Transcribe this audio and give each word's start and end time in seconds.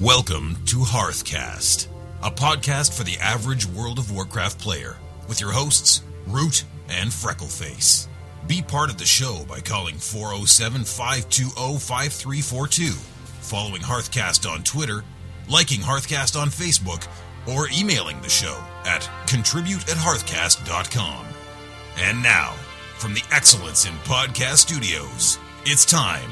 Welcome 0.00 0.56
to 0.66 0.76
Hearthcast, 0.76 1.88
a 2.22 2.30
podcast 2.30 2.96
for 2.96 3.02
the 3.02 3.16
average 3.20 3.66
World 3.66 3.98
of 3.98 4.12
Warcraft 4.12 4.60
player, 4.60 4.96
with 5.26 5.40
your 5.40 5.50
hosts, 5.50 6.02
Root 6.28 6.62
and 6.88 7.10
Freckleface. 7.10 8.06
Be 8.46 8.62
part 8.62 8.90
of 8.90 8.98
the 8.98 9.04
show 9.04 9.44
by 9.48 9.58
calling 9.58 9.96
407 9.96 10.84
520 10.84 11.78
5342, 11.80 12.92
following 13.40 13.82
Hearthcast 13.82 14.48
on 14.48 14.62
Twitter, 14.62 15.02
liking 15.48 15.80
Hearthcast 15.80 16.40
on 16.40 16.46
Facebook, 16.46 17.04
or 17.52 17.66
emailing 17.76 18.20
the 18.22 18.28
show 18.28 18.56
at 18.84 19.10
contribute 19.26 19.82
at 19.90 19.96
hearthcast.com. 19.96 21.26
And 21.96 22.22
now, 22.22 22.52
from 22.98 23.14
the 23.14 23.24
Excellence 23.32 23.84
in 23.84 23.94
Podcast 24.04 24.58
Studios, 24.58 25.40
it's 25.64 25.84
time 25.84 26.30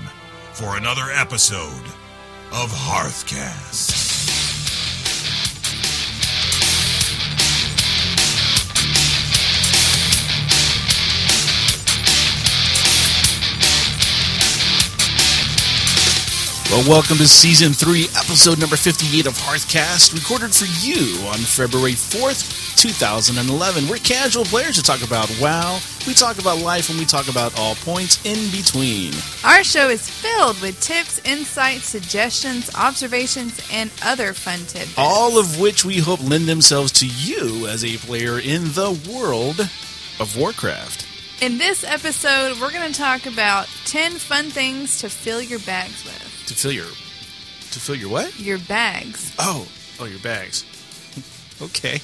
for 0.53 0.77
another 0.77 1.11
episode 1.13 1.83
of 2.53 2.71
Hearthcast. 2.71 4.07
Well, 16.71 16.89
welcome 16.89 17.17
to 17.19 17.27
season 17.27 17.73
three, 17.73 18.05
episode 18.17 18.59
number 18.59 18.77
58 18.77 19.27
of 19.27 19.35
Hearthcast, 19.35 20.15
recorded 20.15 20.55
for 20.55 20.67
you 20.85 21.27
on 21.29 21.39
February 21.39 21.93
4th, 21.93 22.66
2011. 22.77 23.89
We're 23.89 23.97
casual 23.97 24.45
players 24.45 24.77
to 24.77 24.83
talk 24.83 25.03
about 25.03 25.29
WoW, 25.41 25.81
we 26.07 26.15
talk 26.15 26.39
about 26.39 26.59
life, 26.59 26.91
and 26.91 26.99
we 26.99 27.05
talk 27.05 27.29
about 27.29 27.59
all 27.59 27.75
points 27.77 28.25
in 28.25 28.51
between. 28.51 29.13
Our 29.45 29.65
show 29.65 29.89
is 29.89 30.09
filled 30.09 30.61
with 30.61 30.81
tips, 30.81 31.21
insights, 31.25 31.87
suggestions, 31.87 32.71
observations, 32.75 33.61
and 33.73 33.91
other 34.05 34.33
fun 34.33 34.61
tips. 34.67 34.95
All 34.97 35.39
of 35.39 35.59
which 35.59 35.85
we 35.85 35.99
hope 35.99 36.23
lend 36.23 36.47
themselves 36.47 36.93
to 36.93 37.07
you 37.07 37.67
as 37.67 37.85
a 37.85 37.97
player 37.99 38.39
in 38.39 38.65
the 38.65 38.99
world 39.13 39.61
of 40.21 40.37
Warcraft. 40.37 41.07
In 41.43 41.59
this 41.59 41.85
episode, 41.85 42.61
we're 42.61 42.73
going 42.73 42.91
to 42.91 42.99
talk 42.99 43.27
about 43.27 43.69
10 43.85 44.13
fun 44.13 44.47
things 44.47 45.01
to 45.01 45.11
fill 45.11 45.43
your 45.43 45.59
bags 45.61 46.05
with. 46.05 46.45
To 46.47 46.55
fill 46.55 46.73
your. 46.73 46.87
To 46.87 47.81
fill 47.81 47.95
your 47.95 48.09
what? 48.09 48.39
Your 48.41 48.59
bags. 48.59 49.35
Oh, 49.39 49.69
oh, 50.01 50.07
your 50.07 50.21
bags. 50.21 50.65
okay. 51.63 52.01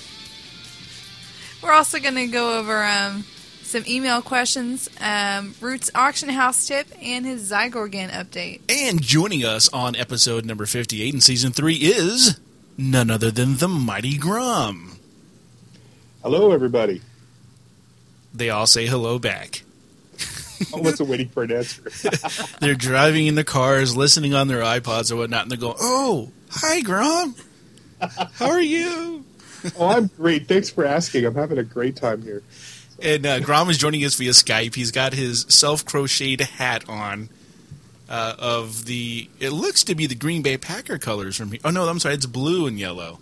We're 1.63 1.73
also 1.73 2.01
going 2.01 2.17
to 2.17 2.27
go 2.27 2.59
over 2.59 2.83
um, 2.83 3.25
some 3.63 3.85
email 3.87 4.21
questions, 4.21 4.91
um, 5.01 5.55
Root's 5.61 5.91
auction 5.95 6.29
house 6.29 6.67
tip, 6.67 6.89
and 7.01 7.25
his 7.25 7.51
Zygorgan 7.51 8.11
update. 8.11 8.61
And 8.69 9.01
joining 9.01 9.45
us 9.45 9.69
on 9.73 9.95
episode 9.95 10.45
number 10.45 10.67
58 10.67 11.15
in 11.15 11.21
season 11.21 11.53
3 11.53 11.75
is 11.77 12.41
none 12.77 13.11
other 13.11 13.31
than 13.31 13.57
the 13.59 13.69
Mighty 13.69 14.19
Grom. 14.19 14.99
Hello, 16.23 16.51
everybody. 16.51 17.01
They 18.35 18.51
all 18.51 18.67
say 18.67 18.87
hello 18.87 19.19
back. 19.19 19.63
I 20.75 20.81
wasn't 20.81 21.09
waiting 21.11 21.29
for 21.29 21.43
an 21.43 21.53
answer. 21.53 21.91
They're 22.61 22.75
driving 22.75 23.27
in 23.27 23.35
the 23.35 23.45
cars, 23.45 23.97
listening 23.97 24.35
on 24.35 24.49
their 24.49 24.63
iPods 24.63 25.13
or 25.13 25.17
whatnot, 25.17 25.43
and 25.43 25.51
they're 25.51 25.59
going, 25.59 25.77
Oh, 25.81 26.31
hi, 26.51 26.81
Grom. 26.81 27.35
How 28.01 28.51
are 28.51 28.61
you? 28.61 29.25
oh, 29.79 29.89
I'm 29.89 30.09
great. 30.09 30.49
Thanks 30.49 30.71
for 30.71 30.85
asking. 30.85 31.25
I'm 31.25 31.35
having 31.35 31.59
a 31.59 31.63
great 31.63 31.97
time 31.97 32.23
here. 32.23 32.43
And 33.01 33.27
uh, 33.27 33.41
Grom 33.41 33.69
is 33.71 33.79
joining 33.79 34.05
us 34.05 34.15
via 34.15 34.31
Skype. 34.31 34.75
He's 34.75 34.93
got 34.93 35.13
his 35.13 35.47
self 35.49 35.85
crocheted 35.85 36.41
hat 36.47 36.89
on 36.89 37.29
uh, 38.09 38.35
of 38.39 38.85
the, 38.85 39.29
it 39.41 39.51
looks 39.51 39.83
to 39.85 39.95
be 39.95 40.07
the 40.07 40.15
Green 40.15 40.43
Bay 40.43 40.57
Packer 40.57 40.99
colors 40.99 41.37
from 41.37 41.51
here. 41.51 41.61
Oh, 41.65 41.71
no, 41.71 41.89
I'm 41.89 41.99
sorry, 41.99 42.15
it's 42.15 42.27
blue 42.27 42.67
and 42.67 42.79
yellow. 42.79 43.19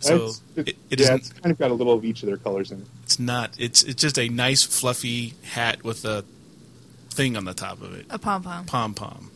So 0.00 0.26
it's, 0.26 0.42
it, 0.56 0.68
it, 0.68 0.76
it 0.90 1.00
yeah, 1.00 1.14
it's 1.14 1.32
kind 1.32 1.52
of 1.52 1.58
got 1.58 1.70
a 1.70 1.74
little 1.74 1.92
of 1.92 2.04
each 2.04 2.22
of 2.22 2.28
their 2.28 2.38
colors 2.38 2.70
in 2.70 2.80
it. 2.80 2.86
It's 3.02 3.18
not. 3.18 3.54
It's 3.58 3.82
it's 3.82 4.00
just 4.00 4.18
a 4.18 4.30
nice 4.30 4.62
fluffy 4.62 5.34
hat 5.42 5.84
with 5.84 6.06
a 6.06 6.24
thing 7.10 7.36
on 7.36 7.44
the 7.44 7.52
top 7.52 7.82
of 7.82 7.94
it, 7.94 8.06
A 8.08 8.18
pom 8.18 8.42
pom. 8.42 8.64
pom 8.64 8.94
pom, 8.94 9.30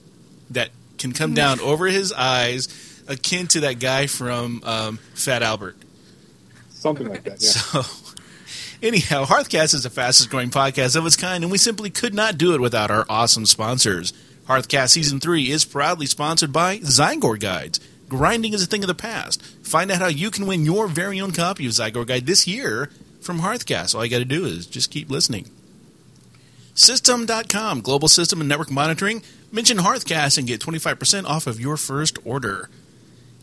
that 0.50 0.71
can 0.97 1.12
come 1.12 1.34
down 1.34 1.60
over 1.60 1.87
his 1.87 2.12
eyes, 2.15 2.69
akin 3.09 3.47
to 3.48 3.60
that 3.60 3.78
guy 3.78 4.06
from 4.06 4.62
um, 4.65 4.98
Fat 5.15 5.42
Albert. 5.42 5.76
Something 6.70 7.09
like 7.09 7.25
that, 7.25 7.42
yeah. 7.42 7.82
So, 7.82 7.82
anyhow, 8.82 9.25
Hearthcast 9.25 9.75
is 9.75 9.82
the 9.84 9.91
fastest 9.91 10.31
growing 10.31 10.50
podcast 10.50 10.97
of 10.97 11.06
its 11.06 11.16
kind, 11.16 11.42
and 11.42 11.50
we 11.50 11.59
simply 11.59 11.91
could 11.91 12.15
not 12.15 12.37
do 12.37 12.54
it 12.54 12.60
without 12.60 12.91
our 12.91 13.06
awesome 13.09 13.47
sponsors. 13.47 14.12
Hearthcast 14.47 14.91
Season 14.91 15.20
3 15.20 15.50
is 15.50 15.65
proudly 15.65 16.06
sponsored 16.06 16.53
by 16.53 16.78
Zygor 16.78 17.41
Guides. 17.41 17.81
Grinding 18.09 18.53
is 18.53 18.62
a 18.62 18.66
thing 18.66 18.84
of 18.84 18.88
the 18.88 18.94
past. 18.94 19.42
Find 19.62 19.91
out 19.91 19.98
how 19.98 20.09
you 20.09 20.31
can 20.31 20.47
win 20.47 20.66
your 20.66 20.86
very 20.86 21.21
own 21.21 21.32
copy 21.32 21.66
of 21.66 21.72
Zygor 21.72 22.06
Guide 22.06 22.26
this 22.26 22.47
year 22.47 22.91
from 23.22 23.41
Hearthcast. 23.41 23.94
All 23.94 24.04
you 24.04 24.10
got 24.10 24.19
to 24.19 24.25
do 24.26 24.44
is 24.44 24.66
just 24.66 24.91
keep 24.91 25.10
listening. 25.10 25.48
System.com, 26.75 27.81
global 27.81 28.09
system 28.09 28.41
and 28.41 28.48
network 28.48 28.71
monitoring. 28.71 29.22
Mention 29.50 29.78
Hearthcast 29.78 30.36
and 30.36 30.47
get 30.47 30.60
25% 30.60 31.25
off 31.25 31.47
of 31.47 31.60
your 31.60 31.76
first 31.76 32.19
order. 32.25 32.69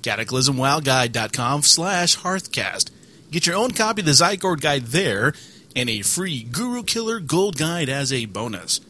CataclysmWowGuide.com 0.01 1.61
slash 1.63 2.17
Hearthcast. 2.17 2.89
Get 3.31 3.47
your 3.47 3.55
own 3.55 3.71
copy 3.71 4.01
of 4.01 4.05
the 4.05 4.11
Zygor 4.11 4.59
Guide 4.59 4.87
there 4.87 5.33
and 5.75 5.89
a 5.89 6.01
free 6.01 6.43
Guru 6.43 6.83
Killer 6.83 7.19
Gold 7.19 7.57
Guide 7.57 7.89
as 7.89 8.11
a 8.11 8.25
bonus. 8.25 8.81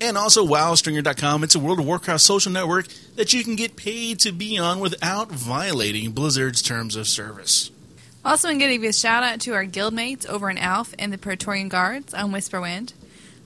And 0.00 0.16
also 0.16 0.46
WowStringer.com. 0.46 1.42
It's 1.42 1.56
a 1.56 1.58
World 1.58 1.80
of 1.80 1.86
Warcraft 1.86 2.20
social 2.20 2.52
network 2.52 2.86
that 3.16 3.32
you 3.32 3.42
can 3.42 3.56
get 3.56 3.74
paid 3.74 4.20
to 4.20 4.30
be 4.30 4.56
on 4.56 4.78
without 4.78 5.32
violating 5.32 6.12
Blizzard's 6.12 6.62
terms 6.62 6.94
of 6.94 7.08
service. 7.08 7.72
Also, 8.24 8.48
I'm 8.48 8.58
going 8.58 8.70
to 8.70 8.78
give 8.78 8.88
a 8.88 8.92
shout 8.92 9.24
out 9.24 9.40
to 9.40 9.54
our 9.54 9.64
guildmates 9.64 10.26
over 10.26 10.48
in 10.50 10.58
ALF 10.58 10.94
and 10.98 11.12
the 11.12 11.18
Praetorian 11.18 11.68
Guards 11.68 12.14
on 12.14 12.30
Whisperwind, 12.30 12.92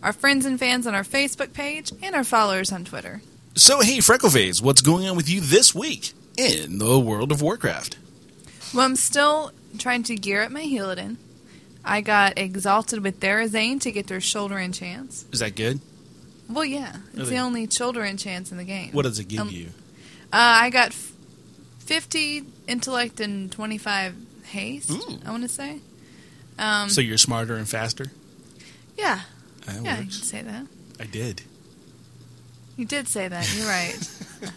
our 0.03 0.13
friends 0.13 0.45
and 0.45 0.59
fans 0.59 0.87
on 0.87 0.95
our 0.95 1.05
Facebook 1.05 1.55
page, 1.55 1.93
and 2.03 2.15
our 2.15 2.25
followers 2.25 2.73
on 2.73 2.85
Twitter. 2.85 3.23
So, 3.55 3.81
hey, 3.81 3.99
Freckleface, 3.99 4.61
what's 4.61 4.83
going 4.83 5.09
on 5.09 5.17
with 5.17 5.31
you 5.31 5.41
this 5.41 5.75
week 5.75 6.13
in 6.37 6.79
the 6.79 6.99
World 6.99 7.31
of 7.33 7.43
Warcraft? 7.43 7.99
Well, 8.75 8.85
I'm 8.85 8.97
still 8.97 9.53
trying 9.79 10.03
to 10.05 10.17
gear 10.17 10.43
up 10.43 10.51
my 10.51 10.63
Healadin. 10.63 11.17
I 11.85 12.01
got 12.01 12.39
exalted 12.39 13.03
with 13.03 13.21
Therazane 13.21 13.81
to 13.81 13.91
get 13.93 14.07
their 14.07 14.21
shoulder 14.21 14.59
enchants. 14.59 15.25
Is 15.33 15.41
that 15.41 15.57
good? 15.57 15.81
Well, 16.49 16.65
yeah, 16.65 16.97
it's 17.09 17.17
Really? 17.19 17.31
the 17.31 17.39
only 17.39 17.71
shoulder 17.71 18.05
enchants 18.05 18.51
in 18.53 18.57
the 18.59 18.65
game. 18.65 18.93
What 18.93 19.03
does 19.03 19.19
it 19.19 19.29
give 19.29 19.41
Um, 19.41 19.49
you? 19.51 19.67
Uh, 20.33 20.37
I 20.63 20.71
got 20.71 20.89
f- 20.89 21.13
50 21.81 22.45
intellect 22.69 23.21
and 23.21 23.51
25 23.51 24.15
haste, 24.45 24.91
Ooh. 24.91 25.19
I 25.25 25.31
want 25.31 25.43
to 25.43 25.49
say. 25.49 25.81
Um, 26.59 26.89
So 26.89 27.01
you're 27.01 27.19
smarter 27.19 27.57
and 27.57 27.69
faster? 27.69 28.13
yeah, 28.97 29.23
That 29.67 29.83
yeah, 29.83 29.97
you 29.99 30.05
works. 30.05 30.19
can 30.19 30.27
say 30.27 30.43
that. 30.43 30.67
I 31.01 31.05
did. 31.05 31.43
You 32.77 32.85
did 32.85 33.09
say 33.09 33.29
that. 33.29 33.55
You're 33.57 33.67
right. 33.67 33.99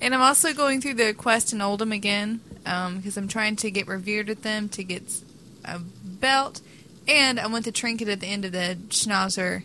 and 0.00 0.14
I'm 0.14 0.20
also 0.22 0.52
going 0.52 0.80
through 0.80 0.94
the 0.94 1.12
quest 1.14 1.52
in 1.52 1.58
Uldum 1.60 1.92
again 1.94 2.40
because 2.64 3.16
I'm 3.16 3.28
trying 3.28 3.56
to 3.56 3.70
get 3.70 3.86
revered 3.88 4.28
with 4.28 4.42
them 4.42 4.68
to 4.70 4.84
get 4.84 5.02
a 5.64 5.78
belt, 5.78 6.60
and 7.06 7.38
I 7.40 7.46
want 7.46 7.64
the 7.64 7.72
trinket 7.72 8.08
at 8.08 8.20
the 8.20 8.26
end 8.26 8.44
of 8.44 8.52
the 8.52 8.76
Schnauzer 8.88 9.62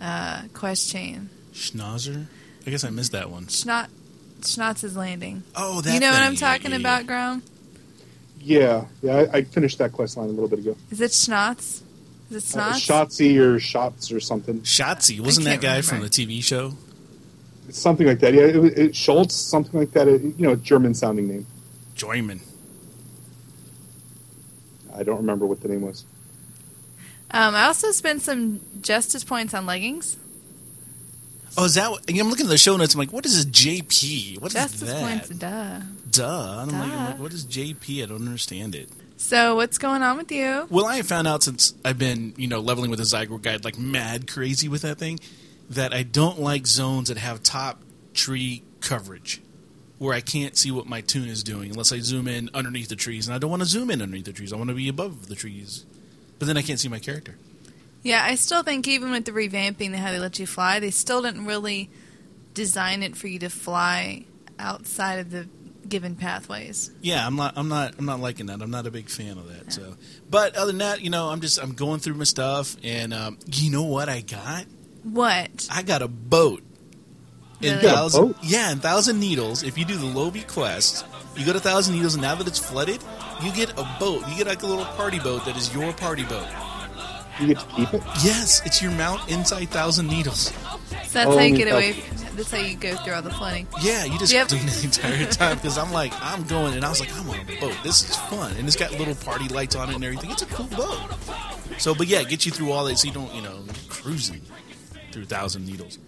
uh, 0.00 0.42
quest 0.54 0.90
chain. 0.90 1.28
Schnauzer? 1.52 2.26
I 2.66 2.70
guess 2.70 2.84
I 2.84 2.90
missed 2.90 3.12
that 3.12 3.30
one. 3.30 3.46
Schnot, 3.46 3.88
Schnottz's 4.40 4.96
landing. 4.96 5.42
Oh, 5.54 5.80
that 5.82 5.94
you 5.94 6.00
know 6.00 6.10
what. 6.10 6.20
I'm 6.22 6.32
Yeah, 6.34 6.38
talking 6.40 6.70
yeah, 6.72 6.78
about, 6.78 7.02
yeah. 7.02 7.06
Grom? 7.06 7.42
Yeah, 8.40 8.84
yeah. 9.02 9.26
I, 9.32 9.38
I 9.38 9.42
finished 9.44 9.78
that 9.78 9.92
quest 9.92 10.16
line 10.16 10.28
a 10.28 10.32
little 10.32 10.48
bit 10.48 10.60
ago. 10.60 10.76
Is 10.90 11.00
it 11.00 11.10
Schnottz? 11.12 11.82
Is 12.30 12.54
it 12.54 12.58
Uh, 12.58 12.72
Schnottz? 12.72 12.86
Shotzi 12.86 13.38
or 13.38 13.58
Shots 13.58 14.10
or 14.12 14.20
something. 14.20 14.60
Shotzi, 14.60 15.20
wasn't 15.20 15.44
that 15.46 15.60
can't 15.60 15.62
guy 15.62 15.80
from 15.82 16.00
the 16.00 16.08
TV 16.08 16.42
show? 16.42 16.74
It's 17.68 17.78
something 17.78 18.06
like 18.06 18.20
that. 18.20 18.32
Yeah, 18.34 18.42
it, 18.42 18.78
it, 18.78 18.96
Schultz, 18.96 19.34
something 19.34 19.78
like 19.78 19.90
that. 19.92 20.08
It, 20.08 20.22
you 20.22 20.46
know, 20.46 20.54
German 20.56 20.94
sounding 20.94 21.28
name. 21.28 21.46
Joyman. 21.96 22.40
I 24.94 25.02
don't 25.02 25.18
remember 25.18 25.46
what 25.46 25.60
the 25.60 25.68
name 25.68 25.82
was. 25.82 26.04
Um, 27.30 27.54
I 27.54 27.64
also 27.64 27.90
spent 27.90 28.22
some 28.22 28.60
justice 28.80 29.24
points 29.24 29.52
on 29.52 29.66
leggings. 29.66 30.16
Oh, 31.58 31.64
is 31.64 31.74
that? 31.74 31.90
What, 31.90 32.04
I'm 32.08 32.28
looking 32.28 32.46
at 32.46 32.50
the 32.50 32.58
show 32.58 32.76
notes. 32.76 32.94
I'm 32.94 32.98
like, 32.98 33.12
what 33.12 33.26
is 33.26 33.42
a 33.44 33.46
JP? 33.46 34.40
What 34.40 34.48
is 34.48 34.54
Justice 34.54 34.90
that? 34.90 35.00
points, 35.02 35.28
duh. 35.30 35.80
Duh. 36.10 36.58
And 36.62 36.70
I'm, 36.70 36.78
Like, 36.78 36.90
I'm 36.90 36.98
Duh. 36.98 37.10
like, 37.12 37.18
what 37.18 37.32
is 37.32 37.44
JP? 37.46 38.02
I 38.02 38.06
don't 38.06 38.26
understand 38.26 38.74
it. 38.74 38.90
So, 39.16 39.56
what's 39.56 39.78
going 39.78 40.02
on 40.02 40.18
with 40.18 40.30
you? 40.30 40.66
Well, 40.70 40.84
I 40.84 40.96
have 40.96 41.06
found 41.06 41.26
out 41.26 41.42
since 41.42 41.72
I've 41.84 41.98
been, 41.98 42.34
you 42.36 42.46
know, 42.46 42.60
leveling 42.60 42.90
with 42.90 42.98
the 42.98 43.04
Zygor 43.06 43.40
guide 43.40 43.64
like 43.64 43.78
mad 43.78 44.30
crazy 44.30 44.68
with 44.68 44.82
that 44.82 44.98
thing, 44.98 45.18
that 45.70 45.92
I 45.92 46.02
don't 46.02 46.40
like 46.40 46.66
zones 46.66 47.08
that 47.08 47.18
have 47.18 47.42
top 47.42 47.80
tree 48.14 48.62
coverage, 48.80 49.40
where 49.98 50.14
I 50.14 50.20
can't 50.20 50.56
see 50.56 50.70
what 50.70 50.86
my 50.86 51.00
toon 51.00 51.28
is 51.28 51.42
doing 51.42 51.70
unless 51.70 51.92
I 51.92 52.00
zoom 52.00 52.28
in 52.28 52.50
underneath 52.54 52.88
the 52.88 52.96
trees, 52.96 53.26
and 53.26 53.34
I 53.34 53.38
don't 53.38 53.50
want 53.50 53.62
to 53.62 53.68
zoom 53.68 53.90
in 53.90 54.02
underneath 54.02 54.26
the 54.26 54.32
trees. 54.32 54.52
I 54.52 54.56
want 54.56 54.68
to 54.68 54.76
be 54.76 54.88
above 54.88 55.28
the 55.28 55.34
trees, 55.34 55.84
but 56.38 56.46
then 56.46 56.56
I 56.56 56.62
can't 56.62 56.78
see 56.78 56.88
my 56.88 56.98
character. 56.98 57.36
Yeah, 58.02 58.24
I 58.24 58.36
still 58.36 58.62
think 58.62 58.86
even 58.86 59.10
with 59.10 59.24
the 59.24 59.32
revamping, 59.32 59.90
the 59.90 59.98
how 59.98 60.12
they 60.12 60.18
let 60.18 60.38
you 60.38 60.46
fly, 60.46 60.78
they 60.78 60.92
still 60.92 61.22
didn't 61.22 61.44
really 61.44 61.90
design 62.54 63.02
it 63.02 63.16
for 63.16 63.26
you 63.26 63.38
to 63.40 63.48
fly 63.50 64.24
outside 64.58 65.18
of 65.18 65.30
the 65.30 65.48
given 65.88 66.16
pathways. 66.16 66.90
Yeah, 67.00 67.26
I'm 67.26 67.36
not. 67.36 67.54
I'm 67.56 67.68
not. 67.68 67.94
I'm 67.98 68.04
not 68.04 68.20
liking 68.20 68.46
that. 68.46 68.62
I'm 68.62 68.70
not 68.70 68.86
a 68.86 68.90
big 68.90 69.08
fan 69.08 69.38
of 69.38 69.48
that. 69.48 69.72
So, 69.72 69.94
but 70.30 70.56
other 70.56 70.66
than 70.66 70.78
that, 70.78 71.00
you 71.00 71.10
know, 71.10 71.28
I'm 71.28 71.40
just. 71.40 71.60
I'm 71.62 71.72
going 71.72 72.00
through 72.00 72.14
my 72.14 72.24
stuff, 72.24 72.76
and 72.82 73.12
um, 73.12 73.38
you 73.52 73.70
know 73.70 73.84
what 73.84 74.08
I 74.08 74.20
got? 74.20 74.66
What? 75.10 75.68
I 75.70 75.82
got 75.82 76.02
a 76.02 76.08
boat. 76.08 76.62
In 77.62 77.70
Really? 77.70 77.76
You 77.76 77.80
got 77.82 77.92
a 77.92 77.96
thousand, 77.96 78.26
boat? 78.28 78.36
yeah, 78.42 78.70
in 78.72 78.80
Thousand 78.80 79.18
Needles. 79.20 79.62
If 79.62 79.78
you 79.78 79.84
do 79.84 79.96
the 79.96 80.06
Lobie 80.06 80.46
quest, 80.46 81.06
you 81.36 81.46
go 81.46 81.52
to 81.52 81.60
Thousand 81.60 81.94
Needles, 81.94 82.14
and 82.14 82.22
now 82.22 82.34
that 82.34 82.46
it's 82.46 82.58
flooded, 82.58 83.02
you 83.42 83.52
get 83.52 83.70
a 83.78 83.88
boat. 83.98 84.26
You 84.28 84.36
get 84.36 84.46
like 84.46 84.62
a 84.62 84.66
little 84.66 84.84
party 84.84 85.18
boat 85.18 85.44
that 85.46 85.56
is 85.56 85.72
your 85.74 85.92
party 85.92 86.24
boat. 86.24 86.46
You 87.40 87.48
get 87.48 87.58
to 87.60 87.66
keep 87.66 87.94
it. 87.94 88.02
Yes, 88.24 88.62
it's 88.66 88.82
your 88.82 88.92
mount 88.92 89.30
inside 89.30 89.68
Thousand 89.70 90.08
Needles. 90.08 90.52
So 91.04 91.20
that's 91.20 91.34
how 91.34 91.42
you 91.42 91.54
Oh, 91.54 91.56
get 91.56 91.68
okay. 91.68 91.90
away. 91.92 92.04
That's 92.34 92.50
how 92.50 92.58
you 92.58 92.76
go 92.76 92.94
through 92.96 93.14
all 93.14 93.22
the 93.22 93.30
flooding. 93.30 93.66
Yeah, 93.82 94.04
you 94.04 94.18
just 94.18 94.32
Yep. 94.32 94.48
do 94.48 94.56
it 94.56 94.66
the 94.66 94.84
entire 94.84 95.26
time 95.26 95.56
because 95.56 95.78
I'm 95.78 95.92
like, 95.92 96.12
I'm 96.20 96.42
going, 96.44 96.74
and 96.74 96.84
I 96.84 96.90
was 96.90 97.00
like, 97.00 97.14
I'm 97.16 97.28
on 97.30 97.40
a 97.40 97.60
boat. 97.60 97.76
This 97.82 98.02
is 98.08 98.16
fun, 98.16 98.52
and 98.58 98.66
it's 98.66 98.76
got 98.76 98.92
little 98.98 99.14
party 99.14 99.48
lights 99.48 99.76
on 99.76 99.88
it 99.88 99.94
and 99.94 100.04
everything. 100.04 100.30
It's 100.30 100.42
a 100.42 100.46
cool 100.46 100.66
boat. 100.66 100.98
So, 101.78 101.94
but 101.94 102.06
yeah, 102.06 102.22
get 102.24 102.44
you 102.44 102.52
through 102.52 102.72
all 102.72 102.84
that 102.84 102.98
so 102.98 103.08
you 103.08 103.14
don't, 103.14 103.32
you 103.34 103.40
know, 103.42 103.60
cruising 103.88 104.42
through 105.16 105.24
Thousand 105.24 105.66
Needles. 105.66 105.98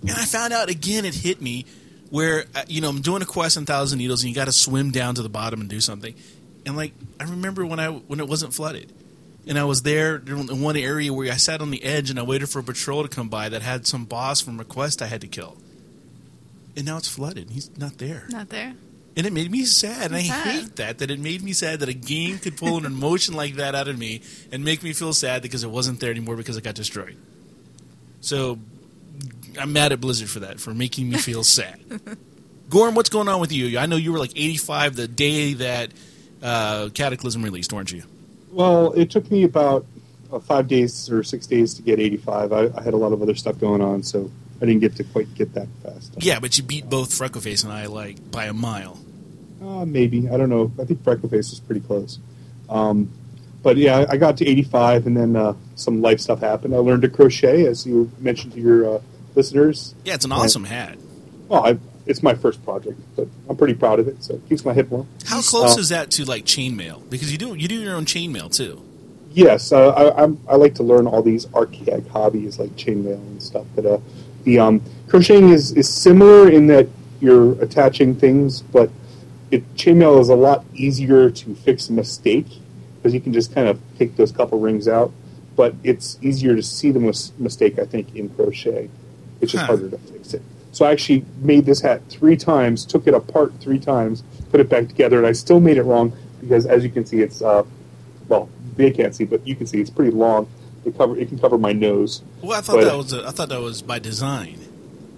And 0.00 0.12
I 0.12 0.24
found 0.24 0.54
out 0.54 0.70
again, 0.70 1.04
it 1.04 1.14
hit 1.14 1.42
me 1.42 1.66
where 2.10 2.46
uh, 2.54 2.62
you 2.66 2.80
know 2.80 2.88
I'm 2.88 3.02
doing 3.02 3.20
a 3.20 3.26
quest 3.26 3.58
in 3.58 3.66
Thousand 3.66 3.98
Needles, 3.98 4.22
and 4.22 4.30
you 4.30 4.34
got 4.34 4.46
to 4.46 4.52
swim 4.52 4.90
down 4.90 5.14
to 5.16 5.22
the 5.22 5.28
bottom 5.28 5.60
and 5.60 5.68
do 5.68 5.80
something. 5.80 6.14
And 6.64 6.74
like, 6.76 6.92
I 7.20 7.24
remember 7.24 7.66
when 7.66 7.78
I 7.78 7.88
when 7.90 8.20
it 8.20 8.26
wasn't 8.28 8.54
flooded. 8.54 8.90
And 9.46 9.58
I 9.58 9.64
was 9.64 9.82
there 9.82 10.16
in 10.16 10.60
one 10.60 10.76
area 10.76 11.10
where 11.12 11.32
I 11.32 11.36
sat 11.36 11.62
on 11.62 11.70
the 11.70 11.82
edge 11.82 12.10
and 12.10 12.18
I 12.18 12.22
waited 12.22 12.50
for 12.50 12.58
a 12.58 12.62
patrol 12.62 13.02
to 13.02 13.08
come 13.08 13.28
by 13.30 13.48
that 13.48 13.62
had 13.62 13.86
some 13.86 14.04
boss 14.04 14.42
from 14.42 14.60
a 14.60 14.64
quest 14.64 15.00
I 15.00 15.06
had 15.06 15.22
to 15.22 15.26
kill. 15.26 15.56
And 16.76 16.84
now 16.84 16.98
it's 16.98 17.08
flooded. 17.08 17.48
He's 17.50 17.70
not 17.78 17.96
there. 17.96 18.26
Not 18.28 18.50
there. 18.50 18.74
And 19.16 19.26
it 19.26 19.32
made 19.32 19.50
me 19.50 19.64
sad. 19.64 20.06
And 20.12 20.16
I 20.16 20.22
Sad. 20.24 20.46
hate 20.46 20.76
that, 20.76 20.98
that 20.98 21.10
it 21.10 21.18
made 21.18 21.42
me 21.42 21.54
sad 21.54 21.80
that 21.80 21.88
a 21.88 21.94
game 21.94 22.38
could 22.38 22.58
pull 22.58 22.76
an 22.76 22.84
emotion 22.84 23.32
like 23.34 23.54
that 23.54 23.74
out 23.74 23.88
of 23.88 23.98
me 23.98 24.20
and 24.52 24.62
make 24.64 24.82
me 24.82 24.92
feel 24.92 25.14
sad 25.14 25.40
because 25.40 25.64
it 25.64 25.70
wasn't 25.70 25.98
there 25.98 26.10
anymore 26.10 26.36
because 26.36 26.58
it 26.58 26.62
got 26.62 26.74
destroyed. 26.74 27.16
So 28.20 28.58
I'm 29.58 29.72
mad 29.72 29.92
at 29.92 30.00
Blizzard 30.00 30.28
for 30.28 30.40
that, 30.40 30.60
for 30.60 30.74
making 30.74 31.08
me 31.10 31.18
feel 31.18 31.44
sad. 31.58 31.78
Gorm, 32.68 32.94
what's 32.94 33.10
going 33.10 33.28
on 33.28 33.40
with 33.40 33.52
you? 33.52 33.78
I 33.78 33.86
know 33.86 33.96
you 33.96 34.12
were 34.12 34.18
like 34.18 34.32
85 34.36 34.96
the 34.96 35.08
day 35.08 35.54
that 35.54 35.90
uh, 36.42 36.90
Cataclysm 36.92 37.42
released, 37.42 37.72
weren't 37.72 37.92
you? 37.92 38.02
Well, 38.50 38.92
it 38.92 39.10
took 39.10 39.30
me 39.30 39.44
about 39.44 39.86
uh, 40.32 40.38
five 40.38 40.68
days 40.68 41.10
or 41.10 41.22
six 41.22 41.46
days 41.46 41.74
to 41.74 41.82
get 41.82 41.98
85. 41.98 42.52
I, 42.52 42.68
I 42.76 42.82
had 42.82 42.94
a 42.94 42.96
lot 42.96 43.12
of 43.12 43.22
other 43.22 43.34
stuff 43.34 43.58
going 43.58 43.80
on, 43.80 44.02
so 44.02 44.30
I 44.60 44.66
didn't 44.66 44.80
get 44.80 44.96
to 44.96 45.04
quite 45.04 45.32
get 45.34 45.54
that 45.54 45.68
fast. 45.82 46.14
Yeah, 46.18 46.40
but 46.40 46.58
you 46.58 46.64
beat 46.64 46.88
both 46.90 47.10
Freckleface 47.10 47.64
and 47.64 47.72
I 47.72 47.86
like 47.86 48.30
by 48.30 48.44
a 48.46 48.52
mile. 48.52 48.98
Uh, 49.62 49.84
maybe 49.84 50.28
I 50.28 50.36
don't 50.36 50.50
know. 50.50 50.70
I 50.80 50.84
think 50.84 51.02
Freckleface 51.02 51.50
was 51.50 51.60
pretty 51.60 51.80
close. 51.80 52.18
Um, 52.68 53.10
but 53.62 53.76
yeah, 53.76 54.06
I 54.08 54.16
got 54.16 54.36
to 54.38 54.46
85, 54.46 55.06
and 55.06 55.16
then 55.16 55.36
uh, 55.36 55.54
some 55.74 56.00
life 56.00 56.20
stuff 56.20 56.40
happened. 56.40 56.74
I 56.74 56.78
learned 56.78 57.02
to 57.02 57.08
crochet, 57.08 57.66
as 57.66 57.86
you 57.86 58.10
mentioned 58.18 58.52
to 58.54 58.60
your 58.60 58.96
uh, 58.96 59.00
listeners. 59.34 59.94
Yeah, 60.04 60.14
it's 60.14 60.24
an 60.24 60.32
awesome 60.32 60.64
hat. 60.64 60.96
Well, 61.48 61.64
I, 61.66 61.78
it's 62.06 62.22
my 62.22 62.34
first 62.34 62.64
project, 62.64 62.98
but 63.16 63.28
I'm 63.48 63.56
pretty 63.56 63.74
proud 63.74 64.00
of 64.00 64.08
it. 64.08 64.22
So 64.22 64.34
it 64.34 64.48
keeps 64.48 64.64
my 64.64 64.72
hip 64.74 64.90
warm. 64.90 65.06
How 65.26 65.42
close 65.42 65.76
Uh, 65.76 65.80
is 65.80 65.88
that 65.90 66.10
to 66.12 66.24
like 66.24 66.44
chainmail? 66.44 67.08
Because 67.10 67.30
you 67.32 67.38
do 67.38 67.54
you 67.54 67.68
do 67.68 67.76
your 67.76 67.94
own 67.96 68.04
chainmail 68.04 68.54
too. 68.54 68.82
Yes, 69.32 69.72
uh, 69.72 69.90
I, 69.90 70.22
I'm, 70.22 70.40
I 70.48 70.56
like 70.56 70.74
to 70.76 70.82
learn 70.82 71.06
all 71.06 71.22
these 71.22 71.46
archaic 71.54 72.08
hobbies 72.08 72.58
like 72.58 72.70
chainmail 72.76 73.14
and 73.14 73.42
stuff. 73.42 73.66
But 73.76 73.86
uh, 73.86 73.98
the 74.44 74.58
um, 74.58 74.82
crocheting 75.06 75.50
is, 75.50 75.72
is 75.72 75.88
similar 75.88 76.50
in 76.50 76.66
that 76.68 76.88
you're 77.20 77.52
attaching 77.62 78.14
things, 78.16 78.62
but 78.62 78.90
it, 79.50 79.74
chainmail 79.76 80.18
is 80.20 80.28
a 80.28 80.34
lot 80.34 80.64
easier 80.74 81.30
to 81.30 81.54
fix 81.54 81.88
a 81.88 81.92
mistake 81.92 82.46
because 82.98 83.14
you 83.14 83.20
can 83.20 83.32
just 83.32 83.54
kind 83.54 83.68
of 83.68 83.80
take 83.98 84.16
those 84.16 84.32
couple 84.32 84.58
rings 84.60 84.86
out. 84.88 85.12
But 85.56 85.74
it's 85.82 86.18
easier 86.22 86.54
to 86.54 86.62
see 86.62 86.90
the 86.92 87.00
mis- 87.00 87.32
mistake, 87.38 87.78
I 87.78 87.84
think, 87.84 88.14
in 88.14 88.28
crochet. 88.28 88.88
It's 89.40 89.52
just 89.52 89.62
Huh. 89.62 89.76
harder 89.76 89.90
to 89.90 89.98
fix 89.98 90.34
it. 90.34 90.42
So 90.72 90.84
I 90.84 90.92
actually 90.92 91.24
made 91.40 91.66
this 91.66 91.80
hat 91.80 92.02
three 92.08 92.36
times, 92.36 92.84
took 92.84 93.06
it 93.08 93.14
apart 93.14 93.52
three 93.60 93.78
times, 93.80 94.22
put 94.50 94.60
it 94.60 94.68
back 94.68 94.86
together, 94.88 95.18
and 95.18 95.26
I 95.26 95.32
still 95.32 95.58
made 95.60 95.76
it 95.78 95.82
wrong 95.82 96.12
because, 96.40 96.66
as 96.66 96.84
you 96.84 96.90
can 96.90 97.04
see, 97.06 97.20
it's 97.20 97.42
uh, 97.42 97.64
well, 98.28 98.48
they 98.76 98.90
can't 98.92 99.14
see, 99.14 99.24
but 99.24 99.46
you 99.46 99.56
can 99.56 99.66
see 99.66 99.80
it's 99.80 99.90
pretty 99.90 100.12
long. 100.12 100.46
It 100.84 100.96
cover 100.96 101.16
it 101.18 101.28
can 101.28 101.38
cover 101.38 101.58
my 101.58 101.72
nose. 101.72 102.22
Well, 102.42 102.56
I 102.56 102.60
thought 102.60 102.76
But- 102.76 102.84
that 102.84 102.96
was 102.96 103.12
a, 103.12 103.26
I 103.26 103.30
thought 103.32 103.48
that 103.48 103.60
was 103.60 103.82
by 103.82 103.98
design. 103.98 104.58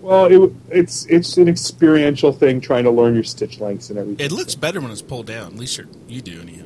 Well, 0.00 0.25
it, 0.26 0.53
it's 0.71 1.05
it's 1.11 1.37
an 1.37 1.49
experiential 1.49 2.33
thing 2.33 2.62
trying 2.62 2.85
to 2.85 2.91
learn 2.91 3.12
your 3.15 3.25
stitch 3.25 3.61
lengths 3.61 3.91
and 3.91 3.99
everything. 3.99 4.25
It 4.25 4.33
looks 4.33 4.55
better 4.55 4.81
when 4.81 4.91
it's 4.91 5.03
pulled 5.03 5.26
down. 5.26 5.53
At 5.53 5.59
least 5.59 5.76
you're, 5.76 5.88
you 6.09 6.23
do 6.23 6.41
anyhow. 6.41 6.65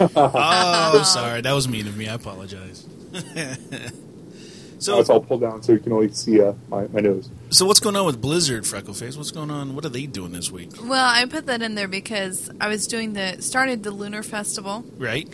Oh, 0.00 1.02
sorry, 1.04 1.40
that 1.40 1.52
was 1.52 1.68
mean 1.68 1.86
of 1.86 1.96
me. 1.96 2.08
I 2.08 2.14
apologize. 2.14 2.86
so 4.78 4.98
it's 5.00 5.08
all 5.08 5.20
pulled 5.20 5.40
down 5.40 5.62
so 5.62 5.72
you 5.72 5.78
can 5.78 5.92
only 5.92 6.12
see 6.12 6.40
uh, 6.42 6.52
my, 6.68 6.86
my 6.88 7.00
nose. 7.00 7.30
so 7.50 7.64
what's 7.66 7.80
going 7.80 7.96
on 7.96 8.04
with 8.06 8.20
Blizzard, 8.20 8.64
Freckleface? 8.64 9.16
What's 9.16 9.30
going 9.30 9.50
on? 9.50 9.74
What 9.74 9.84
are 9.84 9.88
they 9.90 10.06
doing 10.06 10.32
this 10.32 10.50
week? 10.50 10.70
Well, 10.82 11.08
I 11.08 11.24
put 11.26 11.46
that 11.46 11.62
in 11.62 11.74
there 11.74 11.88
because 11.88 12.50
I 12.60 12.68
was 12.68 12.86
doing 12.86 13.14
the 13.14 13.40
started 13.40 13.82
the 13.82 13.90
Lunar 13.90 14.22
Festival, 14.22 14.84
Right? 14.98 15.28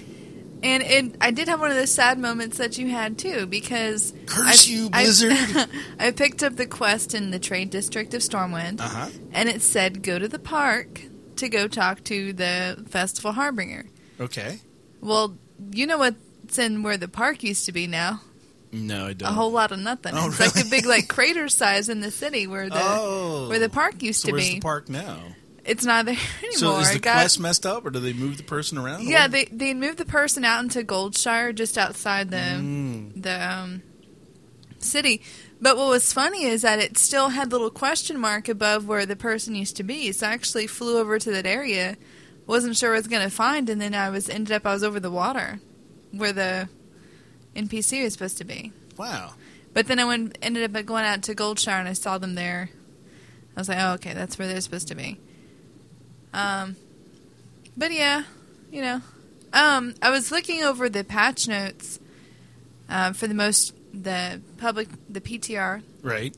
and 0.63 0.83
it 0.85 1.17
I 1.21 1.33
did 1.33 1.49
have 1.49 1.59
one 1.59 1.71
of 1.73 1.77
those 1.77 1.93
sad 1.93 2.21
moments 2.21 2.59
that 2.59 2.79
you 2.79 2.89
had 2.89 3.19
too 3.19 3.47
because 3.47 4.13
Curse 4.27 4.69
I, 4.69 4.71
you, 4.73 4.89
I- 4.93 5.03
Blizzard! 5.03 5.69
I, 5.99 6.11
picked 6.13 6.45
up 6.45 6.55
the 6.55 6.67
quest 6.67 7.15
in 7.15 7.33
the 7.33 7.41
Trade 7.41 7.71
District 7.71 8.15
of 8.15 8.23
Stormwind, 8.23 8.81
Uh 8.81 8.85
huh. 8.89 9.09
and 9.33 9.49
it 9.49 9.61
said 9.61 10.03
go 10.05 10.21
to 10.21 10.29
the 10.29 10.39
park 10.39 11.03
to 11.37 11.49
go 11.49 11.67
talk 11.67 12.05
to 12.05 12.33
the 12.33 12.85
Festival 12.89 13.33
Harbinger. 13.33 13.87
Okay. 14.23 14.59
Well, 15.01 15.37
you 15.73 15.87
know 15.87 15.99
what's 15.99 16.59
in 16.59 16.83
where 16.83 16.97
the 16.97 17.09
park 17.09 17.43
used 17.43 17.67
to 17.67 17.73
be 17.73 17.87
now? 17.87 18.21
No, 18.73 19.07
I 19.09 19.13
don't. 19.13 19.29
A 19.29 19.33
whole 19.33 19.51
lot 19.53 19.71
of 19.73 19.79
nothing. 19.81 20.15
Oh, 20.17 20.29
it's 20.29 20.41
like 20.41 20.55
really? 20.55 20.69
a 20.69 20.71
big 20.71 20.87
like 20.87 21.09
crater 21.09 21.49
size 21.49 21.89
in 21.89 22.01
the 22.01 22.11
city 22.11 22.47
where 22.47 22.69
the 22.71 22.81
oh, 22.81 23.49
where 23.49 23.59
the 23.59 23.69
park 23.69 24.03
used 24.03 24.23
so 24.23 24.29
to 24.29 24.33
where's 24.33 24.49
be. 24.49 24.55
the 24.55 24.61
park 24.61 24.89
now? 24.89 25.19
It's 25.65 25.85
not 25.85 26.07
there 26.07 26.17
anymore. 26.43 26.53
So 26.57 26.79
is 26.81 26.93
the 26.93 26.99
got- 26.99 27.13
quest 27.15 27.39
messed 27.39 27.67
up, 27.67 27.85
or 27.87 27.91
do 27.91 28.01
they 28.01 28.13
move 28.15 28.37
the 28.39 28.43
person 28.43 28.79
around? 28.79 29.07
Yeah, 29.07 29.29
they 29.29 29.45
they 29.47 29.75
moved 29.75 29.99
the 29.99 30.05
person 30.07 30.45
out 30.45 30.63
into 30.63 30.83
Goldshire, 30.83 31.55
just 31.55 31.77
outside 31.77 32.31
the 32.31 32.37
Mm. 32.37 33.23
the 33.23 33.47
um, 33.53 33.83
city. 34.79 35.23
But 35.61 35.77
what 35.77 35.89
was 35.89 36.13
funny 36.13 36.45
is 36.45 36.63
that 36.63 36.79
it 36.81 36.99
still 36.99 37.29
had 37.29 37.53
little 37.53 37.71
question 37.71 38.19
mark 38.19 38.49
above 38.49 38.87
where 38.89 39.07
the 39.07 39.15
person 39.17 39.55
used 39.55 39.77
to 39.77 39.83
be. 39.85 40.11
So 40.13 40.27
I 40.27 40.31
actually 40.33 40.67
flew 40.67 40.99
over 40.99 41.19
to 41.21 41.31
that 41.31 41.47
area, 41.47 41.97
wasn't 42.47 42.77
sure 42.77 42.91
what 42.91 42.97
I 42.97 42.99
was 42.99 43.07
going 43.07 43.23
to 43.23 43.35
find, 43.35 43.69
and 43.69 43.81
then 43.81 43.95
I 43.95 44.11
was 44.11 44.29
ended 44.29 44.53
up 44.53 44.67
I 44.67 44.73
was 44.73 44.85
over 44.85 45.01
the 45.01 45.11
water, 45.11 45.61
where 46.11 46.33
the 46.33 46.69
NPC 47.55 48.03
was 48.03 48.13
supposed 48.13 48.39
to 48.39 48.45
be. 48.45 48.73
Wow. 48.97 49.35
But 49.75 49.87
then 49.87 49.99
I 49.99 50.05
went 50.05 50.37
ended 50.43 50.65
up 50.65 50.85
going 50.85 51.05
out 51.05 51.23
to 51.23 51.35
Goldshire 51.35 51.79
and 51.79 51.89
I 51.89 51.95
saw 51.95 52.19
them 52.19 52.35
there. 52.35 52.71
I 53.57 53.61
was 53.61 53.69
like, 53.69 53.79
oh, 53.81 53.93
okay, 53.95 54.15
that's 54.15 54.39
where 54.39 54.49
they're 54.49 54.61
supposed 54.61 54.89
to 54.89 54.95
be. 54.95 55.19
Um, 56.33 56.77
but 57.77 57.93
yeah, 57.93 58.25
you 58.71 58.81
know, 58.81 59.01
um, 59.53 59.95
I 60.03 60.11
was 60.11 60.31
looking 60.31 60.63
over 60.63 60.89
the 60.89 61.05
patch 61.05 61.49
notes 61.49 62.01
uh, 62.89 63.13
for 63.13 63.27
the 63.27 63.35
most 63.35 63.75
the 63.93 64.41
public 64.59 64.89
the 65.09 65.21
PTR. 65.21 65.83
Right. 66.03 66.35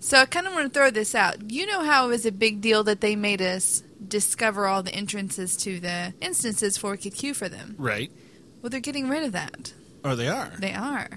So 0.00 0.18
I 0.18 0.26
kind 0.26 0.46
of 0.46 0.52
want 0.52 0.72
to 0.72 0.78
throw 0.78 0.90
this 0.90 1.14
out. 1.14 1.50
You 1.50 1.66
know 1.66 1.82
how 1.82 2.06
it 2.06 2.08
was 2.08 2.26
a 2.26 2.32
big 2.32 2.60
deal 2.60 2.84
that 2.84 3.00
they 3.00 3.16
made 3.16 3.40
us 3.40 3.82
discover 4.08 4.66
all 4.66 4.82
the 4.82 4.94
entrances 4.94 5.56
to 5.58 5.80
the 5.80 6.14
instances 6.20 6.76
for 6.76 6.92
we 6.92 6.98
could 6.98 7.14
queue 7.14 7.34
for 7.34 7.48
them. 7.48 7.74
Right. 7.78 8.10
Well, 8.62 8.70
they're 8.70 8.80
getting 8.80 9.08
rid 9.08 9.24
of 9.24 9.32
that. 9.32 9.72
Oh, 10.04 10.14
they 10.16 10.28
are. 10.28 10.52
They 10.58 10.72
are. 10.72 11.08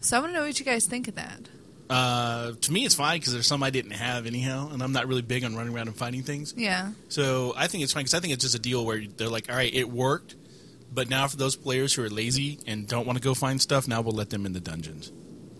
So 0.00 0.16
I 0.16 0.20
want 0.20 0.32
to 0.32 0.38
know 0.38 0.44
what 0.44 0.58
you 0.58 0.64
guys 0.64 0.86
think 0.86 1.08
of 1.08 1.14
that. 1.16 1.48
Uh, 1.88 2.52
to 2.60 2.72
me, 2.72 2.84
it's 2.84 2.94
fine 2.94 3.18
because 3.18 3.32
there's 3.32 3.46
some 3.46 3.62
I 3.62 3.70
didn't 3.70 3.92
have 3.92 4.26
anyhow, 4.26 4.70
and 4.72 4.82
I'm 4.82 4.92
not 4.92 5.06
really 5.06 5.22
big 5.22 5.44
on 5.44 5.54
running 5.54 5.74
around 5.74 5.88
and 5.88 5.96
finding 5.96 6.22
things. 6.22 6.52
Yeah. 6.56 6.92
So 7.08 7.54
I 7.56 7.68
think 7.68 7.84
it's 7.84 7.92
fine 7.92 8.02
because 8.02 8.14
I 8.14 8.20
think 8.20 8.32
it's 8.32 8.42
just 8.42 8.54
a 8.54 8.58
deal 8.58 8.84
where 8.84 9.02
they're 9.16 9.28
like, 9.28 9.48
all 9.48 9.56
right, 9.56 9.72
it 9.72 9.88
worked, 9.88 10.34
but 10.92 11.08
now 11.08 11.28
for 11.28 11.36
those 11.36 11.54
players 11.54 11.94
who 11.94 12.04
are 12.04 12.10
lazy 12.10 12.58
and 12.66 12.88
don't 12.88 13.06
want 13.06 13.18
to 13.18 13.22
go 13.22 13.34
find 13.34 13.60
stuff, 13.60 13.86
now 13.86 14.00
we'll 14.00 14.14
let 14.14 14.30
them 14.30 14.46
in 14.46 14.52
the 14.52 14.60
dungeons. 14.60 15.12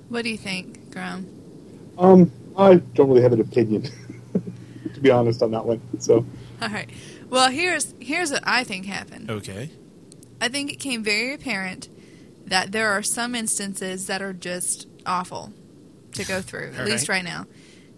What 0.09 0.23
do 0.23 0.31
you 0.31 0.37
think, 0.37 0.93
Graham? 0.93 1.27
Um, 1.99 2.31
I 2.57 2.77
don't 2.77 3.09
really 3.09 3.23
have 3.23 3.33
an 3.33 3.41
opinion, 3.41 3.83
to 3.83 3.91
be 5.07 5.11
honest, 5.11 5.43
on 5.43 5.51
that 5.53 5.65
one. 5.65 5.81
So 5.99 6.25
All 6.61 6.69
right. 6.69 6.89
Well, 7.29 7.51
here's 7.51 7.95
here's 8.01 8.31
what 8.31 8.43
I 8.47 8.65
think 8.65 8.87
happened. 8.87 9.31
Okay. 9.31 9.71
I 10.41 10.49
think 10.49 10.73
it 10.73 10.77
came 10.77 11.03
very 11.03 11.33
apparent 11.35 11.89
that 12.47 12.73
there 12.73 12.91
are 12.91 13.03
some 13.03 13.35
instances 13.35 14.07
that 14.07 14.23
are 14.23 14.33
just 14.33 14.87
awful 15.05 15.53
to 16.13 16.25
go 16.25 16.41
through, 16.41 16.73
at 16.75 16.81
All 16.81 16.87
least 16.87 17.09
right. 17.09 17.17
right 17.17 17.25
now, 17.25 17.47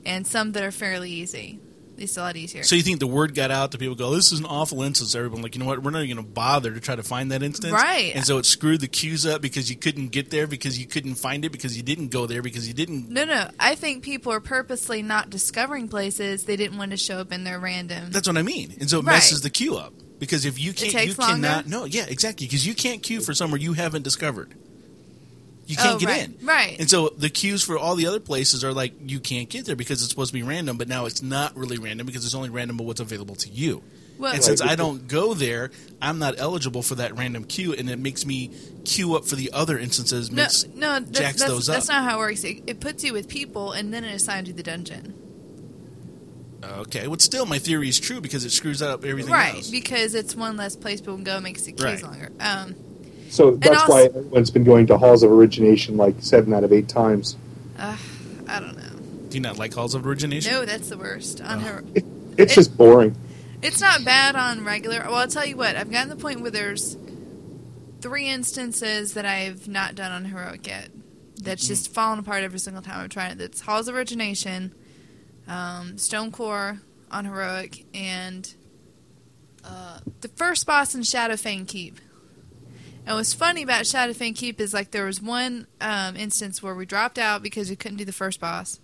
and 0.05 0.27
some 0.27 0.53
that 0.53 0.63
are 0.63 0.71
fairly 0.71 1.11
easy. 1.11 1.61
It's 2.01 2.17
a 2.17 2.21
lot 2.21 2.37
easier. 2.37 2.63
So 2.63 2.75
you 2.77 2.83
think 2.83 3.01
the 3.01 3.07
word 3.07 3.35
got 3.35 3.51
out 3.51 3.73
to 3.73 3.79
people? 3.79 3.95
Go, 3.95 4.11
this 4.15 4.33
is 4.33 4.39
an 4.41 4.47
awful 4.47 4.83
instance. 4.83 5.15
Everyone 5.15 5.43
like, 5.43 5.55
you 5.55 5.61
know 5.61 5.67
what? 5.67 5.83
We're 5.83 5.91
not 5.91 6.03
even 6.03 6.17
going 6.17 6.27
to 6.27 6.33
bother 6.33 6.73
to 6.73 6.81
try 6.81 6.97
to 6.97 7.03
find 7.03 7.33
that 7.33 7.43
instance, 7.43 7.73
Right. 7.73 8.13
And 8.15 8.25
so 8.25 8.39
it 8.39 8.47
screwed 8.47 8.81
the 8.81 8.89
queues 8.89 9.27
up 9.27 9.43
because 9.43 9.71
you 9.71 9.77
couldn't 9.77 10.09
get 10.09 10.31
there 10.31 10.47
because 10.47 10.79
you 10.79 10.87
couldn't 10.87 11.17
find 11.17 11.45
it 11.45 11.53
because 11.53 11.77
you 11.77 11.83
didn't 11.83 12.09
go 12.09 12.27
there 12.27 12.43
because 12.43 12.67
you 12.69 12.75
didn't. 12.75 13.09
no, 13.09 13.25
no. 13.25 13.49
I 13.59 13.75
think 13.75 14.03
people 14.05 14.33
are 14.33 14.41
purposely 14.41 15.03
not 15.03 15.31
discovering 15.31 15.89
places 15.89 16.45
they 16.45 16.57
didn't 16.57 16.79
want 16.79 16.91
to 16.93 16.97
show 16.97 17.19
up 17.19 17.33
in 17.33 17.45
their 17.45 17.59
random. 17.59 18.11
That's 18.11 18.29
what 18.29 18.37
I 18.37 18.43
mean. 18.43 18.75
And 18.81 18.89
so 18.89 18.99
it 18.99 19.05
Right. 19.05 19.15
messes 19.15 19.41
the 19.43 19.51
queue 19.51 19.77
up 19.77 19.93
because 20.19 20.45
if 20.45 20.59
you 20.59 20.73
can't, 20.73 21.07
you 21.07 21.15
cannot. 21.15 21.65
longer? 21.67 21.69
No, 21.69 21.85
yeah, 21.85 22.07
exactly. 22.09 22.47
Because 22.47 22.67
you 22.67 22.75
can't 22.75 23.03
queue 23.03 23.21
for 23.21 23.35
somewhere 23.35 23.61
you 23.61 23.73
haven't 23.75 24.03
discovered. 24.03 24.55
You 25.69 25.77
can't 25.77 25.97
Oh, 25.97 25.99
get 25.99 26.09
right, 26.09 26.25
in. 26.25 26.39
right. 26.47 26.77
And 26.81 26.89
so 26.91 27.11
the 27.17 27.29
queues 27.31 27.63
for 27.63 27.79
all 27.79 27.95
the 27.95 28.07
other 28.07 28.19
places 28.21 28.65
are 28.65 28.73
like 28.73 28.95
you 29.07 29.21
can't 29.21 29.49
get 29.49 29.67
there 29.67 29.77
because 29.77 30.01
it's 30.03 30.11
supposed 30.11 30.31
to 30.31 30.35
be 30.35 30.43
random, 30.43 30.79
but 30.79 30.89
now 30.89 31.05
it's 31.07 31.23
not 31.23 31.57
really 31.57 31.79
random 31.79 32.07
because 32.07 32.25
it's 32.25 32.35
only 32.35 32.49
random 32.49 32.77
but 32.79 32.85
what's 32.87 33.01
available 33.01 33.35
to 33.37 33.51
you. 33.51 33.83
well, 34.19 34.33
And 34.33 34.43
since 34.43 34.61
I 34.63 34.75
don't 34.77 35.07
go 35.07 35.35
there, 35.35 35.71
I'm 36.03 36.19
not 36.19 36.37
eligible 36.39 36.83
for 36.83 36.95
that 36.97 37.17
random 37.19 37.45
queue, 37.45 37.75
and 37.75 37.89
it 37.91 37.99
makes 37.99 38.25
me 38.25 38.51
queue 38.87 39.15
up 39.15 39.27
for 39.27 39.37
the 39.37 39.51
other 39.53 39.79
instances. 39.79 40.31
no, 40.33 40.43
Makes 40.43 40.65
no, 40.75 41.01
that, 41.01 41.13
jacks 41.13 41.39
that's, 41.41 41.51
those 41.53 41.67
that's 41.67 41.89
up. 41.91 41.97
not 41.97 42.11
how 42.11 42.17
it 42.17 42.21
works. 42.21 42.45
It, 42.45 42.63
it 42.67 42.81
puts 42.81 43.05
you 43.05 43.13
with 43.13 43.29
people, 43.29 43.73
and 43.73 43.93
then 43.93 44.05
it 44.05 44.15
assigns 44.15 44.49
you 44.49 44.55
the 44.55 44.63
dungeon. 44.63 45.13
okay, 46.65 47.07
but 47.07 47.21
still, 47.21 47.47
my 47.47 47.59
theory 47.59 47.89
is 47.89 48.01
true 48.01 48.21
because 48.21 48.45
it 48.45 48.51
screws 48.51 48.81
up 48.83 49.05
everything 49.05 49.33
right, 49.33 49.55
else. 49.57 49.71
because 49.71 50.15
it's 50.15 50.35
one 50.35 50.57
less 50.57 50.77
place 50.77 51.01
people 51.01 51.17
can 51.17 51.25
go, 51.25 51.41
makes 51.41 51.63
the 51.63 51.73
queues 51.73 52.03
Right. 52.03 52.03
longer. 52.03 52.31
Um, 52.41 52.75
So 53.31 53.53
that's 53.57 53.81
also- 53.83 53.93
why 53.93 54.03
everyone's 54.05 54.51
been 54.51 54.65
going 54.65 54.87
to 54.89 54.99
halls 54.99 55.23
of 55.23 55.31
origination 55.31 55.97
like 55.97 56.15
seven 56.21 56.53
out 56.55 56.65
of 56.65 56.73
eight 56.73 56.89
times. 56.89 57.37
uh, 57.79 57.97
I 58.49 58.61
don't 58.61 58.77
know. 58.77 58.83
Do 59.29 59.37
you 59.37 59.41
not 59.43 59.59
like 59.59 59.75
halls 59.75 59.95
of 59.95 60.07
origination? 60.07 60.51
No, 60.53 60.65
that's 60.65 60.89
the 60.89 60.97
worst. 60.99 61.41
On 61.43 61.59
Oh. 61.59 61.61
her, 61.61 61.85
It, 61.95 62.05
it's 62.39 62.53
It- 62.53 62.55
just 62.55 62.77
boring. 62.77 63.15
It's 63.61 63.81
not 63.81 64.05
bad 64.05 64.37
on 64.37 64.65
regular. 64.65 65.03
Well, 65.05 65.17
I'll 65.17 65.27
tell 65.29 65.45
you 65.45 65.57
what. 65.57 65.75
I've 65.77 65.91
gotten 65.91 66.09
to 66.11 66.15
the 66.15 66.21
point 66.23 66.41
where 66.41 66.51
there's 66.51 66.97
three 68.01 68.29
instances 68.29 69.15
that 69.15 69.27
I've 69.27 69.67
not 69.69 69.95
done 69.97 70.13
on 70.13 70.25
heroic 70.27 70.67
yet. 70.67 70.89
That's 71.43 71.65
Mm-hmm. 71.65 71.69
just 71.73 71.93
fallen 71.93 72.19
apart 72.21 72.43
every 72.45 72.59
single 72.61 72.83
time 72.83 73.01
I've 73.01 73.11
tried 73.11 73.33
it. 73.33 73.39
That's 73.39 73.61
Halls 73.61 73.89
of 73.89 73.95
Origination, 73.97 74.73
um, 75.49 75.95
Stonecore 75.97 76.81
on 77.11 77.25
heroic, 77.25 77.85
and 77.95 78.53
uh, 79.65 79.99
the 80.21 80.29
first 80.29 80.65
boss 80.67 80.95
in 80.95 81.01
Shadowfang 81.03 81.67
Keep. 81.67 81.99
And 83.09 83.17
what's 83.17 83.33
funny 83.33 83.63
about 83.63 83.85
Shadowfang 83.85 84.37
Keep 84.37 84.61
is 84.61 84.75
like 84.75 84.91
there 84.91 85.07
was 85.07 85.23
one 85.23 85.67
um, 85.81 86.15
instance 86.15 86.63
where 86.63 86.75
we 86.75 86.85
dropped 86.85 87.17
out 87.19 87.43
because 87.43 87.71
we 87.71 87.75
couldn't 87.75 87.97
do 87.97 88.05
the 88.05 88.13
first 88.13 88.39
boss. 88.39 88.81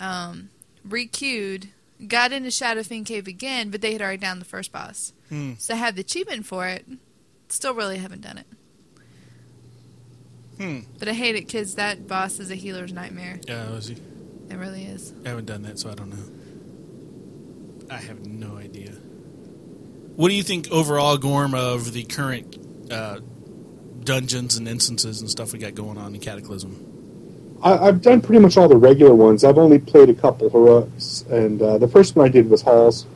Um, 0.00 0.50
requeued, 0.86 1.68
got 2.08 2.32
into 2.32 2.48
Shadowfang 2.48 3.06
Cave 3.06 3.28
again, 3.28 3.70
but 3.70 3.80
they 3.80 3.92
had 3.92 4.02
already 4.02 4.18
done 4.18 4.40
the 4.40 4.44
first 4.44 4.72
boss. 4.72 5.12
Hmm. 5.28 5.52
So 5.58 5.74
I 5.74 5.76
have 5.76 5.94
the 5.94 6.00
achievement 6.00 6.46
for 6.46 6.66
it. 6.66 6.84
Still 7.48 7.74
really 7.74 7.98
haven't 7.98 8.22
done 8.22 8.38
it. 8.38 8.46
Hmm. 10.56 10.80
But 10.98 11.06
I 11.06 11.12
hate 11.12 11.36
it 11.36 11.46
because 11.46 11.76
that 11.76 12.08
boss 12.08 12.40
is 12.40 12.50
a 12.50 12.56
healer's 12.56 12.92
nightmare. 12.92 13.38
Yeah, 13.46 13.70
was 13.70 13.86
he? 13.86 13.98
It 14.50 14.56
really 14.56 14.82
is. 14.82 15.14
I 15.24 15.28
haven't 15.28 15.46
done 15.46 15.62
that, 15.62 15.78
so 15.78 15.88
I 15.90 15.94
don't 15.94 16.10
know. 16.10 17.88
I 17.88 17.98
have 17.98 18.26
no 18.26 18.56
idea. 18.56 18.90
What 20.16 20.28
do 20.28 20.34
you 20.34 20.42
think 20.42 20.72
overall, 20.72 21.16
Gorm, 21.18 21.54
of 21.54 21.92
the 21.92 22.02
current 22.02 22.67
uh, 22.90 23.20
dungeons 24.04 24.56
and 24.56 24.68
instances 24.68 25.20
and 25.20 25.30
stuff 25.30 25.52
we 25.52 25.58
got 25.58 25.74
going 25.74 25.98
on 25.98 26.14
in 26.14 26.20
Cataclysm? 26.20 27.58
I, 27.62 27.88
I've 27.88 28.02
done 28.02 28.20
pretty 28.20 28.40
much 28.40 28.56
all 28.56 28.68
the 28.68 28.76
regular 28.76 29.14
ones. 29.14 29.44
I've 29.44 29.58
only 29.58 29.78
played 29.78 30.08
a 30.08 30.14
couple 30.14 30.48
heroics, 30.48 31.24
and 31.30 31.60
uh, 31.60 31.78
the 31.78 31.88
first 31.88 32.16
one 32.16 32.26
I 32.26 32.28
did 32.28 32.48
was 32.48 32.62
halls, 32.62 33.06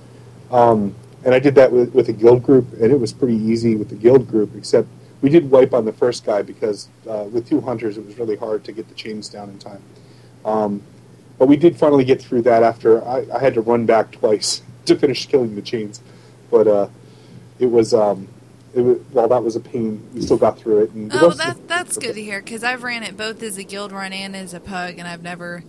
um, 0.50 0.94
and 1.24 1.34
I 1.34 1.38
did 1.38 1.54
that 1.54 1.70
with, 1.70 1.94
with 1.94 2.08
a 2.08 2.12
guild 2.12 2.42
group, 2.42 2.72
and 2.74 2.90
it 2.90 2.98
was 2.98 3.12
pretty 3.12 3.36
easy 3.36 3.76
with 3.76 3.88
the 3.88 3.94
guild 3.94 4.28
group. 4.28 4.50
Except 4.56 4.88
we 5.20 5.30
did 5.30 5.50
wipe 5.50 5.72
on 5.72 5.84
the 5.84 5.92
first 5.92 6.24
guy 6.24 6.42
because 6.42 6.88
uh, 7.08 7.24
with 7.30 7.48
two 7.48 7.60
hunters, 7.60 7.96
it 7.96 8.04
was 8.04 8.18
really 8.18 8.36
hard 8.36 8.64
to 8.64 8.72
get 8.72 8.88
the 8.88 8.94
chains 8.94 9.28
down 9.28 9.48
in 9.48 9.58
time. 9.58 9.82
Um, 10.44 10.82
but 11.38 11.46
we 11.46 11.56
did 11.56 11.76
finally 11.76 12.04
get 12.04 12.20
through 12.20 12.42
that 12.42 12.62
after 12.62 13.04
I, 13.06 13.26
I 13.32 13.38
had 13.38 13.54
to 13.54 13.60
run 13.60 13.86
back 13.86 14.12
twice 14.12 14.62
to 14.86 14.96
finish 14.96 15.26
killing 15.26 15.54
the 15.54 15.62
chains. 15.62 16.00
But 16.50 16.66
uh, 16.66 16.88
it 17.58 17.66
was 17.66 17.94
um, 17.94 18.28
was, 18.80 18.98
while 19.12 19.28
that 19.28 19.42
was 19.42 19.56
a 19.56 19.60
pain, 19.60 20.02
we 20.14 20.22
still 20.22 20.36
got 20.38 20.58
through 20.58 20.84
it. 20.84 20.90
And 20.92 21.12
Oh, 21.12 21.28
well, 21.28 21.30
that, 21.36 21.56
the- 21.56 21.62
that's 21.66 21.98
good 21.98 22.14
to 22.14 22.22
hear 22.22 22.40
because 22.40 22.64
I've 22.64 22.82
ran 22.82 23.02
it 23.02 23.16
both 23.16 23.42
as 23.42 23.58
a 23.58 23.64
guild 23.64 23.92
run 23.92 24.12
and 24.12 24.34
as 24.34 24.54
a 24.54 24.60
pug, 24.60 24.98
and 24.98 25.06
I've 25.06 25.22
never, 25.22 25.62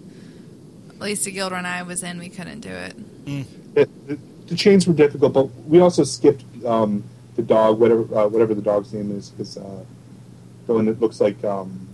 at 0.90 1.00
least 1.00 1.26
the 1.26 1.32
guild 1.32 1.52
run 1.52 1.66
I 1.66 1.84
was 1.84 2.04
in, 2.04 2.18
we 2.20 2.30
couldn't 2.30 2.62
do 2.62 2.70
it. 2.70 2.96
It, 3.26 4.08
the, 4.08 4.18
the 4.48 4.56
chains 4.56 4.88
were 4.88 4.94
difficult, 4.94 5.34
but 5.34 5.46
we 5.68 5.80
also 5.80 6.04
skipped 6.04 6.44
um, 6.66 7.04
the 7.36 7.42
dog, 7.42 7.80
whatever 7.80 8.02
uh, 8.16 8.28
whatever 8.28 8.54
the 8.54 8.62
dog's 8.62 8.94
name 8.94 9.12
is, 9.18 9.32
is 9.40 9.58
uh, 9.58 9.84
the 10.68 10.74
one 10.74 10.86
that 10.86 11.02
looks 11.02 11.20
like 11.20 11.44
um, 11.44 11.88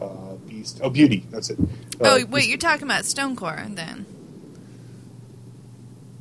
uh, 0.00 0.34
Beast. 0.48 0.80
Oh, 0.82 0.88
Beauty. 0.90 1.24
That's 1.30 1.50
it. 1.50 1.58
Uh, 1.60 1.64
oh, 2.02 2.24
wait, 2.30 2.46
you're 2.48 2.56
talking 2.58 2.84
about 2.84 3.04
Stonecore 3.04 3.74
then? 3.76 4.06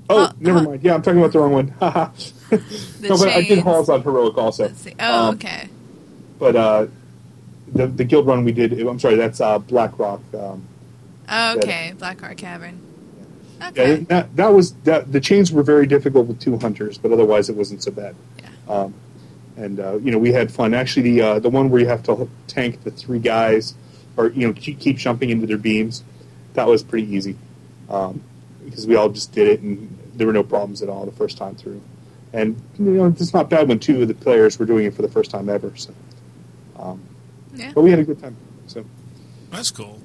Oh, 0.10 0.24
uh, 0.26 0.32
never 0.40 0.62
mind. 0.64 0.84
Yeah, 0.84 0.96
I'm 0.96 1.02
talking 1.02 1.20
about 1.20 1.32
the 1.34 1.40
wrong 1.40 1.52
one. 1.54 1.74
No, 3.02 3.16
but 3.16 3.28
I 3.30 3.42
did 3.42 3.48
chains. 3.48 3.62
halls 3.64 3.90
on 3.90 4.02
heroic 4.02 4.36
also. 4.36 4.72
Oh, 5.00 5.28
Um, 5.30 5.36
okay. 5.36 5.70
But 6.40 6.56
uh, 6.56 6.88
the 7.72 7.86
the 7.86 8.04
guild 8.04 8.26
run 8.26 8.44
we 8.44 8.52
did. 8.52 8.74
I'm 8.82 8.98
sorry, 9.00 9.16
that's 9.16 9.40
uh, 9.40 9.60
Blackrock. 9.60 10.22
Um, 10.34 10.64
Oh, 11.32 11.58
okay. 11.58 11.94
Blackrock 11.96 12.38
Cavern. 12.38 12.80
yeah, 13.60 13.68
Okay. 13.70 13.96
that 14.06 14.36
that 14.36 14.48
was 14.48 14.74
that. 14.86 15.12
The 15.12 15.20
chains 15.20 15.52
were 15.52 15.62
very 15.62 15.86
difficult 15.86 16.26
with 16.26 16.40
two 16.40 16.58
hunters, 16.58 16.98
but 16.98 17.12
otherwise 17.12 17.50
it 17.50 17.56
wasn't 17.56 17.84
so 17.84 17.92
bad. 17.92 18.16
Yeah. 18.40 18.50
Um, 18.68 18.94
and 19.56 19.80
uh, 19.80 19.98
you 19.98 20.10
know 20.10 20.18
we 20.18 20.32
had 20.34 20.52
fun. 20.52 20.74
Actually, 20.74 21.04
the 21.12 21.22
uh, 21.22 21.40
the 21.40 21.52
one 21.52 21.70
where 21.70 21.80
you 21.82 21.88
have 21.88 22.02
to 22.04 22.28
tank 22.48 22.84
the 22.84 22.90
three 22.90 23.20
guys, 23.20 23.76
or 24.18 24.30
you 24.30 24.48
know 24.48 24.54
keep, 24.54 24.80
keep 24.80 24.98
jumping 24.98 25.30
into 25.30 25.46
their 25.46 25.58
beams, 25.60 26.04
that 26.56 26.68
was 26.68 26.82
pretty 26.82 27.14
easy, 27.16 27.36
um, 27.92 28.24
because 28.66 28.88
we 28.88 28.96
all 28.96 29.10
just 29.10 29.32
did 29.34 29.48
it 29.50 29.60
and 29.62 29.96
there 30.20 30.28
were 30.28 30.34
no 30.34 30.44
problems 30.44 30.84
at 30.84 30.90
all 30.90 31.06
the 31.06 31.12
first 31.12 31.38
time 31.38 31.56
through. 31.56 31.82
And 32.32 32.62
you 32.78 32.86
know 32.92 33.08
it's 33.08 33.34
not 33.34 33.50
bad 33.50 33.68
when 33.68 33.80
two 33.80 34.04
of 34.04 34.08
the 34.08 34.14
players 34.14 34.60
were 34.60 34.66
doing 34.68 34.86
it 34.86 34.94
for 34.94 35.02
the 35.02 35.08
first 35.10 35.32
time 35.32 35.50
ever. 35.50 35.74
So, 35.76 35.92
um, 36.78 37.02
Yeah. 37.56 37.72
but 37.74 37.82
we 37.82 37.90
had 37.90 37.98
a 38.00 38.04
good 38.04 38.20
time. 38.22 38.36
So 38.68 38.86
That's 39.50 39.72
cool. 39.72 40.00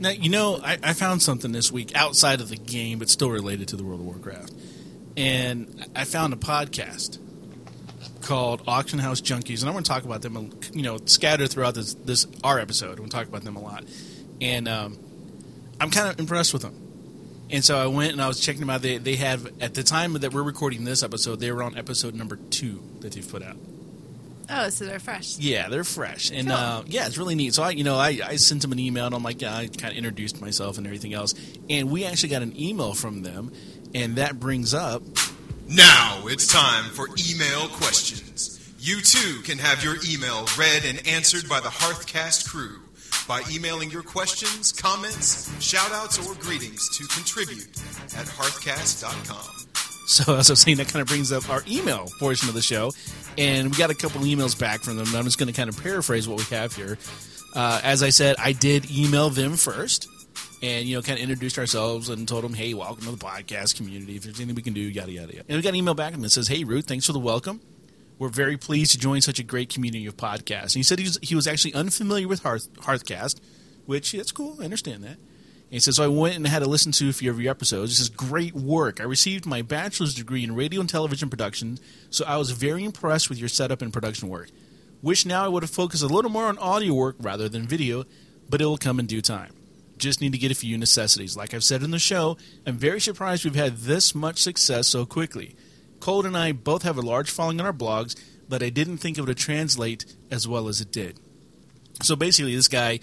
Now, 0.00 0.10
you 0.10 0.28
know, 0.28 0.60
I, 0.62 0.76
I 0.82 0.92
found 0.92 1.22
something 1.22 1.52
this 1.52 1.70
week 1.70 1.92
outside 1.94 2.40
of 2.40 2.48
the 2.48 2.56
game, 2.56 2.98
but 2.98 3.08
still 3.08 3.30
related 3.30 3.68
to 3.68 3.76
the 3.76 3.84
World 3.84 4.00
of 4.00 4.06
Warcraft. 4.06 4.52
And 5.16 5.86
I 5.94 6.04
found 6.04 6.32
a 6.34 6.36
podcast 6.36 7.18
called 8.20 8.62
Auction 8.66 8.98
House 8.98 9.20
Junkies, 9.20 9.60
and 9.60 9.68
I'm 9.68 9.72
going 9.74 9.84
to 9.84 9.88
talk 9.88 10.04
about 10.04 10.20
them, 10.20 10.50
you 10.74 10.82
know, 10.82 10.98
scattered 11.06 11.48
throughout 11.50 11.74
this, 11.74 11.94
this 11.94 12.26
our 12.44 12.58
episode. 12.58 12.90
I'm 12.90 12.96
going 12.96 13.08
to 13.10 13.16
talk 13.16 13.26
about 13.28 13.44
them 13.44 13.56
a 13.56 13.60
lot. 13.62 13.84
And 14.40 14.68
um, 14.68 14.98
I'm 15.80 15.90
kind 15.90 16.08
of 16.10 16.18
impressed 16.18 16.52
with 16.52 16.62
them. 16.62 16.74
And 17.50 17.64
so 17.64 17.78
I 17.78 17.86
went 17.86 18.12
and 18.12 18.20
I 18.20 18.26
was 18.28 18.40
checking 18.40 18.60
them 18.60 18.70
out. 18.70 18.82
They, 18.82 18.98
they 18.98 19.16
have, 19.16 19.50
at 19.60 19.74
the 19.74 19.82
time 19.84 20.14
that 20.14 20.32
we're 20.34 20.42
recording 20.42 20.84
this 20.84 21.02
episode, 21.02 21.38
they 21.40 21.52
were 21.52 21.62
on 21.62 21.76
episode 21.78 22.14
number 22.14 22.36
two 22.36 22.82
that 23.00 23.12
they've 23.12 23.28
put 23.28 23.42
out. 23.42 23.56
Oh, 24.48 24.68
so 24.68 24.84
they're 24.84 25.00
fresh. 25.00 25.38
Yeah, 25.38 25.68
they're 25.68 25.82
fresh, 25.82 26.30
and 26.30 26.46
Cool. 26.46 26.56
uh, 26.56 26.82
yeah, 26.86 27.06
it's 27.06 27.18
really 27.18 27.34
neat. 27.34 27.52
So 27.54 27.64
I, 27.64 27.70
you 27.70 27.82
know, 27.82 27.96
I, 27.96 28.20
I 28.24 28.36
sent 28.36 28.62
them 28.62 28.70
an 28.70 28.78
email, 28.78 29.04
and 29.06 29.12
I'm 29.14 29.22
like, 29.24 29.42
yeah, 29.42 29.56
I 29.56 29.66
kind 29.66 29.90
of 29.92 29.96
introduced 29.98 30.40
myself 30.40 30.78
and 30.78 30.86
everything 30.86 31.14
else, 31.14 31.34
and 31.68 31.90
we 31.90 32.04
actually 32.04 32.28
got 32.28 32.42
an 32.42 32.56
email 32.60 32.94
from 32.94 33.22
them, 33.22 33.50
and 33.92 34.16
that 34.16 34.38
brings 34.38 34.72
up 34.72 35.02
Now 35.68 36.22
it's 36.26 36.46
time 36.46 36.90
for 36.90 37.08
email 37.28 37.66
questions. 37.72 38.52
You 38.78 39.00
too 39.00 39.40
can 39.42 39.58
have 39.58 39.82
your 39.82 39.96
email 40.08 40.46
read 40.56 40.84
and 40.84 41.04
answered 41.08 41.48
by 41.48 41.58
the 41.58 41.68
Hearthcast 41.70 42.48
crew 42.48 42.78
by 43.26 43.42
emailing 43.50 43.90
your 43.90 44.02
questions, 44.02 44.72
comments, 44.72 45.48
shoutouts, 45.58 46.24
or 46.24 46.40
greetings 46.40 46.88
to 46.96 47.04
contribute 47.08 47.68
at 48.16 48.26
hearthcast.com. 48.26 49.66
So 50.06 50.34
as 50.36 50.50
I 50.50 50.52
was 50.52 50.60
saying, 50.60 50.76
that 50.76 50.88
kind 50.88 51.02
of 51.02 51.08
brings 51.08 51.32
up 51.32 51.48
our 51.50 51.62
email 51.68 52.08
portion 52.18 52.48
of 52.48 52.54
the 52.54 52.62
show, 52.62 52.92
and 53.36 53.70
we 53.70 53.76
got 53.76 53.90
a 53.90 53.94
couple 53.94 54.20
emails 54.22 54.58
back 54.58 54.80
from 54.80 54.96
them. 54.96 55.08
I'm 55.14 55.24
just 55.24 55.38
going 55.38 55.48
to 55.48 55.52
kind 55.52 55.68
of 55.68 55.82
paraphrase 55.82 56.28
what 56.28 56.38
we 56.38 56.44
have 56.56 56.74
here. 56.74 56.98
Uh, 57.54 57.80
as 57.82 58.02
I 58.02 58.10
said, 58.10 58.36
I 58.38 58.52
did 58.52 58.90
email 58.90 59.30
them 59.30 59.56
first, 59.56 60.08
and 60.62 60.86
you 60.86 60.96
know, 60.96 61.02
kind 61.02 61.18
of 61.18 61.22
introduced 61.22 61.58
ourselves 61.58 62.08
and 62.08 62.28
told 62.28 62.44
them, 62.44 62.54
"Hey, 62.54 62.74
welcome 62.74 63.04
to 63.04 63.10
the 63.10 63.16
podcast 63.16 63.76
community. 63.76 64.16
If 64.16 64.22
there's 64.22 64.38
anything 64.38 64.54
we 64.54 64.62
can 64.62 64.74
do, 64.74 64.80
yada 64.80 65.10
yada 65.10 65.32
yada." 65.32 65.44
And 65.48 65.56
we 65.56 65.62
got 65.62 65.70
an 65.70 65.76
email 65.76 65.94
back 65.94 66.12
from 66.12 66.22
them 66.22 66.30
says, 66.30 66.48
"Hey, 66.48 66.64
Ruth, 66.64 66.86
thanks 66.86 67.06
for 67.06 67.12
the 67.12 67.18
welcome. 67.18 67.60
We're 68.18 68.28
very 68.28 68.56
pleased 68.56 68.92
to 68.92 68.98
join 68.98 69.20
such 69.20 69.38
a 69.38 69.42
great 69.42 69.68
community 69.68 70.06
of 70.06 70.16
podcasts." 70.16 70.74
And 70.74 70.76
he 70.76 70.82
said 70.82 70.98
he 70.98 71.04
was, 71.04 71.18
he 71.22 71.34
was 71.34 71.46
actually 71.46 71.74
unfamiliar 71.74 72.28
with 72.28 72.42
Hearth, 72.42 72.72
Hearthcast, 72.74 73.40
which 73.84 74.12
that's 74.12 74.32
cool. 74.32 74.56
I 74.60 74.64
understand 74.64 75.04
that. 75.04 75.18
And 75.18 75.72
he 75.74 75.80
says, 75.80 75.96
so 75.96 76.04
I 76.04 76.08
went 76.08 76.36
and 76.36 76.46
had 76.46 76.62
to 76.62 76.68
listen 76.68 76.92
to 76.92 77.08
a 77.08 77.12
few 77.12 77.28
of 77.28 77.40
your 77.40 77.50
episodes. 77.50 77.90
He 77.90 77.96
says, 77.96 78.08
great 78.08 78.54
work. 78.54 79.00
I 79.00 79.04
received 79.04 79.46
my 79.46 79.62
bachelor's 79.62 80.14
degree 80.14 80.44
in 80.44 80.54
radio 80.54 80.80
and 80.80 80.88
television 80.88 81.28
production, 81.28 81.80
so 82.08 82.24
I 82.24 82.36
was 82.36 82.52
very 82.52 82.84
impressed 82.84 83.28
with 83.28 83.38
your 83.38 83.48
setup 83.48 83.82
and 83.82 83.92
production 83.92 84.28
work. 84.28 84.50
Wish 85.02 85.26
now 85.26 85.44
I 85.44 85.48
would 85.48 85.64
have 85.64 85.70
focused 85.70 86.04
a 86.04 86.06
little 86.06 86.30
more 86.30 86.44
on 86.44 86.56
audio 86.58 86.94
work 86.94 87.16
rather 87.18 87.48
than 87.48 87.66
video, 87.66 88.04
but 88.48 88.60
it 88.60 88.64
will 88.64 88.78
come 88.78 89.00
in 89.00 89.06
due 89.06 89.20
time. 89.20 89.52
Just 89.98 90.20
need 90.20 90.32
to 90.32 90.38
get 90.38 90.52
a 90.52 90.54
few 90.54 90.78
necessities. 90.78 91.36
Like 91.36 91.52
I've 91.52 91.64
said 91.64 91.82
in 91.82 91.90
the 91.90 91.98
show, 91.98 92.36
I'm 92.64 92.76
very 92.76 93.00
surprised 93.00 93.44
we've 93.44 93.56
had 93.56 93.78
this 93.78 94.14
much 94.14 94.38
success 94.38 94.86
so 94.86 95.04
quickly. 95.04 95.56
Colt 96.06 96.24
and 96.24 96.36
I 96.36 96.52
both 96.52 96.84
have 96.84 96.98
a 96.98 97.02
large 97.02 97.32
following 97.32 97.58
on 97.58 97.66
our 97.66 97.72
blogs, 97.72 98.14
but 98.48 98.62
I 98.62 98.68
didn't 98.68 98.98
think 98.98 99.18
it 99.18 99.22
would 99.22 99.36
translate 99.36 100.04
as 100.30 100.46
well 100.46 100.68
as 100.68 100.80
it 100.80 100.92
did. 100.92 101.18
So 102.00 102.14
basically, 102.14 102.54
this 102.54 102.68
guy, 102.68 103.00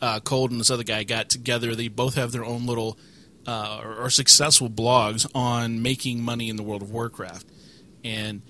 uh, 0.00 0.20
Cold, 0.20 0.52
and 0.52 0.58
this 0.58 0.70
other 0.70 0.82
guy 0.82 1.04
got 1.04 1.28
together. 1.28 1.74
They 1.74 1.88
both 1.88 2.14
have 2.14 2.32
their 2.32 2.46
own 2.46 2.64
little 2.64 2.96
uh, 3.46 3.82
or, 3.84 3.96
or 3.96 4.08
successful 4.08 4.70
blogs 4.70 5.30
on 5.34 5.82
making 5.82 6.22
money 6.22 6.48
in 6.48 6.56
the 6.56 6.62
world 6.62 6.80
of 6.80 6.90
Warcraft, 6.90 7.46
and 8.02 8.40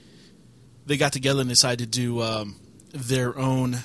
they 0.86 0.96
got 0.96 1.12
together 1.12 1.40
and 1.40 1.48
decided 1.48 1.92
to 1.92 1.98
do 1.98 2.22
um, 2.22 2.60
their 2.92 3.36
own 3.36 3.78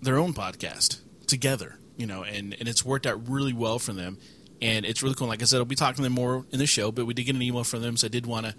their 0.00 0.16
own 0.16 0.32
podcast 0.32 1.00
together. 1.26 1.76
You 1.96 2.06
know, 2.06 2.22
and 2.22 2.54
and 2.60 2.68
it's 2.68 2.84
worked 2.84 3.04
out 3.04 3.28
really 3.28 3.52
well 3.52 3.80
for 3.80 3.94
them, 3.94 4.16
and 4.62 4.86
it's 4.86 5.02
really 5.02 5.16
cool. 5.16 5.26
Like 5.26 5.42
I 5.42 5.46
said, 5.46 5.58
I'll 5.58 5.64
be 5.64 5.74
talking 5.74 5.96
to 5.96 6.02
them 6.02 6.12
more 6.12 6.46
in 6.52 6.60
the 6.60 6.68
show, 6.68 6.92
but 6.92 7.04
we 7.04 7.14
did 7.14 7.24
get 7.24 7.34
an 7.34 7.42
email 7.42 7.64
from 7.64 7.82
them, 7.82 7.96
so 7.96 8.06
I 8.06 8.10
did 8.10 8.26
want 8.26 8.46
to 8.46 8.54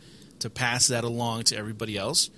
to 0.46 0.50
pass 0.52 0.88
that 0.88 1.04
along 1.04 1.44
to 1.44 1.58
everybody 1.58 1.98
else. 1.98 2.30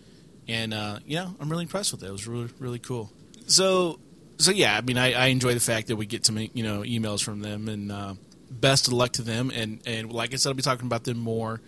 And 0.48 0.74
uh, 0.74 1.00
yeah, 1.06 1.30
I'm 1.40 1.50
really 1.50 1.64
impressed 1.64 1.92
with 1.92 2.04
it. 2.04 2.08
It 2.08 2.12
was 2.12 2.26
really 2.26 2.50
really 2.58 2.80
cool. 2.80 3.12
So 3.48 4.00
so 4.38 4.52
yeah, 4.52 4.78
I 4.78 4.82
mean, 4.82 4.98
I, 4.98 5.14
I 5.14 5.26
enjoy 5.28 5.54
the 5.54 5.60
fact 5.60 5.88
that 5.88 5.98
we 5.98 6.06
get 6.06 6.24
to 6.26 6.32
make 6.32 6.56
you 6.56 6.64
know 6.64 6.82
emails 6.82 7.24
from 7.24 7.42
them, 7.42 7.68
and 7.68 7.92
uh, 7.92 8.14
best 8.50 8.88
of 8.88 8.94
luck 8.94 9.12
to 9.14 9.22
them. 9.22 9.52
And 9.54 9.82
and 9.86 10.12
like 10.12 10.34
I 10.34 10.38
said, 10.38 10.50
I'll 10.50 10.56
be 10.56 10.64
talking 10.64 10.86
about 10.86 11.04
them 11.04 11.18
more 11.18 11.62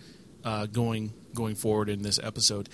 uh, 0.44 0.66
going 0.66 1.12
going 1.34 1.56
forward 1.56 1.88
in 1.88 2.02
this 2.02 2.18
episode. 2.18 2.68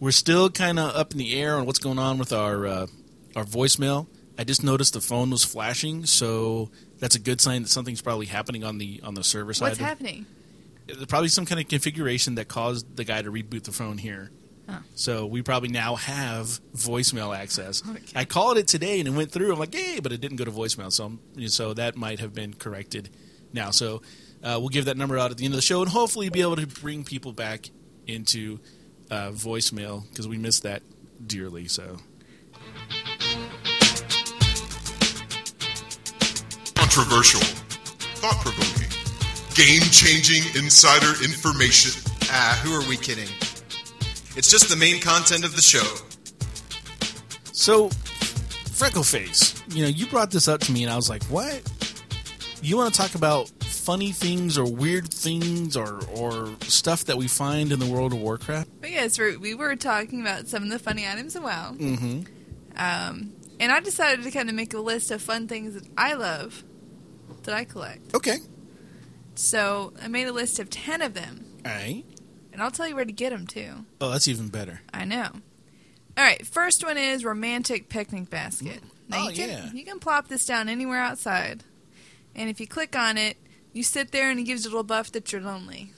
We're 0.00 0.12
still 0.12 0.48
kind 0.48 0.78
of 0.78 0.94
up 0.94 1.12
in 1.12 1.18
the 1.18 1.40
air 1.40 1.56
on 1.56 1.66
what's 1.66 1.80
going 1.80 1.98
on 1.98 2.18
with 2.18 2.32
our 2.32 2.66
uh, 2.66 2.86
our 3.34 3.44
voicemail. 3.44 4.06
I 4.38 4.44
just 4.44 4.62
noticed 4.62 4.92
the 4.92 5.00
phone 5.00 5.30
was 5.30 5.44
flashing, 5.44 6.06
so 6.06 6.70
that's 7.00 7.16
a 7.16 7.18
good 7.18 7.40
sign 7.40 7.62
that 7.62 7.68
something's 7.68 8.00
probably 8.00 8.26
happening 8.26 8.62
on 8.62 8.78
the 8.78 9.00
on 9.02 9.14
the 9.14 9.24
server 9.24 9.52
side. 9.52 9.70
What's 9.70 9.78
happening? 9.78 10.26
There's 10.88 11.06
probably 11.06 11.28
some 11.28 11.44
kind 11.44 11.60
of 11.60 11.68
configuration 11.68 12.34
that 12.36 12.48
caused 12.48 12.96
the 12.96 13.04
guy 13.04 13.22
to 13.22 13.30
reboot 13.30 13.64
the 13.64 13.72
phone 13.72 13.98
here. 13.98 14.30
Oh. 14.68 14.78
So 14.94 15.26
we 15.26 15.42
probably 15.42 15.68
now 15.68 15.96
have 15.96 16.46
voicemail 16.74 17.36
access. 17.36 17.82
Okay. 17.88 18.00
I 18.16 18.24
called 18.24 18.58
it 18.58 18.66
today 18.66 18.98
and 18.98 19.08
it 19.08 19.12
went 19.12 19.30
through. 19.30 19.52
I'm 19.52 19.58
like, 19.58 19.74
yay, 19.74 20.00
but 20.00 20.12
it 20.12 20.20
didn't 20.20 20.36
go 20.38 20.44
to 20.44 20.50
voicemail. 20.50 20.90
So 20.92 21.04
I'm, 21.04 21.48
so 21.48 21.74
that 21.74 21.96
might 21.96 22.20
have 22.20 22.34
been 22.34 22.54
corrected 22.54 23.10
now. 23.52 23.70
So 23.70 24.02
uh, 24.42 24.56
we'll 24.58 24.68
give 24.68 24.86
that 24.86 24.96
number 24.96 25.18
out 25.18 25.30
at 25.30 25.36
the 25.36 25.44
end 25.44 25.54
of 25.54 25.58
the 25.58 25.62
show 25.62 25.80
and 25.82 25.90
hopefully 25.90 26.28
be 26.28 26.42
able 26.42 26.56
to 26.56 26.66
bring 26.66 27.04
people 27.04 27.32
back 27.32 27.70
into 28.06 28.58
uh, 29.10 29.30
voicemail 29.30 30.08
because 30.08 30.26
we 30.28 30.38
missed 30.38 30.62
that 30.64 30.82
dearly. 31.26 31.68
So 31.68 31.98
Controversial, 36.74 37.40
thought 38.16 38.36
provoking, 38.44 38.87
game 39.58 39.82
changing 39.90 40.44
insider 40.54 41.20
information. 41.24 41.90
Ah, 42.30 42.60
who 42.62 42.72
are 42.72 42.88
we 42.88 42.96
kidding? 42.96 43.26
It's 44.36 44.48
just 44.48 44.68
the 44.68 44.76
main 44.76 45.00
content 45.00 45.44
of 45.44 45.56
the 45.56 45.62
show. 45.62 45.82
So, 47.50 47.88
Freckleface, 48.70 49.60
you 49.74 49.82
know, 49.82 49.88
you 49.88 50.06
brought 50.06 50.30
this 50.30 50.46
up 50.46 50.60
to 50.60 50.72
me, 50.72 50.84
and 50.84 50.92
I 50.92 50.94
was 50.94 51.10
like, 51.10 51.24
"What? 51.24 51.60
You 52.62 52.76
want 52.76 52.94
to 52.94 53.00
talk 53.00 53.16
about 53.16 53.48
funny 53.64 54.12
things 54.12 54.56
or 54.56 54.64
weird 54.64 55.12
things 55.12 55.76
or 55.76 56.02
or 56.14 56.54
stuff 56.60 57.06
that 57.06 57.16
we 57.16 57.26
find 57.26 57.72
in 57.72 57.80
the 57.80 57.86
world 57.86 58.12
of 58.12 58.20
Warcraft?" 58.20 58.70
But 58.80 58.90
yes, 58.90 59.18
we 59.18 59.36
we 59.38 59.54
were 59.56 59.74
talking 59.74 60.20
about 60.20 60.46
some 60.46 60.62
of 60.62 60.68
the 60.68 60.78
funny 60.78 61.04
items 61.04 61.34
of 61.34 61.42
WoW. 61.42 61.74
Mm-hmm. 61.76 62.20
Um, 62.76 63.32
and 63.58 63.72
I 63.72 63.80
decided 63.80 64.22
to 64.22 64.30
kind 64.30 64.48
of 64.48 64.54
make 64.54 64.72
a 64.72 64.78
list 64.78 65.10
of 65.10 65.20
fun 65.20 65.48
things 65.48 65.74
that 65.74 65.84
I 65.98 66.14
love 66.14 66.62
that 67.42 67.54
I 67.56 67.64
collect. 67.64 68.14
Okay. 68.14 68.38
So 69.38 69.92
I 70.02 70.08
made 70.08 70.26
a 70.26 70.32
list 70.32 70.58
of 70.58 70.68
10 70.68 71.00
of 71.00 71.14
them. 71.14 71.44
All 71.64 71.70
right. 71.70 72.04
And 72.52 72.60
I'll 72.60 72.72
tell 72.72 72.88
you 72.88 72.96
where 72.96 73.04
to 73.04 73.12
get 73.12 73.30
them, 73.30 73.46
too. 73.46 73.84
Oh, 74.00 74.10
that's 74.10 74.26
even 74.26 74.48
better. 74.48 74.80
I 74.92 75.04
know. 75.04 75.28
All 76.16 76.24
right, 76.24 76.44
first 76.44 76.82
one 76.84 76.98
is 76.98 77.24
romantic 77.24 77.88
picnic 77.88 78.28
basket. 78.28 78.80
Now 79.08 79.26
Oh, 79.26 79.28
you 79.28 79.36
can 79.36 79.48
yeah. 79.48 79.70
you 79.72 79.84
can 79.84 80.00
plop 80.00 80.26
this 80.26 80.44
down 80.44 80.68
anywhere 80.68 80.98
outside, 80.98 81.62
and 82.34 82.50
if 82.50 82.58
you 82.58 82.66
click 82.66 82.96
on 82.96 83.16
it, 83.16 83.36
you 83.72 83.84
sit 83.84 84.10
there 84.10 84.28
and 84.28 84.40
it 84.40 84.42
gives 84.42 84.64
you 84.64 84.70
a 84.70 84.72
little 84.72 84.82
buff 84.82 85.12
that 85.12 85.30
you're 85.32 85.40
lonely, 85.40 85.92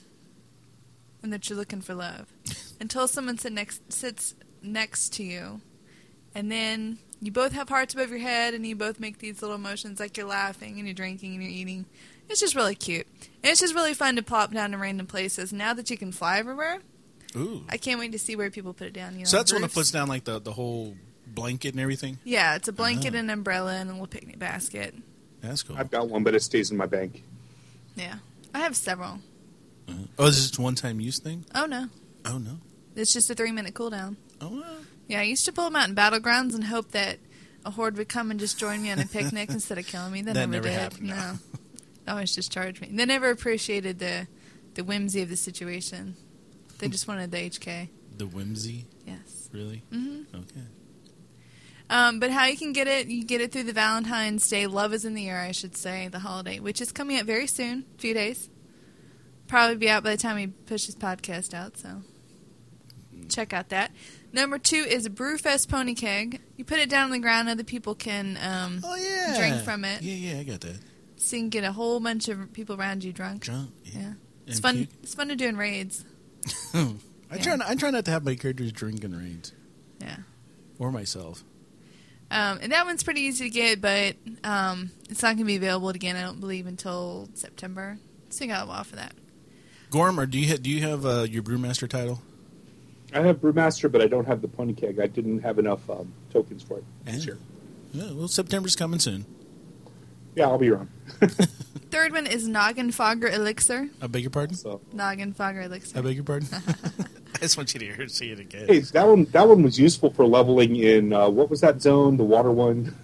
and 1.23 1.33
that 1.33 1.49
you're 1.49 1.59
looking 1.59 1.81
for 1.81 1.95
love, 1.95 2.27
until 2.81 3.09
someone 3.09 3.39
sit 3.39 3.55
next 3.55 3.91
sits 3.91 4.35
next 4.61 5.15
to 5.15 5.25
you, 5.25 5.63
and 6.35 6.53
then 6.53 6.99
you 7.19 7.33
both 7.33 7.53
have 7.53 7.71
hearts 7.71 7.95
above 7.95 8.11
your 8.11 8.19
head, 8.19 8.53
and 8.53 8.67
you 8.67 8.77
both 8.77 9.01
make 9.01 9.19
these 9.21 9.41
little 9.41 9.57
motions 9.59 9.99
like 9.99 10.19
you're 10.19 10.27
laughing 10.27 10.77
and 10.79 10.87
you're 10.87 10.95
drinking 10.95 11.33
and 11.33 11.43
you're 11.43 11.51
eating. 11.51 11.87
It's 12.31 12.41
just 12.41 12.55
really 12.55 12.75
cute, 12.75 13.07
and 13.43 13.51
it's 13.51 13.61
just 13.61 13.75
really 13.75 13.95
fun 13.95 14.17
to 14.17 14.23
plop 14.23 14.53
down 14.53 14.73
in 14.73 14.81
random 14.81 15.07
places. 15.07 15.53
Now 15.53 15.75
that 15.75 15.91
you 15.91 15.97
can 15.97 16.13
fly 16.13 16.39
everywhere, 16.39 16.79
Ooh. 17.37 17.65
I 17.69 17.77
can't 17.77 17.99
wait 17.99 18.13
to 18.13 18.19
see 18.19 18.37
where 18.37 18.51
people 18.51 18.73
put 18.73 18.87
it 18.87 18.93
down. 18.93 19.15
You 19.15 19.19
know, 19.21 19.25
So 19.25 19.37
that's 19.39 19.53
when 19.53 19.65
it 19.65 19.73
puts 19.73 19.91
down 19.91 20.09
like 20.09 20.25
the 20.25 20.39
the 20.41 20.53
whole 20.53 20.95
blanket 21.27 21.73
and 21.75 21.81
everything. 21.81 22.19
Yeah, 22.25 22.55
it's 22.57 22.69
a 22.69 22.73
blanket, 22.73 23.15
an 23.15 23.31
umbrella, 23.31 23.75
and 23.75 23.91
a 23.91 23.93
little 23.93 24.07
picnic 24.07 24.39
basket. 24.39 24.95
That's 25.41 25.63
cool. 25.63 25.77
I've 25.77 25.91
got 25.91 26.09
one, 26.09 26.23
but 26.23 26.35
it 26.35 26.43
stays 26.43 26.71
in 26.71 26.77
my 26.77 26.87
bank. 26.87 27.23
Yeah, 27.97 28.17
I 28.55 28.61
have 28.61 28.77
several. 28.77 29.19
Uh-huh. 29.89 29.99
Oh, 30.19 30.27
is 30.27 30.37
this 30.37 30.47
just 30.51 30.59
one 30.61 30.75
time 30.77 31.01
use 31.01 31.19
thing? 31.19 31.45
Oh 31.55 31.67
no, 31.67 31.87
Oh 32.25 32.39
no. 32.39 32.59
it's 32.95 33.13
just 33.13 33.29
a 33.31 33.35
three 33.35 33.53
minute 33.53 33.75
cooldown. 33.75 34.17
Oh. 34.41 34.51
Well. 34.61 34.77
Yeah, 35.09 35.19
I 35.21 35.23
used 35.25 35.45
to 35.47 35.53
pull 35.53 35.65
them 35.65 35.75
out 35.75 35.89
in 35.89 35.97
battlegrounds 35.97 36.55
and 36.55 36.63
hope 36.65 36.93
that 36.93 37.19
a 37.67 37.71
horde 37.73 37.97
would 37.97 38.09
come 38.09 38.31
and 38.31 38.39
just 38.39 38.57
join 38.59 38.81
me 38.83 38.93
on 38.93 39.01
a 39.01 39.07
picnic 39.07 39.51
instead 39.51 39.77
of 39.79 39.87
killing 39.87 40.13
me. 40.13 40.23
That, 40.23 40.35
That 40.35 40.49
never, 40.49 40.53
never 40.53 40.69
did. 40.69 40.79
happened, 40.79 41.09
no. 41.09 41.15
No, 41.17 41.33
they 41.53 41.60
always 42.11 42.35
just 42.35 42.53
charged 42.53 42.81
me. 42.83 42.89
They 42.93 43.07
never 43.07 43.31
appreciated 43.31 43.99
the 43.99 44.27
the 44.75 44.85
whimsy 44.85 45.23
of 45.23 45.29
the 45.29 45.37
situation. 45.37 46.17
They 46.79 46.89
just 46.89 47.07
wanted 47.09 47.31
the 47.31 47.39
HK. 47.39 47.89
The 48.17 48.27
whimsy, 48.27 48.87
Yes. 49.07 49.49
really? 49.53 49.83
hmm 49.93 50.23
Okay. 50.35 50.63
Um, 51.89 52.21
but 52.21 52.31
how 52.31 52.45
you 52.45 52.57
can 52.57 52.73
get 52.73 52.87
it, 52.87 53.09
you 53.09 53.25
get 53.25 53.41
it 53.41 53.51
through 53.51 53.65
the 53.65 53.73
Valentine's 53.73 54.47
Day. 54.49 54.67
Love 54.69 54.95
is 54.95 55.05
in 55.05 55.15
the 55.15 55.29
air, 55.29 55.41
I 55.41 55.51
should 55.51 55.77
say, 55.77 56.07
the 56.09 56.21
holiday, 56.21 56.61
which 56.61 56.81
is 56.81 56.93
coming 56.93 57.19
up 57.19 57.27
very 57.27 57.49
soon, 57.49 57.85
a 57.97 58.01
few 58.01 58.15
days. 58.15 58.49
Probably 59.49 59.77
be 59.77 59.91
out 59.91 60.05
by 60.05 60.13
the 60.13 60.17
time 60.17 60.37
we 60.37 60.47
push 60.47 60.87
this 60.87 60.95
podcast 60.95 61.53
out, 61.53 61.77
so 61.77 62.03
check 63.29 63.53
out 63.53 63.71
that. 63.71 63.91
Number 64.33 64.59
two 64.59 64.77
is 64.89 65.05
a 65.07 65.11
Brewfest 65.11 65.69
Pony 65.69 65.95
Keg. 65.95 66.41
You 66.57 66.65
put 66.65 66.79
it 66.79 66.89
down 66.89 67.07
on 67.07 67.11
the 67.11 67.19
ground, 67.19 67.49
other 67.49 67.65
people 67.65 67.97
can 67.97 68.39
um, 68.41 68.81
Oh 68.85 68.95
yeah. 68.95 69.37
Drink 69.37 69.65
from 69.65 69.85
it. 69.85 70.03
Yeah, 70.03 70.35
yeah, 70.35 70.41
I 70.41 70.45
got 70.45 70.61
that. 70.61 70.79
So 71.23 71.37
you 71.37 71.43
can 71.43 71.49
get 71.51 71.65
a 71.65 71.73
whole 71.73 72.01
bunch 72.01 72.29
of 72.29 72.53
people 72.53 72.77
around 72.77 73.05
you 73.05 73.13
drunk. 73.13 73.43
Drunk. 73.43 73.71
Yeah, 73.85 74.15
it's 74.47 74.57
And 74.57 74.63
fun. 74.63 74.77
puke. 74.77 74.89
It's 75.03 75.15
fun 75.15 75.29
to 75.29 75.37
do 75.37 75.47
in 75.47 75.57
raids. 75.57 76.05
I 76.75 76.97
Yeah. 77.37 77.43
try. 77.43 77.57
Not, 77.57 77.69
I 77.71 77.75
try 77.75 77.91
not 77.91 78.05
to 78.07 78.11
have 78.11 78.25
my 78.25 78.35
characters 78.35 78.73
drink 78.73 79.05
in 79.05 79.17
raids 79.17 79.53
Yeah. 80.01 80.17
or 80.79 80.91
myself. 80.91 81.45
Um, 82.33 82.59
and 82.63 82.71
that 82.73 82.87
one's 82.87 83.03
pretty 83.03 83.23
easy 83.23 83.45
to 83.47 83.51
get, 83.51 83.81
but 83.81 84.15
um, 84.45 84.91
it's 85.09 85.21
not 85.23 85.31
going 85.31 85.39
to 85.39 85.45
be 85.45 85.57
available 85.57 85.89
again. 85.89 86.15
I 86.17 86.23
don't 86.23 86.39
believe 86.39 86.67
until 86.69 87.29
September. 87.35 87.99
So 88.29 88.45
you 88.45 88.51
got 88.51 88.65
a 88.65 88.69
while 88.69 88.85
for 88.85 88.95
that. 88.97 89.15
Gorm, 89.91 90.19
or 90.21 90.27
do 90.27 90.39
you 90.39 90.49
ha- 90.49 90.59
do 90.63 90.71
you 90.71 90.81
have 90.83 91.05
uh, 91.05 91.23
your 91.29 91.43
brewmaster 91.43 91.89
title? 91.89 92.23
I 93.13 93.23
have 93.23 93.39
Brewmaster, 93.41 93.91
but 93.91 94.01
I 94.01 94.07
don't 94.07 94.27
have 94.29 94.41
the 94.41 94.47
pony 94.47 94.73
keg. 94.73 95.01
I 95.01 95.09
didn't 95.09 95.41
have 95.41 95.59
enough 95.59 95.91
um, 95.91 96.13
tokens 96.33 96.63
for 96.63 96.79
it 96.79 96.85
this 97.05 97.27
Yeah. 97.27 97.33
year. 97.33 97.39
Yeah, 97.93 98.13
well, 98.13 98.29
September's 98.29 98.77
coming 98.77 99.01
soon. 99.01 99.27
Yeah, 100.41 100.47
I'll 100.49 100.57
be 100.59 100.71
wrong. 100.71 100.89
Third 101.91 102.13
one 102.13 102.27
is 102.27 102.49
Noggin 102.49 102.93
Fogger 102.93 103.29
Elixir. 103.29 103.91
I 104.01 104.07
beg 104.07 104.23
your 104.23 104.31
pardon. 104.31 104.57
So, 104.57 104.81
Noggin 104.95 105.35
Fogger 105.35 105.61
Elixir. 105.63 105.99
I 105.99 106.01
beg 106.01 106.15
your 106.15 106.25
pardon. 106.25 106.49
I 107.35 107.39
just 107.41 107.59
want 107.59 107.75
you 107.75 107.81
to 107.81 107.87
hear 107.95 108.09
see 108.09 108.31
it 108.31 108.41
again. 108.41 108.67
hey, 108.67 108.79
that 108.81 109.07
one 109.07 109.25
that 109.33 109.47
one 109.47 109.63
was 109.63 109.79
useful 109.79 110.11
for 110.11 110.27
leveling 110.27 110.77
in 110.77 111.13
uh, 111.13 111.29
what 111.29 111.51
was 111.51 111.61
that 111.61 111.83
zone? 111.83 112.17
The 112.17 112.25
water 112.25 112.51
one 112.51 112.95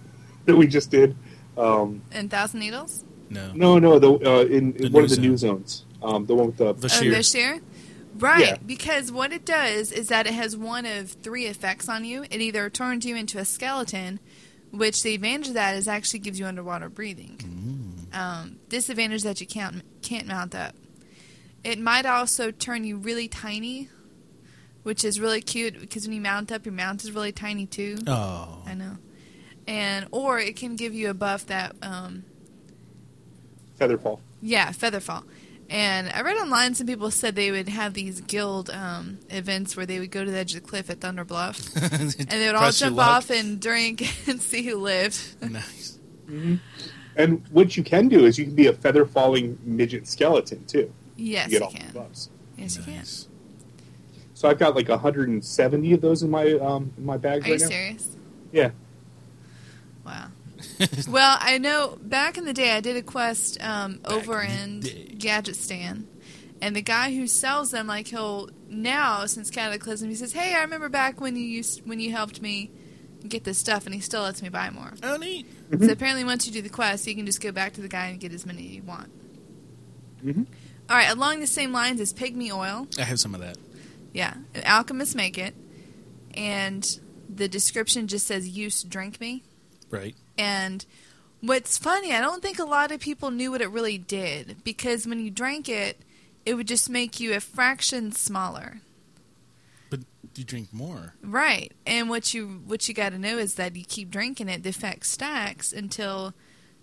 that 0.45 0.55
we 0.55 0.65
just 0.65 0.89
did. 0.89 1.15
Um, 1.57 2.01
and 2.11 2.31
Thousand 2.31 2.59
Needles. 2.61 3.03
No. 3.29 3.51
no, 3.53 3.77
no, 3.77 3.99
the 3.99 4.11
uh, 4.13 4.45
in, 4.45 4.71
The 4.73 4.85
in 4.87 4.91
one 4.93 5.01
new 5.01 5.03
of 5.03 5.09
the 5.09 5.15
zone. 5.15 5.21
new 5.25 5.37
zones. 5.37 5.85
Um, 6.01 6.25
the 6.25 6.33
one 6.33 6.47
with 6.47 6.57
the 6.57 6.73
The 6.73 6.87
Oh, 7.17 7.21
sheer. 7.21 7.59
Right, 8.17 8.47
Yeah. 8.47 8.57
because 8.65 9.11
what 9.11 9.31
it 9.31 9.45
does 9.45 9.91
is 9.91 10.07
that 10.07 10.25
it 10.25 10.33
has 10.33 10.57
one 10.57 10.87
of 10.87 11.11
three 11.11 11.45
effects 11.45 11.87
on 11.87 12.03
you. 12.03 12.23
It 12.31 12.41
either 12.41 12.67
turns 12.69 13.05
you 13.05 13.15
into 13.15 13.37
a 13.37 13.45
skeleton, 13.45 14.19
which 14.71 15.03
the 15.03 15.15
advantage 15.15 15.49
of 15.49 15.53
that 15.55 15.75
is 15.75 15.87
actually 15.87 16.19
gives 16.19 16.39
you 16.39 16.45
underwater 16.45 16.89
breathing. 16.89 18.07
Um, 18.13 18.57
disadvantage 18.69 19.23
that 19.23 19.41
you 19.41 19.47
can't 19.47 19.83
can't 20.01 20.27
mount 20.27 20.55
up. 20.55 20.75
It 21.63 21.79
might 21.79 22.05
also 22.05 22.51
turn 22.51 22.83
you 22.83 22.97
really 22.97 23.27
tiny, 23.27 23.89
which 24.83 25.03
is 25.03 25.19
really 25.19 25.41
cute 25.41 25.79
because 25.79 26.07
when 26.07 26.15
you 26.15 26.21
mount 26.21 26.51
up, 26.51 26.65
your 26.65 26.73
mount 26.73 27.03
is 27.03 27.11
really 27.11 27.31
tiny 27.31 27.65
too. 27.65 27.97
Oh. 28.07 28.61
I 28.65 28.73
know, 28.73 28.97
and 29.67 30.07
or 30.11 30.39
it 30.39 30.55
can 30.55 30.75
give 30.75 30.93
you 30.93 31.09
a 31.09 31.13
buff 31.13 31.45
that 31.47 31.75
um, 31.81 32.23
Featherfall. 33.79 34.19
yeah, 34.41 34.69
Featherfall. 34.69 35.23
And 35.69 36.09
I 36.09 36.21
read 36.21 36.37
online 36.37 36.75
some 36.75 36.87
people 36.87 37.11
said 37.11 37.35
they 37.35 37.51
would 37.51 37.67
have 37.67 37.93
these 37.93 38.21
guild 38.21 38.69
um, 38.69 39.19
events 39.29 39.75
where 39.75 39.85
they 39.85 39.99
would 39.99 40.11
go 40.11 40.23
to 40.23 40.31
the 40.31 40.37
edge 40.37 40.55
of 40.55 40.61
the 40.63 40.67
cliff 40.67 40.89
at 40.89 41.01
Thunder 41.01 41.25
Bluff 41.25 41.59
and 41.75 42.11
they 42.11 42.47
would 42.47 42.55
all 42.55 42.71
jump 42.71 42.97
off 42.99 43.29
and 43.29 43.59
drink 43.59 44.01
and 44.29 44.41
see 44.41 44.63
who 44.63 44.77
lived. 44.77 45.19
Nice. 45.41 45.99
And 46.27 46.59
And 47.17 47.43
what 47.51 47.75
you 47.75 47.83
can 47.83 48.07
do 48.07 48.25
is 48.25 48.37
you 48.37 48.45
can 48.45 48.55
be 48.55 48.67
a 48.67 48.73
feather 48.73 49.05
falling 49.05 49.57
midget 49.63 50.07
skeleton 50.07 50.63
too. 50.65 50.93
Yes, 51.17 51.51
you 51.51 51.59
you 51.59 51.67
can. 51.67 51.91
buffs. 51.91 52.29
Yes, 52.57 52.77
you 52.77 52.83
can. 52.83 53.03
So 54.35 54.47
I've 54.47 54.59
got 54.59 54.75
like 54.75 54.87
170 54.87 55.93
of 55.93 56.01
those 56.01 56.21
in 56.21 56.29
my 56.29 56.53
um, 56.53 56.93
in 56.95 57.05
my 57.05 57.17
bag 57.17 57.43
Are 57.43 57.47
you 57.47 57.53
right 57.53 57.59
now. 57.61 57.65
Are 57.65 57.69
you 57.69 57.75
serious? 57.75 58.15
Yeah. 58.51 58.69
Wow. 60.79 60.87
well, 61.09 61.37
I 61.39 61.57
know 61.57 61.97
back 62.01 62.37
in 62.37 62.45
the 62.45 62.53
day 62.53 62.71
I 62.71 62.81
did 62.81 62.95
a 62.97 63.01
quest 63.01 63.61
um, 63.63 63.99
over 64.05 64.41
in 64.41 64.85
in. 64.85 65.17
Gadgetzan, 65.17 66.05
and 66.61 66.75
the 66.75 66.81
guy 66.81 67.13
who 67.15 67.27
sells 67.27 67.71
them, 67.71 67.87
like 67.87 68.07
he'll 68.07 68.49
now 68.69 69.25
since 69.25 69.49
Cataclysm, 69.49 70.09
he 70.09 70.15
says, 70.15 70.33
"Hey, 70.33 70.53
I 70.53 70.61
remember 70.61 70.89
back 70.89 71.19
when 71.21 71.35
you 71.35 71.43
used 71.43 71.85
when 71.87 71.99
you 71.99 72.11
helped 72.11 72.41
me 72.41 72.71
get 73.27 73.43
this 73.43 73.57
stuff," 73.57 73.85
and 73.85 73.95
he 73.95 74.01
still 74.01 74.21
lets 74.21 74.41
me 74.41 74.49
buy 74.49 74.69
more. 74.69 74.93
Oh, 75.03 75.17
neat. 75.17 75.45
So 75.79 75.91
apparently, 75.91 76.23
once 76.23 76.45
you 76.47 76.53
do 76.53 76.61
the 76.61 76.69
quest, 76.69 77.07
you 77.07 77.15
can 77.15 77.25
just 77.25 77.41
go 77.41 77.51
back 77.51 77.73
to 77.73 77.81
the 77.81 77.89
guy 77.89 78.07
and 78.07 78.19
get 78.19 78.31
as 78.31 78.45
many 78.45 78.63
you 78.63 78.83
want. 78.83 79.09
Mhm. 80.23 80.45
All 80.89 80.95
right, 80.95 81.11
along 81.11 81.41
the 81.41 81.47
same 81.47 81.71
lines 81.73 81.99
as 81.99 82.13
pygmy 82.13 82.51
oil. 82.51 82.87
I 82.97 83.03
have 83.03 83.19
some 83.19 83.35
of 83.35 83.41
that. 83.41 83.57
Yeah, 84.13 84.33
alchemists 84.63 85.15
make 85.15 85.37
it, 85.37 85.53
and 86.33 86.99
the 87.29 87.47
description 87.47 88.07
just 88.07 88.25
says 88.27 88.47
"use 88.47 88.83
drink 88.83 89.19
me." 89.19 89.43
Right. 89.89 90.15
And 90.37 90.85
what's 91.41 91.77
funny, 91.77 92.13
I 92.13 92.21
don't 92.21 92.41
think 92.41 92.59
a 92.59 92.65
lot 92.65 92.91
of 92.91 92.99
people 92.99 93.31
knew 93.31 93.51
what 93.51 93.61
it 93.61 93.69
really 93.69 93.97
did 93.97 94.63
because 94.63 95.07
when 95.07 95.19
you 95.19 95.31
drank 95.31 95.69
it, 95.69 96.01
it 96.45 96.55
would 96.55 96.67
just 96.67 96.89
make 96.89 97.19
you 97.19 97.33
a 97.33 97.39
fraction 97.39 98.11
smaller. 98.11 98.81
But 99.89 100.01
you 100.35 100.43
drink 100.43 100.73
more. 100.73 101.13
Right. 101.21 101.71
And 101.85 102.09
what 102.09 102.33
you 102.33 102.61
what 102.65 102.87
you 102.87 102.93
got 102.93 103.09
to 103.09 103.19
know 103.19 103.37
is 103.37 103.55
that 103.55 103.75
you 103.75 103.83
keep 103.85 104.09
drinking 104.09 104.49
it, 104.49 104.63
the 104.63 104.69
effect 104.69 105.05
stacks 105.05 105.71
until 105.73 106.33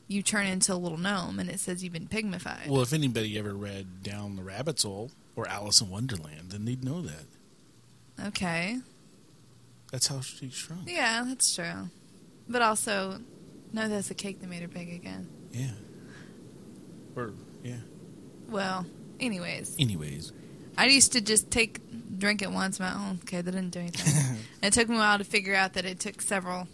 you 0.06 0.22
turn 0.22 0.46
into 0.46 0.72
a 0.72 0.76
little 0.76 0.98
gnome 0.98 1.38
and 1.38 1.48
it 1.48 1.58
says 1.60 1.82
you've 1.82 1.92
been 1.94 2.08
pygmified. 2.08 2.68
Well, 2.68 2.82
if 2.82 2.92
anybody 2.92 3.38
ever 3.38 3.54
read 3.54 4.02
Down 4.02 4.36
the 4.36 4.42
Rabbit's 4.42 4.82
Hole 4.82 5.10
or 5.34 5.48
Alice 5.48 5.80
in 5.80 5.88
Wonderland, 5.88 6.50
then 6.50 6.66
they'd 6.66 6.84
know 6.84 7.00
that. 7.02 7.24
okay. 8.26 8.80
That's 9.90 10.08
how 10.08 10.20
she 10.20 10.50
shrunk. 10.50 10.82
Yeah, 10.86 11.24
that's 11.26 11.54
true. 11.54 11.88
But 12.48 12.62
also 12.62 13.20
no 13.72 13.88
that's 13.88 14.08
the 14.08 14.14
cake 14.14 14.40
that 14.40 14.48
made 14.48 14.62
her 14.62 14.68
big 14.68 14.92
again. 14.92 15.28
Yeah. 15.52 15.70
Or, 17.16 17.32
yeah. 17.62 17.76
Well, 18.48 18.86
anyways. 19.20 19.76
Anyways. 19.78 20.32
I 20.76 20.86
used 20.86 21.12
to 21.12 21.20
just 21.20 21.50
take 21.50 21.80
drink 22.18 22.42
it 22.42 22.50
once. 22.50 22.80
I'm 22.80 22.86
like, 22.86 22.94
oh, 22.96 23.18
okay, 23.22 23.40
that 23.40 23.50
didn't 23.50 23.70
do 23.70 23.80
anything. 23.80 24.36
and 24.62 24.64
it 24.64 24.72
took 24.72 24.88
me 24.88 24.96
a 24.96 24.98
while 24.98 25.18
to 25.18 25.24
figure 25.24 25.54
out 25.54 25.74
that 25.74 25.84
it 25.84 26.00
took 26.00 26.20
several. 26.20 26.68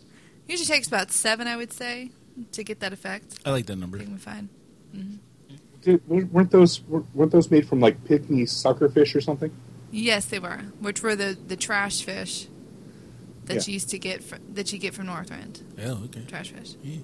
Usually 0.46 0.66
takes 0.66 0.88
about 0.88 1.10
seven, 1.10 1.46
I 1.46 1.56
would 1.56 1.72
say, 1.72 2.10
to 2.52 2.64
get 2.64 2.80
that 2.80 2.92
effect. 2.92 3.38
I 3.44 3.50
like 3.50 3.66
that 3.66 3.76
number. 3.76 3.98
Dignified. 3.98 4.48
Mm-hmm. 4.94 5.16
Did, 5.82 6.06
weren't 6.08 6.50
those 6.50 6.82
weren't 6.82 7.32
those 7.32 7.50
made 7.50 7.66
from 7.66 7.80
like 7.80 8.04
pygmy 8.04 8.42
suckerfish 8.42 9.14
or 9.14 9.20
something? 9.20 9.50
Yes, 9.90 10.26
they 10.26 10.38
were, 10.38 10.58
which 10.80 11.02
were 11.02 11.16
the 11.16 11.36
the 11.46 11.56
trash 11.56 12.02
fish 12.02 12.48
that 13.50 13.56
Yeah. 13.66 13.70
you 13.70 13.72
used 13.74 13.90
to 13.90 13.98
get 13.98 14.24
fr- 14.24 14.36
that 14.54 14.72
you 14.72 14.78
get 14.78 14.94
from 14.94 15.06
Northrend. 15.06 15.60
Oh, 15.84 16.04
okay. 16.04 16.22
Trash 16.28 16.50
fish. 16.50 16.74
Yeah. 16.82 16.96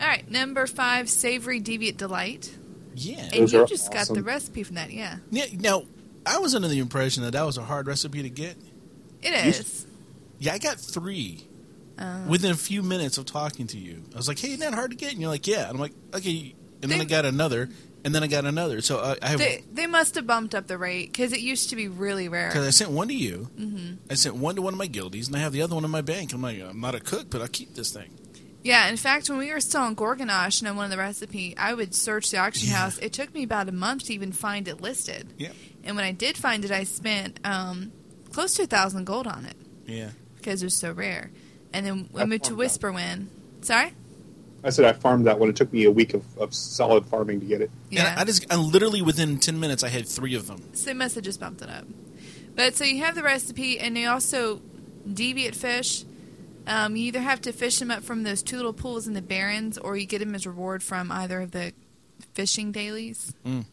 All 0.00 0.06
right, 0.06 0.30
number 0.30 0.66
five, 0.66 1.08
savory 1.08 1.60
deviant 1.60 1.96
delight, 1.96 2.50
Yeah. 2.94 3.16
and 3.32 3.42
Those 3.42 3.52
you 3.52 3.62
are 3.62 3.66
just 3.66 3.92
got 3.92 4.08
the 4.08 4.22
recipe 4.22 4.62
from 4.62 4.76
that. 4.76 4.92
Yeah, 4.92 5.18
yeah. 5.30 5.46
Now, 5.58 5.84
I 6.26 6.38
was 6.38 6.54
under 6.54 6.68
the 6.68 6.78
impression 6.78 7.22
that 7.22 7.32
that 7.32 7.44
was 7.46 7.56
a 7.58 7.62
hard 7.62 7.86
recipe 7.86 8.22
to 8.22 8.30
get. 8.30 8.56
It 9.22 9.32
is. 9.46 9.58
You- 9.82 9.90
Yeah, 10.38 10.52
I 10.54 10.58
got 10.58 10.78
three 10.78 11.44
Uh, 11.98 12.24
within 12.28 12.50
a 12.50 12.56
few 12.56 12.82
minutes 12.82 13.16
of 13.16 13.24
talking 13.24 13.66
to 13.68 13.78
you. 13.78 14.02
I 14.12 14.18
was 14.18 14.28
like, 14.28 14.38
"Hey, 14.38 14.48
isn't 14.48 14.60
that 14.60 14.74
hard 14.74 14.90
to 14.90 14.96
get?" 14.98 15.12
And 15.12 15.20
you're 15.22 15.30
like, 15.30 15.46
"Yeah." 15.46 15.62
And 15.62 15.70
I'm 15.76 15.78
like, 15.78 15.94
"Okay." 16.12 16.54
And 16.82 16.90
then 16.92 17.00
I 17.00 17.04
got 17.04 17.24
another, 17.24 17.70
and 18.06 18.14
then 18.14 18.22
I 18.22 18.26
got 18.28 18.44
another. 18.46 18.80
So 18.80 18.98
I, 19.00 19.16
I 19.20 19.28
have 19.30 19.38
they 19.38 19.62
they 19.70 19.86
must 19.86 20.14
have 20.14 20.26
bumped 20.26 20.54
up 20.54 20.66
the 20.66 20.78
rate 20.78 21.12
because 21.12 21.32
it 21.34 21.40
used 21.40 21.68
to 21.70 21.76
be 21.76 21.88
really 21.88 22.28
rare. 22.30 22.48
because 22.48 22.66
I 22.66 22.70
sent 22.70 22.90
one 22.92 23.08
to 23.08 23.14
you. 23.14 23.50
hmm 23.58 23.94
I 24.10 24.14
sent 24.14 24.36
one 24.36 24.54
to 24.56 24.62
one 24.62 24.72
of 24.72 24.78
my 24.78 24.86
guildies, 24.88 25.26
and 25.26 25.36
I 25.36 25.40
have 25.40 25.52
the 25.52 25.60
other 25.60 25.74
one 25.74 25.84
in 25.84 25.90
my 25.90 26.00
bank. 26.00 26.32
I'm 26.32 26.40
like, 26.40 26.60
I'm 26.62 26.80
not 26.80 26.94
a 26.94 27.00
cook, 27.00 27.28
but 27.28 27.42
I'll 27.42 27.48
keep 27.48 27.74
this 27.74 27.92
thing. 27.92 28.10
Yeah, 28.62 28.88
in 28.88 28.96
fact, 28.96 29.28
when 29.30 29.38
we 29.38 29.52
were 29.52 29.60
still 29.60 29.82
on 29.82 29.94
Gorgonnash 29.94 30.60
and 30.60 30.66
I 30.68 30.72
wanted 30.72 30.90
the 30.92 30.98
recipe, 30.98 31.54
I 31.56 31.72
would 31.74 31.94
search 31.94 32.30
the 32.32 32.38
auction 32.38 32.68
Yeah. 32.70 32.76
house. 32.78 32.98
It 32.98 33.12
took 33.12 33.32
me 33.34 33.44
about 33.44 33.68
a 33.68 33.72
month 33.72 34.04
to 34.06 34.14
even 34.14 34.32
find 34.32 34.66
it 34.66 34.80
listed. 34.80 35.32
Yeah. 35.38 35.52
And 35.84 35.94
when 35.94 36.04
I 36.04 36.10
did 36.10 36.36
find 36.36 36.64
it, 36.64 36.72
I 36.72 36.82
spent 36.82 37.38
um, 37.44 37.92
close 38.32 38.54
to 38.54 38.64
a 38.64 38.66
thousand 38.66 39.04
gold 39.04 39.28
on 39.28 39.44
it 39.44 39.54
Yeah. 39.86 40.10
because 40.36 40.62
it 40.62 40.66
was 40.66 40.76
so 40.76 40.90
rare. 40.90 41.30
And 41.72 41.86
then 41.86 42.08
I 42.16 42.22
I 42.22 42.24
moved 42.24 42.44
to. 42.44 42.56
Whisperwind. 42.56 43.26
Sorry? 43.60 43.92
I 44.66 44.70
said 44.70 44.84
I 44.84 44.92
farmed 44.92 45.26
that 45.26 45.38
one. 45.38 45.48
It 45.48 45.56
took 45.56 45.72
me 45.72 45.84
a 45.84 45.90
week 45.90 46.12
of, 46.12 46.24
of 46.38 46.52
solid 46.52 47.06
farming 47.06 47.40
to 47.40 47.46
get 47.46 47.60
it. 47.60 47.70
Yeah. 47.88 48.10
And 48.10 48.20
I 48.20 48.24
just, 48.24 48.44
I 48.52 48.56
literally 48.56 49.00
within 49.00 49.38
ten 49.38 49.60
minutes, 49.60 49.84
I 49.84 49.88
had 49.88 50.06
three 50.08 50.34
of 50.34 50.48
them. 50.48 50.60
So 50.74 50.86
they 50.86 50.94
must 50.94 51.14
have 51.14 51.24
just 51.24 51.38
bumped 51.38 51.62
it 51.62 51.70
up. 51.70 51.84
But 52.54 52.74
so 52.74 52.84
you 52.84 53.04
have 53.04 53.14
the 53.14 53.22
recipe, 53.22 53.78
and 53.78 53.96
you 53.96 54.08
also 54.08 54.60
deviate 55.10 55.54
fish. 55.54 56.04
Um, 56.66 56.96
you 56.96 57.04
either 57.04 57.20
have 57.20 57.40
to 57.42 57.52
fish 57.52 57.78
them 57.78 57.92
up 57.92 58.02
from 58.02 58.24
those 58.24 58.42
two 58.42 58.56
little 58.56 58.72
pools 58.72 59.06
in 59.06 59.14
the 59.14 59.22
Barrens, 59.22 59.78
or 59.78 59.96
you 59.96 60.04
get 60.04 60.18
them 60.18 60.34
as 60.34 60.46
reward 60.46 60.82
from 60.82 61.12
either 61.12 61.40
of 61.40 61.52
the 61.52 61.72
fishing 62.34 62.72
dailies. 62.72 63.34
Mm. 63.44 63.66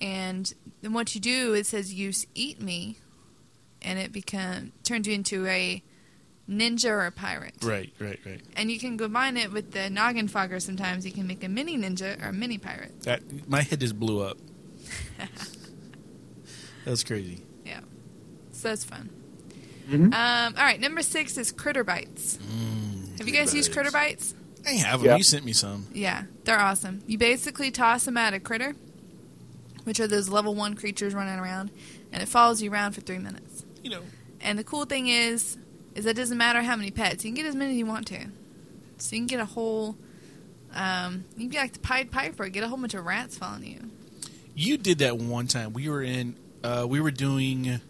And 0.00 0.52
then 0.82 0.92
what 0.92 1.14
you 1.14 1.20
do, 1.20 1.54
it 1.54 1.66
says 1.66 1.94
use 1.94 2.26
eat 2.34 2.60
me, 2.60 2.98
and 3.80 3.98
it 3.98 4.10
become 4.10 4.72
turns 4.82 5.06
you 5.06 5.14
into 5.14 5.46
a 5.46 5.82
ninja 6.50 6.90
or 6.90 7.06
a 7.06 7.10
pirate. 7.12 7.54
Right, 7.62 7.92
right, 8.00 8.18
right. 8.26 8.40
And 8.56 8.70
you 8.70 8.78
can 8.78 8.98
combine 8.98 9.36
it 9.36 9.52
with 9.52 9.70
the 9.72 9.88
noggin 9.88 10.26
fogger. 10.28 10.58
Sometimes 10.60 11.06
you 11.06 11.12
can 11.12 11.26
make 11.26 11.44
a 11.44 11.48
mini 11.48 11.78
ninja 11.78 12.20
or 12.24 12.28
a 12.30 12.32
mini 12.32 12.58
pirate. 12.58 13.02
That 13.02 13.48
my 13.48 13.62
head 13.62 13.80
just 13.80 13.98
blew 13.98 14.20
up. 14.20 14.36
That 16.84 16.90
was 16.92 17.04
crazy. 17.04 17.42
Yeah. 17.64 17.80
So 18.52 18.68
that's 18.68 18.84
fun. 18.84 19.10
Mhm. 19.88 20.14
Um, 20.14 20.54
all 20.56 20.64
right, 20.64 20.80
number 20.80 21.02
six 21.02 21.36
is 21.36 21.52
critter 21.52 21.84
bites. 21.84 22.38
Mm, 22.38 23.18
Have 23.18 23.28
you 23.28 23.34
guys 23.34 23.54
used 23.54 23.72
critter 23.72 23.90
bites? 23.90 24.34
I 24.66 24.70
have 24.72 25.00
them. 25.00 25.10
Yeah. 25.10 25.16
You 25.16 25.22
sent 25.22 25.44
me 25.44 25.52
some. 25.52 25.86
Yeah, 25.92 26.24
they're 26.44 26.58
awesome. 26.58 27.02
You 27.06 27.18
basically 27.18 27.70
toss 27.70 28.04
them 28.04 28.16
at 28.16 28.34
a 28.34 28.40
critter, 28.40 28.74
which 29.84 30.00
are 30.00 30.06
those 30.06 30.28
level 30.28 30.54
one 30.54 30.74
creatures 30.74 31.12
running 31.14 31.38
around, 31.38 31.70
and 32.12 32.22
it 32.22 32.28
follows 32.28 32.62
you 32.62 32.72
around 32.72 32.92
for 32.92 33.00
three 33.02 33.18
minutes. 33.18 33.64
You 33.82 33.90
know, 33.90 34.02
And 34.40 34.58
the 34.58 34.64
cool 34.64 34.84
thing 34.86 35.08
is, 35.08 35.58
is 35.94 36.04
that 36.04 36.10
it 36.10 36.14
doesn't 36.16 36.38
matter 36.38 36.62
how 36.62 36.76
many 36.76 36.90
pets. 36.90 37.24
You 37.24 37.30
can 37.30 37.36
get 37.36 37.46
as 37.46 37.54
many 37.56 37.72
as 37.72 37.78
you 37.78 37.86
want 37.86 38.06
to. 38.08 38.26
So 38.98 39.16
you 39.16 39.20
can 39.22 39.26
get 39.26 39.40
a 39.40 39.44
whole, 39.44 39.96
um, 40.74 41.24
you 41.36 41.44
can 41.44 41.48
be 41.48 41.56
like 41.56 41.72
the 41.72 41.78
Pied 41.80 42.10
Piper, 42.10 42.48
get 42.48 42.62
a 42.62 42.68
whole 42.68 42.78
bunch 42.78 42.94
of 42.94 43.04
rats 43.04 43.36
following 43.38 43.64
you. 43.64 43.90
you 44.54 44.76
did 44.76 44.98
that 44.98 45.16
one 45.18 45.46
time. 45.46 45.72
We 45.72 45.88
were 45.88 46.02
in. 46.02 46.36
Uh, 46.62 46.86
we 46.88 47.00
were 47.00 47.10
doing. 47.10 47.80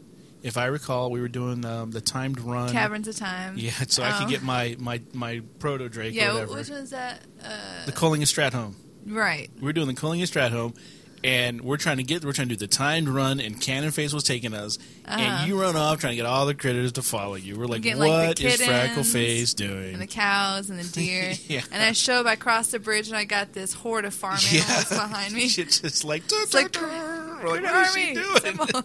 If 0.43 0.57
I 0.57 0.67
recall, 0.67 1.11
we 1.11 1.21
were 1.21 1.29
doing 1.29 1.65
um, 1.67 1.91
the 1.91 2.01
timed 2.01 2.41
run. 2.41 2.71
Caverns 2.71 3.07
of 3.09 3.17
Time. 3.17 3.55
Yeah, 3.59 3.73
so 3.89 4.03
I 4.03 4.13
could 4.13 4.27
Oh. 4.29 4.31
get 4.31 4.43
my 4.43 4.77
my 4.79 5.03
my 5.13 5.43
proto 5.59 5.89
drake 5.89 6.15
Yeah, 6.15 6.29
or 6.29 6.31
wh- 6.31 6.35
whatever. 6.35 6.55
which 6.55 6.71
one's 6.71 6.91
that? 6.91 7.21
Uh, 7.45 7.85
the 7.87 7.93
Culling 7.93 8.23
Stratholme. 8.23 8.75
right. 9.07 9.51
We 9.57 9.63
were 9.67 9.73
doing 9.75 9.89
the 9.89 9.95
Culling 9.95 10.21
Stratholme, 10.21 10.75
and 11.23 11.61
we're 11.61 11.77
trying 11.77 11.99
to 11.99 12.03
get. 12.03 12.25
We're 12.25 12.33
trying 12.33 12.49
to 12.49 12.57
do 12.57 12.59
the 12.59 12.67
timed 12.67 13.09
run, 13.09 13.41
and 13.41 13.61
Cannon 13.61 13.91
Face 13.91 14.13
was 14.13 14.25
taking 14.25 14.55
us, 14.55 14.79
Uh-huh. 15.07 15.21
and 15.21 15.49
you 15.49 15.61
run 15.61 15.77
off 15.77 15.99
trying 16.01 16.13
to 16.13 16.17
get 16.17 16.27
all 16.27 16.47
the 16.47 16.55
critters 16.55 16.93
to 16.93 17.03
follow 17.03 17.35
you. 17.35 17.59
We're 17.59 17.67
like, 17.67 17.83
getting, 17.83 17.99
what 17.99 18.09
like, 18.09 18.41
is 18.41 18.61
Freckleface 18.61 19.55
doing? 19.55 19.93
and 19.95 20.03
the 20.03 20.07
cows 20.07 20.71
and 20.71 20.79
the 20.79 20.85
deer. 20.93 21.33
Yeah. 21.49 21.63
And 21.73 21.83
I 21.83 21.93
show 21.93 22.21
up, 22.21 22.27
I 22.27 22.37
cross 22.37 22.69
the 22.69 22.79
bridge, 22.79 23.09
and 23.09 23.17
I 23.17 23.25
got 23.25 23.53
this 23.53 23.73
horde 23.75 24.05
of 24.05 24.15
farm 24.15 24.39
Yeah. 24.51 24.61
animals 24.63 24.89
behind 24.89 25.35
me. 25.35 25.49
Shit's 25.49 25.81
just 25.81 26.05
like, 26.05 26.23
It's 26.31 26.55
like, 26.55 26.75
we're 26.81 26.87
like, 26.89 27.41
"Critter 27.41 27.63
what 27.73 27.87
is 27.87 27.93
she 27.95 28.15
doing? 28.15 28.83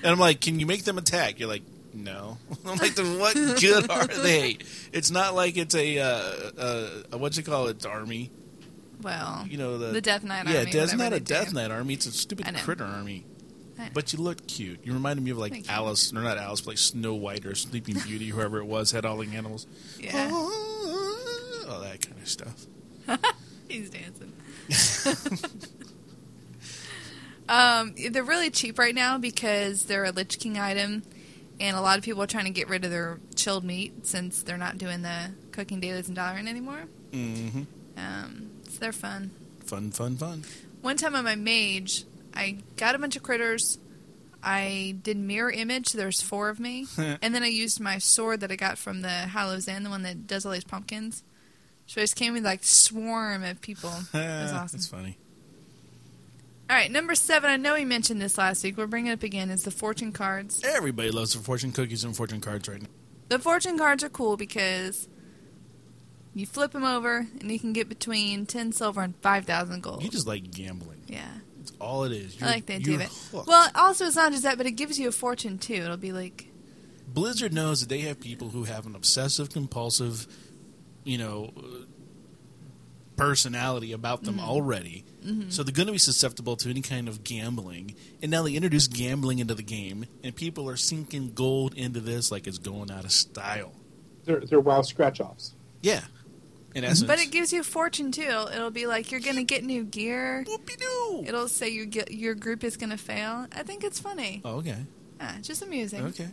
And 0.00 0.12
I'm 0.12 0.18
like, 0.20 0.40
can 0.40 0.60
you 0.60 0.66
make 0.66 0.84
them 0.84 0.96
attack? 0.96 1.40
You're 1.40 1.48
like, 1.48 1.62
no. 1.92 2.38
I'm 2.64 2.76
like, 2.78 2.94
then 2.94 3.18
what 3.18 3.34
good 3.34 3.90
are 3.90 4.06
they? 4.06 4.58
It's 4.92 5.10
not 5.10 5.34
like 5.34 5.56
it's 5.56 5.74
a, 5.74 5.98
uh, 5.98 6.50
uh, 7.12 7.18
what 7.18 7.36
you 7.36 7.42
call 7.42 7.66
it, 7.66 7.84
army. 7.84 8.30
Well, 9.02 9.46
You 9.48 9.58
know, 9.58 9.78
the, 9.78 9.88
the 9.92 10.00
Death 10.00 10.24
Knight 10.24 10.46
yeah, 10.46 10.58
army. 10.58 10.70
it's 10.70 10.74
whatever 10.92 10.96
not 10.96 11.12
a 11.12 11.20
Death. 11.20 11.52
Knight 11.52 11.70
army. 11.70 11.94
It's 11.94 12.06
a 12.06 12.12
stupid 12.12 12.46
critter 12.58 12.84
army. 12.84 13.24
But 13.94 14.12
you 14.12 14.18
look 14.18 14.44
cute. 14.48 14.80
You 14.84 14.92
reminded 14.92 15.24
me 15.24 15.30
of 15.30 15.38
like 15.38 15.52
Thank 15.52 15.66
you. 15.68 15.72
Alice, 15.72 16.12
or 16.12 16.20
not 16.20 16.36
Alice, 16.36 16.60
but 16.62 16.70
like 16.72 16.78
Snow 16.78 17.14
White 17.14 17.46
or 17.46 17.54
Sleeping 17.54 17.96
Beauty, 18.04 18.28
whoever 18.30 18.58
it 18.58 18.64
was, 18.66 18.90
had 18.90 19.04
all 19.06 19.18
the 19.18 19.36
animals. 19.36 19.66
Yeah, 20.00 20.28
All 20.32 21.80
that 21.80 22.00
kind 22.06 22.20
of 22.20 22.28
stuff. 22.28 22.66
he's 23.68 23.88
dancing. 23.90 24.32
um, 27.48 27.94
they're 28.10 28.24
really 28.24 28.50
cheap 28.50 28.78
right 28.78 28.94
now 28.94 29.16
because 29.18 29.84
they're 29.84 30.04
a 30.04 30.10
Lich 30.10 30.38
King 30.38 30.58
item, 30.58 31.02
and 31.60 31.76
a 31.76 31.80
lot 31.80 31.98
of 31.98 32.04
people 32.04 32.22
are 32.22 32.26
trying 32.26 32.44
to 32.44 32.50
get 32.50 32.68
rid 32.68 32.84
of 32.84 32.90
their 32.90 33.18
chilled 33.36 33.64
meat 33.64 34.06
since 34.06 34.42
they're 34.42 34.58
not 34.58 34.76
doing 34.78 35.02
the 35.02 35.30
cooking 35.52 35.80
dailies 35.80 36.08
and 36.08 36.16
Dalaran 36.16 36.48
anymore. 36.48 36.82
hmm 37.12 37.62
Um, 37.96 38.50
they're 38.78 38.92
fun. 38.92 39.30
Fun, 39.64 39.90
fun, 39.90 40.16
fun. 40.16 40.44
One 40.80 40.96
time 40.96 41.14
on 41.14 41.24
my 41.24 41.34
mage, 41.34 42.04
I 42.34 42.58
got 42.76 42.94
a 42.94 42.98
bunch 42.98 43.16
of 43.16 43.22
critters. 43.22 43.78
I 44.42 44.96
did 45.02 45.16
mirror 45.16 45.50
image. 45.50 45.92
There's 45.92 46.22
four 46.22 46.48
of 46.48 46.60
me, 46.60 46.86
and 46.98 47.34
then 47.34 47.42
I 47.42 47.48
used 47.48 47.80
my 47.80 47.98
sword 47.98 48.40
that 48.40 48.52
I 48.52 48.56
got 48.56 48.78
from 48.78 49.02
the 49.02 49.08
Hallow's 49.08 49.66
End, 49.68 49.84
the 49.84 49.90
one 49.90 50.02
that 50.02 50.26
does 50.26 50.46
all 50.46 50.52
these 50.52 50.64
pumpkins. 50.64 51.22
So 51.86 52.00
I 52.00 52.04
just 52.04 52.16
came 52.16 52.34
with 52.34 52.44
like 52.44 52.62
swarm 52.64 53.42
of 53.44 53.60
people. 53.60 53.90
It 54.14 54.42
was 54.42 54.52
awesome. 54.52 54.78
That's 54.78 54.86
funny. 54.88 55.16
All 56.70 56.76
right, 56.76 56.90
number 56.90 57.14
seven. 57.14 57.48
I 57.50 57.56
know 57.56 57.74
we 57.74 57.86
mentioned 57.86 58.20
this 58.20 58.36
last 58.36 58.62
week. 58.62 58.76
We're 58.76 58.86
bringing 58.86 59.10
it 59.10 59.14
up 59.14 59.22
again. 59.22 59.50
Is 59.50 59.62
the 59.62 59.70
fortune 59.70 60.12
cards. 60.12 60.62
Everybody 60.62 61.10
loves 61.10 61.32
the 61.32 61.38
fortune 61.38 61.72
cookies 61.72 62.04
and 62.04 62.14
fortune 62.14 62.42
cards 62.42 62.68
right 62.68 62.82
now. 62.82 62.88
The 63.28 63.38
fortune 63.38 63.78
cards 63.78 64.04
are 64.04 64.10
cool 64.10 64.36
because 64.36 65.08
you 66.34 66.46
flip 66.46 66.72
them 66.72 66.84
over 66.84 67.26
and 67.40 67.50
you 67.50 67.58
can 67.58 67.72
get 67.72 67.88
between 67.88 68.46
ten 68.46 68.72
silver 68.72 69.00
and 69.02 69.14
five 69.16 69.44
thousand 69.44 69.82
gold. 69.82 70.02
You 70.02 70.10
just 70.10 70.26
like 70.26 70.50
gambling. 70.50 71.02
yeah, 71.06 71.26
That's 71.58 71.72
all 71.80 72.04
it 72.04 72.12
is. 72.12 72.36
I 72.36 72.38
You're- 72.38 72.54
like 72.54 72.66
the 72.66 72.74
idea 72.74 72.94
of 72.96 73.00
it. 73.02 73.08
hooked. 73.32 73.48
Well, 73.48 73.68
also 73.74 74.06
it's 74.06 74.16
not 74.16 74.30
just 74.32 74.44
that, 74.44 74.56
but 74.58 74.66
it 74.66 74.72
gives 74.72 74.98
you 74.98 75.08
a 75.08 75.12
fortune 75.12 75.58
too. 75.58 75.74
It'll 75.74 75.96
be 75.96 76.12
like 76.12 76.46
Blizzard 77.08 77.52
knows 77.52 77.80
that 77.80 77.88
they 77.88 78.00
have 78.00 78.20
people 78.20 78.50
who 78.50 78.64
have 78.64 78.86
an 78.86 78.94
obsessive 78.94 79.50
compulsive, 79.50 80.26
you 81.04 81.16
know, 81.18 81.52
uh, 81.56 81.60
personality 83.16 83.92
about 83.92 84.22
them 84.22 84.36
Mm-hmm. 84.36 84.48
already. 84.48 85.04
So 85.50 85.62
they're 85.62 85.74
going 85.74 85.88
to 85.88 85.92
be 85.92 85.98
susceptible 85.98 86.56
to 86.56 86.70
any 86.70 86.80
kind 86.80 87.06
of 87.06 87.22
gambling. 87.22 87.94
And 88.22 88.30
now 88.30 88.42
they 88.44 88.54
introduce 88.54 88.86
gambling 88.86 89.40
into 89.40 89.54
the 89.54 89.62
game, 89.62 90.06
and 90.24 90.34
people 90.34 90.70
are 90.70 90.76
sinking 90.76 91.32
gold 91.34 91.74
into 91.74 92.00
this 92.00 92.30
like 92.30 92.46
it's 92.46 92.56
going 92.56 92.90
out 92.90 93.04
of 93.04 93.12
style. 93.12 93.72
They're 94.24 94.40
they're 94.40 94.60
WoW 94.60 94.80
scratch 94.82 95.20
offs. 95.20 95.54
Yeah, 95.82 96.00
in 96.74 96.84
essence. 96.84 97.02
But 97.06 97.18
it 97.18 97.30
gives 97.30 97.52
you 97.52 97.60
a 97.60 97.64
fortune 97.64 98.12
too. 98.12 98.22
It'll, 98.22 98.48
it'll 98.48 98.70
be 98.70 98.86
like 98.86 99.10
you're 99.10 99.20
gonna 99.20 99.44
get 99.44 99.64
new 99.64 99.84
gear. 99.84 100.44
Whoopie-doo. 100.46 101.24
It'll 101.26 101.48
say 101.48 101.68
your 101.68 101.86
ge- 101.86 102.10
your 102.10 102.34
group 102.34 102.64
is 102.64 102.76
gonna 102.76 102.96
fail. 102.98 103.46
I 103.52 103.62
think 103.62 103.84
it's 103.84 104.00
funny. 104.00 104.42
Oh, 104.44 104.56
okay. 104.56 104.76
Ah, 105.20 105.36
just 105.42 105.62
amusing. 105.62 106.04
Okay. 106.06 106.28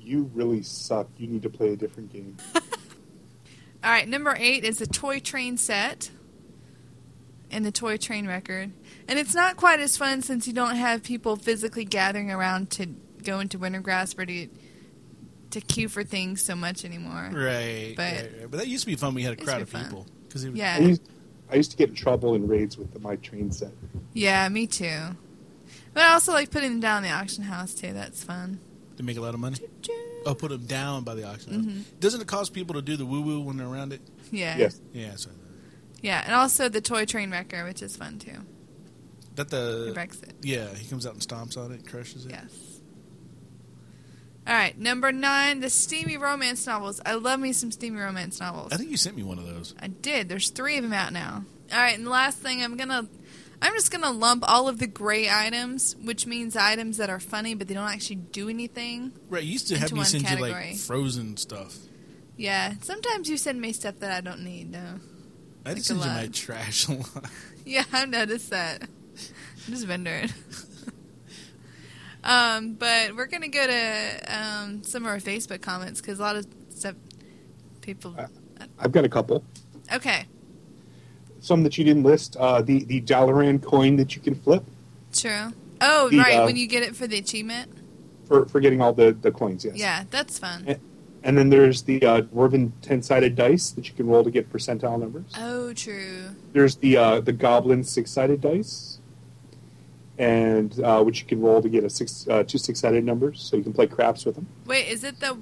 You 0.00 0.30
really 0.34 0.62
suck. 0.62 1.08
You 1.18 1.26
need 1.26 1.42
to 1.42 1.50
play 1.50 1.72
a 1.72 1.76
different 1.76 2.12
game. 2.12 2.36
All 2.54 3.92
right, 3.92 4.08
number 4.08 4.34
eight 4.38 4.64
is 4.64 4.78
the 4.78 4.86
toy 4.86 5.20
train 5.20 5.56
set 5.58 6.10
and 7.50 7.64
the 7.64 7.72
toy 7.72 7.96
train 7.96 8.26
record. 8.26 8.72
And 9.08 9.18
it's 9.18 9.34
not 9.34 9.56
quite 9.56 9.80
as 9.80 9.96
fun 9.96 10.22
since 10.22 10.46
you 10.46 10.52
don't 10.52 10.76
have 10.76 11.02
people 11.02 11.36
physically 11.36 11.84
gathering 11.84 12.30
around 12.30 12.70
to 12.72 12.86
go 13.22 13.40
into 13.40 13.58
winter 13.58 13.80
Wintergrasp 13.80 14.18
or 14.18 14.26
to 14.26 14.48
to 15.60 15.66
queue 15.66 15.88
for 15.88 16.04
things 16.04 16.42
so 16.42 16.54
much 16.54 16.84
anymore. 16.84 17.30
Right. 17.32 17.94
But- 17.96 18.02
right, 18.02 18.32
right. 18.40 18.50
but 18.50 18.58
that 18.58 18.68
used 18.68 18.84
to 18.84 18.86
be 18.86 18.96
fun. 18.96 19.08
when 19.08 19.14
We 19.16 19.22
had 19.22 19.32
a 19.32 19.44
crowd 19.44 19.62
of 19.62 19.68
fun. 19.68 19.84
people. 19.84 20.06
Cause 20.30 20.44
it, 20.44 20.50
was, 20.50 20.58
Yeah, 20.58 20.78
used, 20.78 21.02
I 21.50 21.56
used 21.56 21.70
to 21.70 21.76
get 21.76 21.88
in 21.88 21.94
trouble 21.94 22.34
in 22.34 22.46
raids 22.46 22.76
with 22.76 22.92
the, 22.92 22.98
my 23.00 23.16
train 23.16 23.50
set. 23.50 23.72
yeah, 24.12 24.48
me 24.48 24.66
too. 24.66 25.00
But 25.94 26.02
I 26.02 26.12
also 26.12 26.32
like 26.32 26.50
putting 26.50 26.70
them 26.72 26.80
down 26.80 27.04
in 27.04 27.10
the 27.10 27.16
auction 27.16 27.44
house 27.44 27.72
too. 27.74 27.92
That's 27.92 28.22
fun. 28.22 28.60
They 28.96 29.02
make 29.04 29.16
a 29.16 29.20
lot 29.20 29.32
of 29.34 29.40
money. 29.40 29.56
Oh, 30.26 30.34
put 30.34 30.50
them 30.50 30.66
down 30.66 31.04
by 31.04 31.14
the 31.14 31.24
auction 31.24 31.52
house. 31.54 31.62
Mm-hmm. 31.62 31.80
Doesn't 32.00 32.20
it 32.20 32.26
cause 32.26 32.50
people 32.50 32.74
to 32.74 32.82
do 32.82 32.96
the 32.96 33.06
woo 33.06 33.22
woo 33.22 33.40
when 33.40 33.56
they're 33.56 33.66
around 33.66 33.92
it? 33.92 34.00
Yeah, 34.30 34.56
Yes. 34.58 34.80
Yeah, 34.92 35.14
so 35.16 35.30
yeah, 36.02 36.22
and 36.26 36.34
also 36.34 36.68
the 36.68 36.80
toy 36.82 37.04
train 37.06 37.30
wrecker, 37.30 37.64
which 37.64 37.80
is 37.82 37.96
fun 37.96 38.18
too. 38.18 38.32
that 39.36 39.46
It 39.46 39.50
the 39.50 39.92
wrecks 39.96 40.20
it. 40.22 40.34
yeah 40.42 40.74
he 40.74 40.86
comes 40.88 41.06
out 41.06 41.14
and 41.14 41.22
stomps 41.22 41.56
on 41.56 41.72
it, 41.72 41.86
crushes 41.88 42.26
it. 42.26 42.32
Yes. 42.32 42.50
All 44.46 44.54
right, 44.54 44.78
number 44.78 45.10
nine, 45.10 45.60
the 45.60 45.70
steamy 45.70 46.16
romance 46.16 46.66
novels. 46.66 47.00
I 47.04 47.14
love 47.14 47.40
me 47.40 47.52
some 47.52 47.72
steamy 47.72 47.98
romance 47.98 48.38
novels. 48.40 48.72
I 48.72 48.76
think 48.76 48.90
you 48.90 48.96
sent 48.96 49.16
me 49.16 49.24
one 49.24 49.38
of 49.38 49.46
those. 49.46 49.74
I 49.80 49.88
did. 49.88 50.28
There's 50.28 50.50
three 50.50 50.76
of 50.76 50.84
them 50.84 50.92
out 50.92 51.12
now. 51.12 51.44
All 51.72 51.78
right, 51.78 51.96
and 51.96 52.06
the 52.06 52.10
last 52.10 52.38
thing, 52.38 52.62
I'm 52.62 52.76
gonna, 52.76 53.08
I'm 53.60 53.74
just 53.74 53.90
gonna 53.90 54.12
lump 54.12 54.44
all 54.48 54.68
of 54.68 54.78
the 54.78 54.86
gray 54.86 55.28
items, 55.28 55.96
which 55.96 56.26
means 56.26 56.56
items 56.56 56.98
that 56.98 57.10
are 57.10 57.18
funny 57.18 57.54
but 57.54 57.66
they 57.66 57.74
don't 57.74 57.90
actually 57.90 58.16
do 58.16 58.48
anything. 58.48 59.10
Right, 59.28 59.42
you 59.42 59.52
used 59.54 59.66
to 59.68 59.78
have 59.78 59.92
me 59.92 60.04
send 60.04 60.22
you 60.22 60.28
category. 60.36 60.70
like 60.70 60.76
frozen 60.76 61.36
stuff. 61.36 61.76
Yeah, 62.36 62.74
sometimes 62.82 63.28
you 63.28 63.38
send 63.38 63.60
me 63.60 63.72
stuff 63.72 63.98
that 63.98 64.12
I 64.12 64.20
don't 64.20 64.44
need, 64.44 64.72
though. 64.72 65.00
I 65.64 65.74
just 65.74 65.90
Like 65.90 65.98
send 65.98 66.00
you 66.00 66.06
my 66.06 66.28
trash 66.28 66.88
a 66.88 66.92
lot. 66.92 67.30
Yeah, 67.64 67.82
I've 67.92 68.08
noticed 68.10 68.50
that. 68.50 68.82
I'm 68.82 69.72
just 69.72 69.86
vendor 69.86 70.12
it. 70.14 70.32
um, 72.26 72.74
but 72.74 73.16
we're 73.16 73.26
gonna 73.26 73.48
go 73.48 73.66
to 73.66 74.20
um, 74.28 74.82
some 74.82 75.04
of 75.04 75.08
our 75.10 75.18
Facebook 75.18 75.62
comments 75.62 76.00
because 76.00 76.18
a 76.18 76.22
lot 76.22 76.36
of 76.36 76.46
stuff 76.70 76.94
people. 77.80 78.14
Uh, 78.18 78.26
I've 78.78 78.92
got 78.92 79.04
a 79.04 79.08
couple. 79.08 79.44
Okay, 79.94 80.24
Some 81.40 81.62
that 81.62 81.78
you 81.78 81.84
didn't 81.84 82.02
list. 82.02 82.36
Uh, 82.36 82.60
the 82.62 82.84
the 82.84 83.00
Dalaran 83.00 83.62
coin 83.62 83.96
that 83.96 84.16
you 84.16 84.20
can 84.22 84.34
flip 84.34 84.64
true. 85.14 85.52
Oh, 85.80 86.08
The, 86.10 86.18
right, 86.18 86.36
uh, 86.38 86.44
when 86.44 86.56
you 86.56 86.66
get 86.66 86.82
it 86.82 86.96
for 86.96 87.06
the 87.06 87.18
achievement. 87.18 87.70
for 88.26 88.46
for 88.46 88.60
getting 88.60 88.80
all 88.80 88.92
the 88.92 89.12
the 89.12 89.30
coins. 89.30 89.64
Yes. 89.64 89.76
Yeah, 89.76 90.04
that's 90.10 90.38
fun. 90.38 90.64
And, 90.66 90.80
and 91.22 91.36
then 91.38 91.48
there's 91.50 91.82
the 91.82 92.02
uh, 92.04 92.20
dwarven 92.22 92.72
ten 92.82 93.02
sided 93.02 93.34
dice 93.36 93.70
that 93.72 93.86
you 93.88 93.94
can 93.94 94.06
roll 94.08 94.24
to 94.24 94.30
get 94.30 94.50
percentile 94.52 94.98
numbers. 94.98 95.32
Oh, 95.38 95.72
true. 95.72 96.30
There's 96.52 96.76
the 96.76 96.96
uh, 96.96 97.20
the 97.20 97.32
goblin 97.32 97.84
six 97.84 98.10
sided 98.10 98.40
dice, 98.40 98.95
and 100.18 100.78
uh, 100.82 101.02
which 101.02 101.20
you 101.20 101.26
can 101.26 101.40
roll 101.40 101.60
to 101.62 101.68
get 101.68 101.84
a 101.84 101.90
six 101.90 102.26
uh, 102.28 102.42
two 102.44 102.58
six 102.58 102.80
sided 102.80 103.04
numbers, 103.04 103.40
so 103.40 103.56
you 103.56 103.62
can 103.62 103.72
play 103.72 103.86
craps 103.86 104.24
with 104.24 104.34
them. 104.36 104.46
Wait, 104.66 104.88
is 104.88 105.04
it 105.04 105.20
the? 105.20 105.36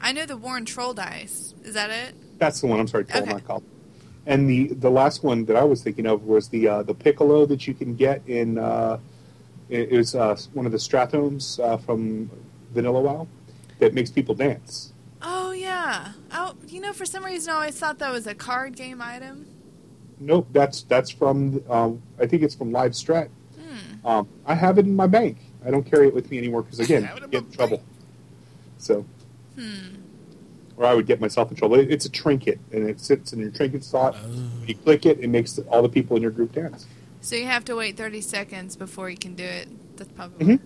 I 0.00 0.12
know 0.12 0.26
the 0.26 0.36
Worn 0.36 0.64
Troll 0.64 0.94
dice. 0.94 1.54
Is 1.64 1.74
that 1.74 1.90
it? 1.90 2.14
That's 2.38 2.60
the 2.60 2.66
one. 2.66 2.80
I'm 2.80 2.88
sorry, 2.88 3.04
troll, 3.04 3.22
Okay. 3.22 3.32
not 3.32 3.44
goblin. 3.46 3.70
And 4.26 4.48
the 4.48 4.68
the 4.74 4.90
last 4.90 5.22
one 5.22 5.44
that 5.46 5.56
I 5.56 5.64
was 5.64 5.82
thinking 5.82 6.06
of 6.06 6.24
was 6.24 6.48
the 6.48 6.68
uh, 6.68 6.82
the 6.82 6.94
piccolo 6.94 7.46
that 7.46 7.66
you 7.66 7.74
can 7.74 7.94
get 7.94 8.22
in. 8.26 8.58
Uh, 8.58 8.98
it 9.68 9.92
it 9.92 9.96
was 9.96 10.14
uh, 10.14 10.36
one 10.52 10.66
of 10.66 10.72
the 10.72 10.78
Stratholmes 10.78 11.58
uh, 11.62 11.76
from 11.78 12.30
Vanilla 12.72 13.00
WoW 13.00 13.26
that 13.80 13.94
makes 13.94 14.10
people 14.10 14.34
dance. 14.34 14.92
Oh 15.22 15.52
yeah. 15.52 16.12
Oh, 16.32 16.54
you 16.68 16.80
know, 16.80 16.92
for 16.92 17.04
some 17.06 17.24
reason, 17.24 17.50
I 17.52 17.54
always 17.56 17.78
thought 17.78 17.98
that 17.98 18.12
was 18.12 18.26
a 18.26 18.34
card 18.34 18.76
game 18.76 19.00
item. 19.02 19.46
Nope, 20.20 20.48
that's 20.52 20.82
that's 20.82 21.10
from. 21.10 21.62
Um, 21.68 22.02
I 22.18 22.26
think 22.26 22.42
it's 22.42 22.54
from 22.54 22.72
Live 22.72 22.92
Strat. 22.92 23.28
Um, 24.04 24.28
I 24.46 24.54
have 24.54 24.78
it 24.78 24.84
in 24.86 24.94
my 24.94 25.06
bank. 25.06 25.38
I 25.64 25.70
don't 25.70 25.84
carry 25.84 26.08
it 26.08 26.14
with 26.14 26.30
me 26.30 26.38
anymore 26.38 26.62
because 26.62 26.80
again, 26.80 27.02
have 27.04 27.16
it 27.18 27.22
in 27.24 27.28
I 27.28 27.32
get 27.32 27.44
in 27.44 27.50
trouble. 27.52 27.76
bank. 27.78 27.88
So, 28.78 29.06
Hmm. 29.56 29.96
or 30.76 30.84
I 30.84 30.94
would 30.94 31.06
get 31.06 31.20
myself 31.20 31.50
in 31.50 31.56
trouble. 31.56 31.76
It- 31.78 31.90
It's 31.90 32.04
a 32.04 32.10
trinket, 32.10 32.58
and 32.72 32.88
it 32.88 33.00
sits 33.00 33.32
in 33.32 33.38
your 33.38 33.50
trinket 33.50 33.84
slot. 33.84 34.16
Oh. 34.22 34.26
When 34.28 34.68
you 34.68 34.74
click 34.74 35.06
it, 35.06 35.20
it 35.20 35.28
makes 35.28 35.58
all 35.70 35.82
the 35.82 35.88
people 35.88 36.16
in 36.16 36.22
your 36.22 36.32
group 36.32 36.52
dance. 36.52 36.86
So 37.20 37.36
you 37.36 37.46
have 37.46 37.64
to 37.66 37.76
wait 37.76 37.96
thirty 37.96 38.20
seconds 38.20 38.76
before 38.76 39.08
you 39.08 39.16
can 39.16 39.34
do 39.34 39.44
it. 39.44 39.68
That's 39.96 40.10
probably. 40.12 40.44
Mhm. 40.46 40.60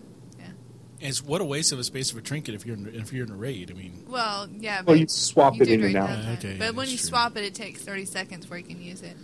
And 1.01 1.09
it's 1.11 1.22
what 1.22 1.40
a 1.40 1.44
waste 1.44 1.70
of 1.70 1.79
a 1.79 1.85
space 1.85 2.11
of 2.11 2.18
a 2.18 2.20
trinket 2.20 2.57
if 2.57 2.66
you're 2.66 2.74
in, 2.74 2.92
if 2.92 3.12
you're 3.12 3.24
in 3.24 3.31
a 3.31 3.37
raid. 3.37 3.70
I 3.70 3.74
mean, 3.74 4.03
Well, 4.09 4.48
yeah. 4.59 4.79
Well, 4.79 4.87
But 4.87 4.98
you 4.98 5.07
swap 5.07 5.55
you 5.55 5.62
it 5.62 5.68
in 5.68 5.85
and 5.85 5.94
out. 5.96 6.38
Okay, 6.38 6.57
but 6.59 6.74
when 6.74 6.88
you 6.88 6.96
true. 6.96 7.07
swap 7.07 7.37
it, 7.37 7.44
it 7.44 7.55
takes 7.55 7.83
thirty 7.83 8.05
seconds 8.05 8.46
before 8.46 8.59
you 8.59 8.64
can 8.64 8.83
use 8.83 9.03
it. 9.03 9.16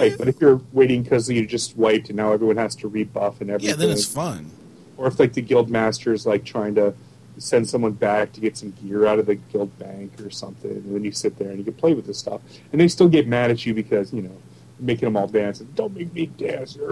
Right, 0.00 0.16
but 0.18 0.28
if 0.28 0.40
you're 0.40 0.60
waiting 0.72 1.02
because 1.02 1.28
you 1.28 1.46
just 1.46 1.76
wiped 1.76 2.08
and 2.08 2.16
now 2.16 2.32
everyone 2.32 2.56
has 2.56 2.74
to 2.76 2.88
rebuff 2.88 3.40
and 3.40 3.50
everything, 3.50 3.70
yeah, 3.70 3.76
then 3.76 3.90
it's 3.90 4.04
fun. 4.06 4.50
or 4.96 5.06
if 5.08 5.18
like 5.18 5.32
the 5.34 5.42
guild 5.42 5.68
master 5.70 6.12
is 6.12 6.26
like 6.26 6.44
trying 6.44 6.74
to 6.76 6.94
send 7.38 7.68
someone 7.68 7.92
back 7.92 8.30
to 8.32 8.40
get 8.40 8.56
some 8.56 8.72
gear 8.82 9.06
out 9.06 9.18
of 9.18 9.26
the 9.26 9.34
guild 9.36 9.76
bank 9.78 10.12
or 10.20 10.30
something, 10.30 10.70
and 10.70 10.94
then 10.94 11.02
you 11.04 11.10
sit 11.12 11.38
there 11.38 11.48
and 11.50 11.58
you 11.58 11.64
can 11.64 11.74
play 11.74 11.94
with 11.94 12.06
this 12.06 12.18
stuff, 12.18 12.40
and 12.72 12.80
they 12.80 12.88
still 12.88 13.08
get 13.08 13.26
mad 13.26 13.50
at 13.50 13.64
you 13.66 13.72
because 13.74 14.12
you 14.12 14.22
know 14.22 14.36
you're 14.78 14.86
making 14.86 15.06
them 15.06 15.16
all 15.16 15.26
dance. 15.26 15.60
And, 15.60 15.74
Don't 15.74 15.94
make 15.96 16.12
me 16.12 16.26
dance. 16.26 16.76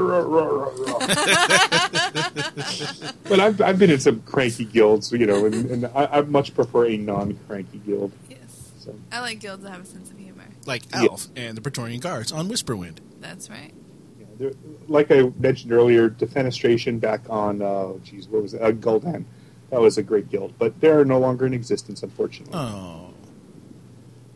But 3.29 3.39
I've 3.39 3.61
I've 3.61 3.79
been 3.79 3.91
in 3.91 4.01
some 4.01 4.23
cranky 4.23 4.65
guilds, 4.65 5.13
you 5.13 5.27
know, 5.27 5.45
and, 5.47 5.71
and 5.71 5.87
I, 5.95 6.07
I 6.07 6.21
much 6.23 6.53
prefer 6.55 6.87
a 6.87 6.97
non-cranky 6.97 7.79
guild. 7.79 8.13
Yes. 8.29 8.73
So 8.79 8.95
I 9.13 9.21
like 9.21 9.39
guilds 9.39 9.63
that 9.63 9.71
have 9.71 9.83
a 9.83 9.87
sense 9.87 10.11
of 10.11 10.19
humor. 10.19 10.40
Like 10.67 10.83
Yeah. 10.93 11.03
Alf 11.11 11.29
and 11.37 11.57
the 11.57 11.61
Praetorian 11.61 12.01
Guards 12.01 12.33
on 12.33 12.49
Whisperwind. 12.49 12.99
That's 13.21 13.49
right. 13.51 13.73
yeah, 14.19 14.27
there, 14.39 14.53
like 14.89 15.11
I 15.11 15.31
mentioned 15.39 15.73
earlier, 15.73 16.09
Defenestration 16.11 17.01
back 17.01 17.23
on, 17.31 17.63
uh, 17.63 17.93
geez, 18.05 18.29
what 18.29 18.43
was 18.43 18.55
it? 18.55 18.63
Uh, 18.63 18.73
Gul'dan. 18.73 19.25
That 19.71 19.81
was 19.81 19.99
a 19.99 20.03
great 20.03 20.29
guild, 20.31 20.55
but 20.59 20.81
they're 20.81 21.05
no 21.05 21.19
longer 21.19 21.47
in 21.47 21.55
existence, 21.55 22.03
unfortunately. 22.03 22.55
Oh, 22.59 23.11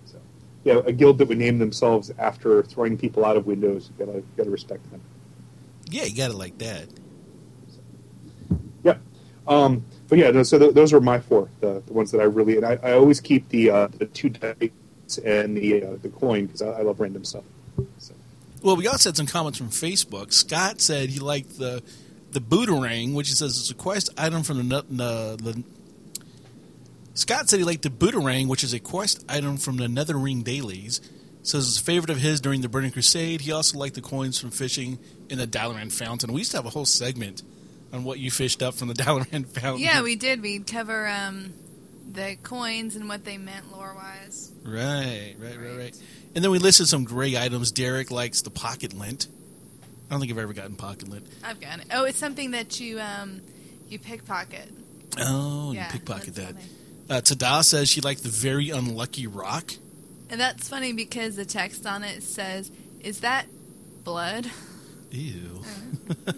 So, 0.04 0.18
yeah, 0.64 0.80
a 0.86 0.92
guild 0.92 1.18
that 1.18 1.26
would 1.28 1.38
name 1.38 1.58
themselves 1.58 2.12
after 2.18 2.62
throwing 2.62 2.96
people 2.96 3.24
out 3.24 3.36
of 3.36 3.44
windows. 3.46 3.90
You 3.98 4.06
gotta, 4.06 4.22
gotta 4.36 4.50
respect 4.50 4.88
them. 4.92 5.00
yeah, 5.90 6.04
you 6.04 6.16
got 6.16 6.30
it 6.30 6.36
like 6.36 6.56
that. 6.58 6.86
Yep. 8.84 9.00
Um, 9.48 9.84
but 10.08 10.18
yeah, 10.18 10.42
so 10.42 10.58
th- 10.58 10.74
those 10.74 10.92
are 10.92 11.00
my 11.00 11.18
four, 11.18 11.48
the, 11.60 11.82
the 11.86 11.92
ones 11.92 12.10
that 12.12 12.20
I 12.20 12.24
really, 12.24 12.56
and 12.56 12.64
I, 12.64 12.78
I 12.82 12.92
always 12.92 13.20
keep 13.20 13.48
the 13.48 13.70
uh, 13.70 13.88
the 13.88 14.06
two 14.06 14.28
dice 14.30 14.70
and 15.24 15.56
the 15.56 15.82
uh, 15.82 15.96
the 16.02 16.08
coin 16.08 16.46
because 16.46 16.62
I, 16.62 16.70
I 16.70 16.82
love 16.82 17.00
random 17.00 17.24
stuff. 17.24 17.44
So, 17.98 18.14
Well, 18.62 18.76
we 18.76 18.86
also 18.86 19.10
had 19.10 19.16
some 19.16 19.26
comments 19.26 19.58
from 19.58 19.68
Facebook. 19.68 20.32
Scott 20.32 20.80
said 20.80 21.10
he 21.10 21.20
liked 21.20 21.58
the 21.58 21.82
the 22.32 22.40
Booterang, 22.40 23.14
which 23.14 23.28
he 23.28 23.34
says 23.34 23.56
is 23.56 23.70
a 23.70 23.74
quest 23.74 24.10
item 24.18 24.42
from 24.42 24.56
the, 24.56 24.62
nu- 24.64 24.96
the, 24.96 25.36
the 25.40 25.62
Scott 27.14 27.48
said 27.48 27.58
he 27.60 27.64
liked 27.64 27.82
the 27.82 27.90
Booterang, 27.90 28.48
which 28.48 28.64
is 28.64 28.72
a 28.74 28.80
quest 28.80 29.24
item 29.28 29.56
from 29.56 29.76
the 29.76 29.86
Netherwing 29.86 30.42
Dailies. 30.42 31.00
Says 31.42 31.68
it's 31.68 31.78
a 31.80 31.84
favorite 31.84 32.10
of 32.10 32.16
his 32.18 32.40
during 32.40 32.62
the 32.62 32.68
Burning 32.68 32.90
Crusade. 32.90 33.42
He 33.42 33.52
also 33.52 33.78
liked 33.78 33.94
the 33.94 34.00
coins 34.00 34.38
from 34.40 34.50
fishing 34.50 34.98
in 35.28 35.38
the 35.38 35.46
Dalaran 35.46 35.92
Fountain. 35.92 36.32
We 36.32 36.40
used 36.40 36.50
to 36.52 36.56
have 36.56 36.66
a 36.66 36.70
whole 36.70 36.86
segment 36.86 37.42
on 37.92 38.02
what 38.02 38.18
you 38.18 38.30
fished 38.30 38.62
up 38.62 38.74
from 38.74 38.88
the 38.88 38.94
Dalaran 39.04 39.46
Fountain. 39.46 39.82
Yeah, 39.84 40.02
we 40.02 40.16
did. 40.16 40.40
We'd 40.40 40.66
cover 40.66 41.06
um, 41.06 41.52
the 42.10 42.36
coins 42.42 42.96
and 42.96 43.08
what 43.08 43.24
they 43.24 43.38
meant 43.38 43.72
lore 43.72 43.94
wise. 43.94 44.52
Right, 44.64 45.34
right, 45.38 45.58
right, 45.60 45.76
right. 45.76 46.02
And 46.34 46.42
then 46.44 46.50
we 46.50 46.58
listed 46.58 46.88
some 46.88 47.04
gray 47.04 47.36
items. 47.36 47.70
Derek 47.72 48.10
likes 48.10 48.42
the 48.42 48.50
pocket 48.50 48.92
lint. 48.92 49.28
I 50.08 50.12
don't 50.14 50.20
think 50.20 50.32
I've 50.32 50.38
ever 50.38 50.52
gotten 50.52 50.76
pocket 50.76 51.08
lint. 51.08 51.26
I've 51.42 51.60
got 51.60 51.80
it. 51.80 51.86
Oh, 51.92 52.04
it's 52.04 52.18
something 52.18 52.50
that 52.52 52.78
you 52.80 53.00
um 53.00 53.40
you 53.88 53.98
pickpocket. 53.98 54.68
Oh, 55.18 55.72
Yeah, 55.72 55.86
you 55.86 55.92
pickpocket 55.92 56.34
that. 56.36 56.54
funny. 56.54 56.64
Uh, 57.10 57.20
Tada 57.20 57.62
says 57.64 57.88
she 57.88 58.00
liked 58.00 58.22
the 58.22 58.28
very 58.28 58.70
unlucky 58.70 59.26
rock. 59.26 59.72
And 60.30 60.40
that's 60.40 60.68
funny 60.68 60.92
because 60.92 61.36
the 61.36 61.44
text 61.44 61.86
on 61.86 62.02
it 62.02 62.22
says, 62.22 62.70
"Is 63.00 63.20
that 63.20 63.46
blood?" 64.04 64.50
Ew. 65.10 65.62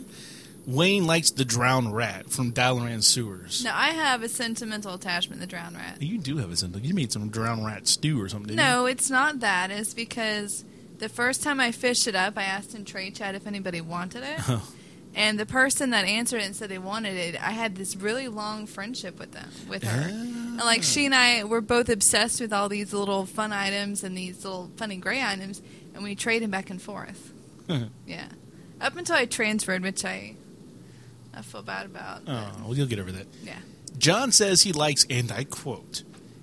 Wayne 0.66 1.06
likes 1.06 1.30
the 1.30 1.44
drowned 1.44 1.94
rat 1.94 2.28
from 2.30 2.52
Dalaran 2.52 3.02
Sewers. 3.02 3.64
No, 3.64 3.70
I 3.72 3.90
have 3.90 4.22
a 4.22 4.28
sentimental 4.28 4.94
attachment 4.94 5.40
to 5.40 5.46
the 5.46 5.50
drowned 5.50 5.76
rat. 5.76 6.02
You 6.02 6.18
do 6.18 6.38
have 6.38 6.50
a 6.50 6.56
sentimental. 6.56 6.88
You 6.88 6.94
made 6.94 7.12
some 7.12 7.28
drowned 7.28 7.64
rat 7.64 7.86
stew 7.86 8.20
or 8.20 8.28
something, 8.28 8.48
didn't 8.48 8.58
No, 8.58 8.86
it's 8.86 9.08
not 9.08 9.40
that. 9.40 9.70
It's 9.70 9.94
because 9.94 10.64
the 10.98 11.08
first 11.08 11.42
time 11.44 11.60
I 11.60 11.70
fished 11.70 12.08
it 12.08 12.16
up, 12.16 12.36
I 12.36 12.42
asked 12.42 12.74
in 12.74 12.84
trade 12.84 13.14
chat 13.14 13.36
if 13.36 13.46
anybody 13.46 13.80
wanted 13.80 14.24
it. 14.24 14.40
Oh. 14.48 14.68
And 15.18 15.40
the 15.40 15.46
person 15.46 15.90
that 15.90 16.04
answered 16.04 16.42
it 16.42 16.44
and 16.44 16.54
said 16.54 16.68
they 16.68 16.76
wanted 16.76 17.16
it, 17.16 17.42
I 17.42 17.52
had 17.52 17.74
this 17.74 17.96
really 17.96 18.28
long 18.28 18.66
friendship 18.66 19.18
with 19.18 19.32
them, 19.32 19.48
with 19.66 19.82
her. 19.82 20.08
And 20.10 20.58
like 20.58 20.82
she 20.82 21.06
and 21.06 21.14
I 21.14 21.42
were 21.44 21.62
both 21.62 21.88
obsessed 21.88 22.38
with 22.38 22.52
all 22.52 22.68
these 22.68 22.92
little 22.92 23.24
fun 23.24 23.50
items 23.50 24.04
and 24.04 24.14
these 24.14 24.44
little 24.44 24.70
funny 24.76 24.96
gray 24.96 25.22
items, 25.22 25.62
and 25.94 26.04
we 26.04 26.14
traded 26.14 26.42
them 26.42 26.50
back 26.50 26.68
and 26.68 26.82
forth. 26.82 27.32
yeah, 28.06 28.28
up 28.78 28.94
until 28.98 29.16
I 29.16 29.24
transferred, 29.24 29.82
which 29.82 30.04
I 30.04 30.34
I 31.36 31.42
feel 31.42 31.62
bad 31.62 31.86
about. 31.86 32.24
but 32.24 32.32
Oh, 32.32 32.52
well, 32.64 32.74
you'll 32.74 32.86
get 32.86 32.98
over 32.98 33.12
that. 33.12 33.26
Yeah. 33.42 33.58
John 33.98 34.32
says 34.32 34.62
he 34.62 34.72
likes, 34.72 35.06
and 35.08 35.30
I 35.30 35.44
quote, 35.44 36.02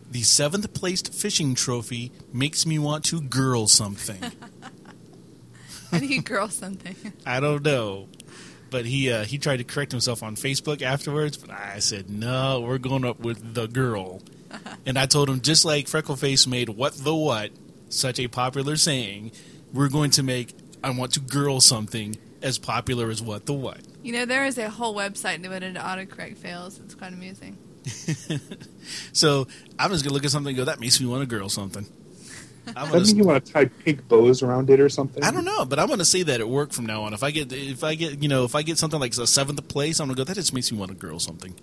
the 0.10 0.22
seventh 0.22 0.74
placed 0.74 1.14
fishing 1.14 1.56
trophy 1.56 2.12
makes 2.32 2.66
me 2.66 2.78
want 2.78 3.04
to 3.06 3.20
girl 3.20 3.68
something. 3.68 4.22
Do 6.00 6.06
you 6.06 6.22
girl 6.22 6.50
something? 6.50 6.96
I 7.26 7.40
don't 7.40 7.64
know. 7.64 8.08
But 8.70 8.86
he 8.86 9.12
uh, 9.12 9.26
he 9.26 9.38
tried 9.38 9.58
to 9.58 9.64
correct 9.64 9.92
himself 9.92 10.24
on 10.24 10.36
Facebook 10.36 10.82
afterwards, 10.82 11.38
but 11.38 11.52
I 11.52 11.80
said, 11.80 12.10
no, 12.10 12.62
we're 12.62 12.80
going 12.80 13.06
up 13.06 13.20
with 13.20 13.54
the 13.54 13.68
girl. 13.68 14.22
and 14.86 14.98
I 14.98 15.06
told 15.06 15.30
him, 15.30 15.42
just 15.42 15.66
like 15.66 15.86
Freckleface 15.86 16.48
made 16.48 16.70
what 16.70 16.94
the 16.96 17.14
what 17.14 17.52
such 17.90 18.20
a 18.20 18.28
popular 18.28 18.76
saying, 18.76 19.32
we're 19.72 19.90
going 19.90 20.12
to 20.12 20.24
make 20.24 20.54
I 20.84 20.90
want 20.92 21.14
to 21.14 21.20
girl 21.20 21.62
something 21.62 22.18
as 22.42 22.58
popular 22.58 23.10
as 23.10 23.22
what 23.22 23.46
the 23.46 23.54
what. 23.54 23.80
You 24.04 24.14
know, 24.14 24.26
there 24.26 24.46
is 24.46 24.58
a 24.58 24.70
whole 24.70 24.94
website 24.96 25.42
devoted 25.42 25.76
to 25.76 25.80
autocorrect 25.80 26.38
fails. 26.38 26.80
It's 26.80 26.94
quite 26.94 27.14
amusing. 27.14 27.58
So 29.14 29.48
I'm 29.80 29.92
just 29.92 30.04
going 30.04 30.10
to 30.10 30.14
look 30.14 30.26
at 30.26 30.32
something 30.32 30.50
and 30.50 30.58
go, 30.58 30.66
that 30.66 30.80
makes 30.80 31.00
me 31.00 31.08
want 31.08 31.22
to 31.22 31.26
girl 31.26 31.50
something. 31.50 31.86
I'm 32.76 32.92
mean 32.92 33.18
you 33.18 33.24
want 33.24 33.46
to 33.46 33.52
tie 33.52 33.66
pink 33.66 34.08
bows 34.08 34.42
around 34.42 34.70
it 34.70 34.80
or 34.80 34.88
something? 34.88 35.24
I 35.24 35.32
don't 35.32 35.44
know, 35.44 35.66
but 35.66 35.80
I'm 35.80 35.88
going 35.88 36.00
to 36.00 36.06
say 36.06 36.24
that 36.24 36.40
at 36.40 36.48
work 36.48 36.72
from 36.72 36.86
now 36.86 37.04
on. 37.04 37.14
If 37.14 37.24
I 37.24 37.32
get, 37.32 37.52
if 37.52 37.84
I 37.84 37.96
get, 37.96 38.22
you 38.24 38.30
know, 38.30 38.46
if 38.46 38.56
I 38.56 38.62
get 38.62 38.78
something 38.78 39.00
like 39.00 39.14
a 39.18 39.28
seventh 39.28 39.68
place, 39.68 40.00
I'm 40.00 40.08
going 40.08 40.16
to 40.16 40.22
go. 40.22 40.24
That 40.24 40.36
just 40.36 40.54
makes 40.54 40.72
me 40.72 40.78
want 40.78 40.92
to 40.92 40.98
girl 40.98 41.20
something. 41.20 41.54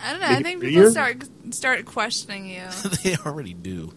I 0.00 0.12
don't 0.12 0.20
know. 0.20 0.28
Make 0.28 0.38
I 0.38 0.42
think 0.42 0.60
bigger? 0.60 0.72
people 0.78 0.90
start 0.90 1.28
start 1.50 1.84
questioning 1.86 2.46
you. 2.46 2.64
they 3.02 3.16
already 3.16 3.54
do. 3.54 3.94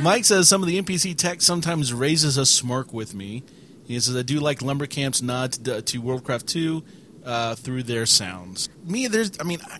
Mike 0.00 0.26
says 0.26 0.46
some 0.48 0.62
of 0.62 0.68
the 0.68 0.80
NPC 0.80 1.16
text 1.16 1.46
sometimes 1.46 1.94
raises 1.94 2.36
a 2.36 2.44
smirk 2.44 2.92
with 2.92 3.14
me. 3.14 3.44
He 3.86 3.98
says 4.00 4.16
I 4.16 4.22
do 4.22 4.40
like 4.40 4.62
Lumbercamp's 4.62 5.22
nod 5.22 5.52
to, 5.64 5.82
to 5.82 5.98
Warcraft 5.98 6.46
2 6.46 6.84
uh, 7.24 7.54
through 7.54 7.82
their 7.84 8.06
sounds. 8.06 8.68
Me, 8.84 9.06
there's, 9.06 9.32
I 9.38 9.44
mean, 9.44 9.60
I, 9.66 9.78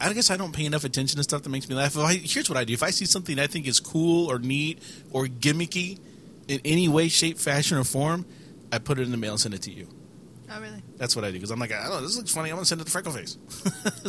I 0.00 0.12
guess 0.12 0.30
I 0.30 0.36
don't 0.36 0.52
pay 0.52 0.66
enough 0.66 0.84
attention 0.84 1.16
to 1.16 1.22
stuff 1.22 1.42
that 1.42 1.48
makes 1.48 1.68
me 1.68 1.74
laugh. 1.74 1.96
I, 1.96 2.14
here's 2.14 2.48
what 2.48 2.58
I 2.58 2.64
do: 2.64 2.72
if 2.72 2.82
I 2.82 2.90
see 2.90 3.06
something 3.06 3.38
I 3.38 3.46
think 3.46 3.66
is 3.66 3.80
cool 3.80 4.30
or 4.30 4.38
neat 4.38 4.82
or 5.10 5.26
gimmicky 5.26 5.98
in 6.48 6.60
any 6.64 6.88
way, 6.88 7.08
shape, 7.08 7.38
fashion, 7.38 7.78
or 7.78 7.84
form, 7.84 8.26
I 8.72 8.78
put 8.78 8.98
it 8.98 9.02
in 9.02 9.10
the 9.10 9.16
mail 9.16 9.32
and 9.32 9.40
send 9.40 9.54
it 9.54 9.62
to 9.62 9.72
you. 9.72 9.88
Oh, 10.50 10.60
really? 10.60 10.82
That's 10.96 11.16
what 11.16 11.24
I 11.24 11.28
do 11.28 11.34
because 11.34 11.50
I'm 11.50 11.58
like, 11.58 11.72
I 11.72 11.82
don't 11.82 11.90
know, 11.92 12.00
this 12.02 12.16
looks 12.16 12.32
funny. 12.32 12.50
I'm 12.50 12.56
gonna 12.56 12.66
send 12.66 12.80
it 12.80 12.86
to 12.86 12.90
Freckleface. 12.90 13.36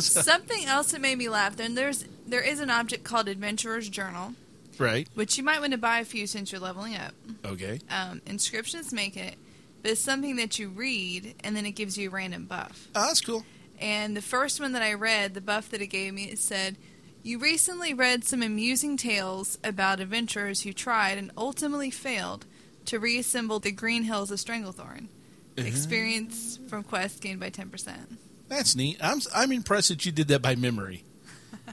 Something 0.02 0.66
else 0.66 0.92
that 0.92 1.00
made 1.00 1.18
me 1.18 1.28
laugh. 1.28 1.56
Then 1.56 1.74
there's 1.74 2.04
there 2.26 2.42
is 2.42 2.60
an 2.60 2.70
object 2.70 3.04
called 3.04 3.28
Adventurer's 3.28 3.88
Journal, 3.88 4.34
right? 4.78 5.08
which 5.14 5.36
you 5.38 5.44
might 5.44 5.60
want 5.60 5.72
to 5.72 5.78
buy 5.78 6.00
a 6.00 6.04
few 6.04 6.26
since 6.26 6.52
you're 6.52 6.60
leveling 6.60 6.96
up. 6.96 7.14
Okay. 7.44 7.80
Um, 7.90 8.20
inscriptions 8.26 8.92
make 8.92 9.16
it, 9.16 9.36
but 9.82 9.92
it's 9.92 10.00
something 10.00 10.36
that 10.36 10.58
you 10.58 10.68
read 10.68 11.34
and 11.44 11.56
then 11.56 11.66
it 11.66 11.72
gives 11.72 11.96
you 11.98 12.08
a 12.08 12.12
random 12.12 12.46
buff. 12.46 12.88
Oh, 12.94 13.06
that's 13.06 13.20
cool. 13.20 13.44
And 13.80 14.16
the 14.16 14.22
first 14.22 14.60
one 14.60 14.72
that 14.72 14.82
I 14.82 14.94
read, 14.94 15.34
the 15.34 15.40
buff 15.40 15.70
that 15.70 15.80
it 15.80 15.86
gave 15.86 16.12
me, 16.14 16.24
it 16.24 16.38
said, 16.38 16.76
You 17.22 17.38
recently 17.38 17.94
read 17.94 18.24
some 18.24 18.42
amusing 18.42 18.96
tales 18.96 19.58
about 19.62 20.00
adventurers 20.00 20.62
who 20.62 20.72
tried 20.72 21.16
and 21.18 21.30
ultimately 21.36 21.90
failed 21.90 22.44
to 22.86 22.98
reassemble 22.98 23.60
the 23.60 23.70
Green 23.70 24.04
Hills 24.04 24.30
of 24.30 24.38
Stranglethorn. 24.38 25.08
Experience 25.56 26.58
from 26.68 26.84
quest 26.84 27.20
gained 27.20 27.40
by 27.40 27.50
10%. 27.50 28.16
That's 28.48 28.74
neat. 28.76 28.98
I'm 29.02 29.20
I'm 29.34 29.52
impressed 29.52 29.88
that 29.88 30.06
you 30.06 30.12
did 30.12 30.28
that 30.28 30.40
by 30.40 30.54
memory. 30.54 31.04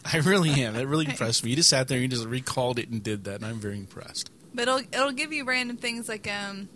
I 0.14 0.18
really 0.18 0.52
am. 0.64 0.74
That 0.76 0.88
really 0.88 1.06
impressed 1.06 1.44
me. 1.44 1.50
You 1.52 1.56
just 1.58 1.70
sat 1.70 1.88
there 1.88 1.98
and 1.98 2.04
you 2.04 2.08
just 2.10 2.26
recalled 2.28 2.80
it 2.80 2.90
and 2.90 3.02
did 3.04 3.24
that, 3.26 3.36
and 3.36 3.46
I'm 3.46 3.60
very 3.60 3.78
impressed. 3.78 4.30
But 4.54 4.64
it'll, 4.64 4.80
it'll 4.80 5.12
give 5.12 5.34
you 5.34 5.44
random 5.46 5.78
things 5.78 6.08
like, 6.08 6.30
um, 6.32 6.70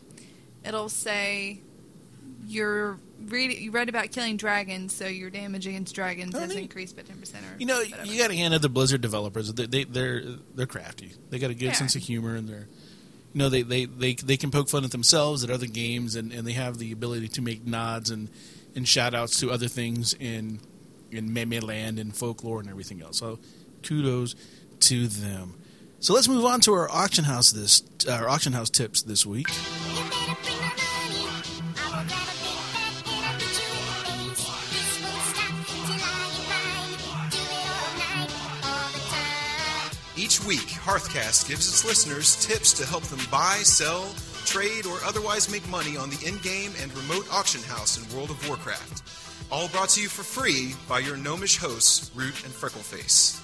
it'll 0.66 0.90
say, 0.90 1.62
you're 2.48 2.98
read, 3.28 3.52
you 3.58 3.72
read 3.72 3.90
about 3.90 4.12
killing 4.12 4.38
dragons, 4.38 4.96
so 4.96 5.06
your 5.08 5.30
damage 5.30 5.68
against 5.68 5.94
dragons 5.94 6.34
Oh, 6.36 6.40
has 6.40 6.50
neat. 6.50 6.60
increased 6.64 6.96
by 6.96 7.04
10% 7.04 7.36
or 7.36 7.58
You 7.60 7.66
know, 7.68 7.80
whatever. 7.80 8.06
you 8.06 8.18
got 8.20 8.30
to 8.30 8.36
hand 8.36 8.54
it 8.54 8.62
the 8.62 8.70
Blizzard 8.70 9.02
developers. 9.02 9.52
They, 9.54 9.66
they 9.66 9.84
they're 9.84 10.24
they're 10.56 10.66
crafty. 10.66 11.14
They 11.30 11.38
got 11.40 11.52
a 11.52 11.54
good 11.54 11.66
Yeah. 11.68 11.72
sense 11.74 11.96
of 11.96 12.02
humor, 12.02 12.36
and 12.36 12.48
they're 12.50 12.68
you 13.34 13.38
know 13.40 13.50
they, 13.50 13.62
they, 13.62 13.86
they, 13.86 14.14
they 14.16 14.38
can 14.38 14.50
poke 14.52 14.70
fun 14.70 14.84
at 14.84 14.92
themselves 14.92 15.44
at 15.44 15.52
other 15.52 15.68
games, 15.68 16.16
and, 16.16 16.32
and 16.32 16.48
they 16.48 16.54
have 16.54 16.80
the 16.80 16.92
ability 16.92 17.28
to 17.30 17.42
make 17.42 17.66
nods 17.66 18.10
and 18.10 18.30
and 18.76 18.88
shout 18.88 19.14
outs 19.14 19.40
to 19.40 19.52
other 19.52 19.68
things 19.68 20.14
in 20.14 20.60
in 21.12 21.34
meme 21.34 21.60
land 21.62 22.00
and 22.00 22.16
folklore 22.16 22.60
and 22.60 22.70
everything 22.70 23.02
else. 23.02 23.18
So 23.18 23.40
kudos 23.84 24.36
to 24.82 25.08
them. 25.08 25.56
So 26.00 26.14
let's 26.14 26.28
move 26.28 26.46
on 26.46 26.62
to 26.62 26.74
our 26.74 26.90
auction 26.90 27.26
house 27.26 27.52
this 27.52 27.84
our 28.08 28.30
auction 28.30 28.54
house 28.54 28.70
tips 28.70 29.02
this 29.02 29.26
week. 29.26 29.48
Each 40.16 40.44
week, 40.46 40.60
Hearthcast 40.60 41.48
gives 41.48 41.68
its 41.68 41.84
listeners 41.84 42.36
tips 42.46 42.74
to 42.74 42.86
help 42.86 43.04
them 43.04 43.20
buy, 43.32 43.62
sell, 43.64 44.14
trade, 44.46 44.86
or 44.86 44.98
otherwise 45.04 45.50
make 45.52 45.68
money 45.70 45.98
on 45.98 46.10
the 46.10 46.24
in-game 46.26 46.72
and 46.82 46.96
remote 46.96 47.26
auction 47.32 47.64
house 47.64 47.98
in 47.98 48.16
World 48.16 48.30
of 48.30 48.48
Warcraft. 48.48 49.19
All 49.52 49.68
brought 49.70 49.90
to 49.90 50.02
you 50.02 50.10
for 50.10 50.22
free 50.22 50.76
by 50.88 51.00
your 51.00 51.18
gnomish 51.18 51.58
hosts, 51.58 52.12
Root 52.14 52.44
and 52.46 52.54
Freckleface. 52.54 53.42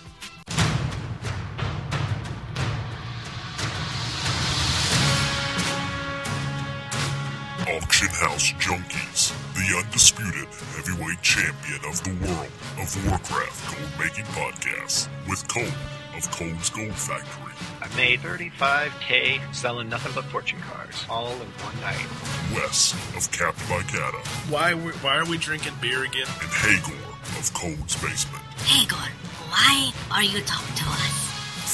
Auction 7.67 8.07
House 8.09 8.51
Junkies, 8.61 9.33
the 9.55 9.77
undisputed 9.83 10.47
heavyweight 10.75 11.21
champion 11.23 11.79
of 11.89 12.03
the 12.03 12.13
world 12.27 12.51
of 12.77 13.09
Warcraft 13.09 13.75
gold 13.75 13.91
making 13.99 14.25
podcast, 14.25 15.09
with 15.27 15.47
Cold 15.47 15.73
of 16.15 16.29
Cold's 16.29 16.69
Gold 16.69 16.93
Factory, 16.93 17.53
made 17.95 18.19
35k 18.19 19.39
selling 19.53 19.87
nothing 19.89 20.11
but 20.13 20.25
fortune 20.25 20.59
cards, 20.69 21.05
all 21.09 21.31
in 21.31 21.47
one 21.63 21.79
night. 21.81 22.05
West 22.53 22.93
of 23.15 23.31
Capped 23.31 23.57
by 23.69 23.81
Cata, 23.83 24.17
Why 24.49 24.73
why 24.73 25.15
are 25.17 25.25
we 25.25 25.37
drinking 25.37 25.73
beer 25.81 26.03
again? 26.03 26.27
and 26.27 26.51
Hagor 26.51 27.39
of 27.39 27.53
Cole's 27.53 27.95
Basement. 28.01 28.43
Hagor, 28.57 29.07
why 29.49 29.91
are 30.11 30.23
you 30.23 30.41
talking 30.41 30.75
to 30.75 30.83
us? 30.89 31.21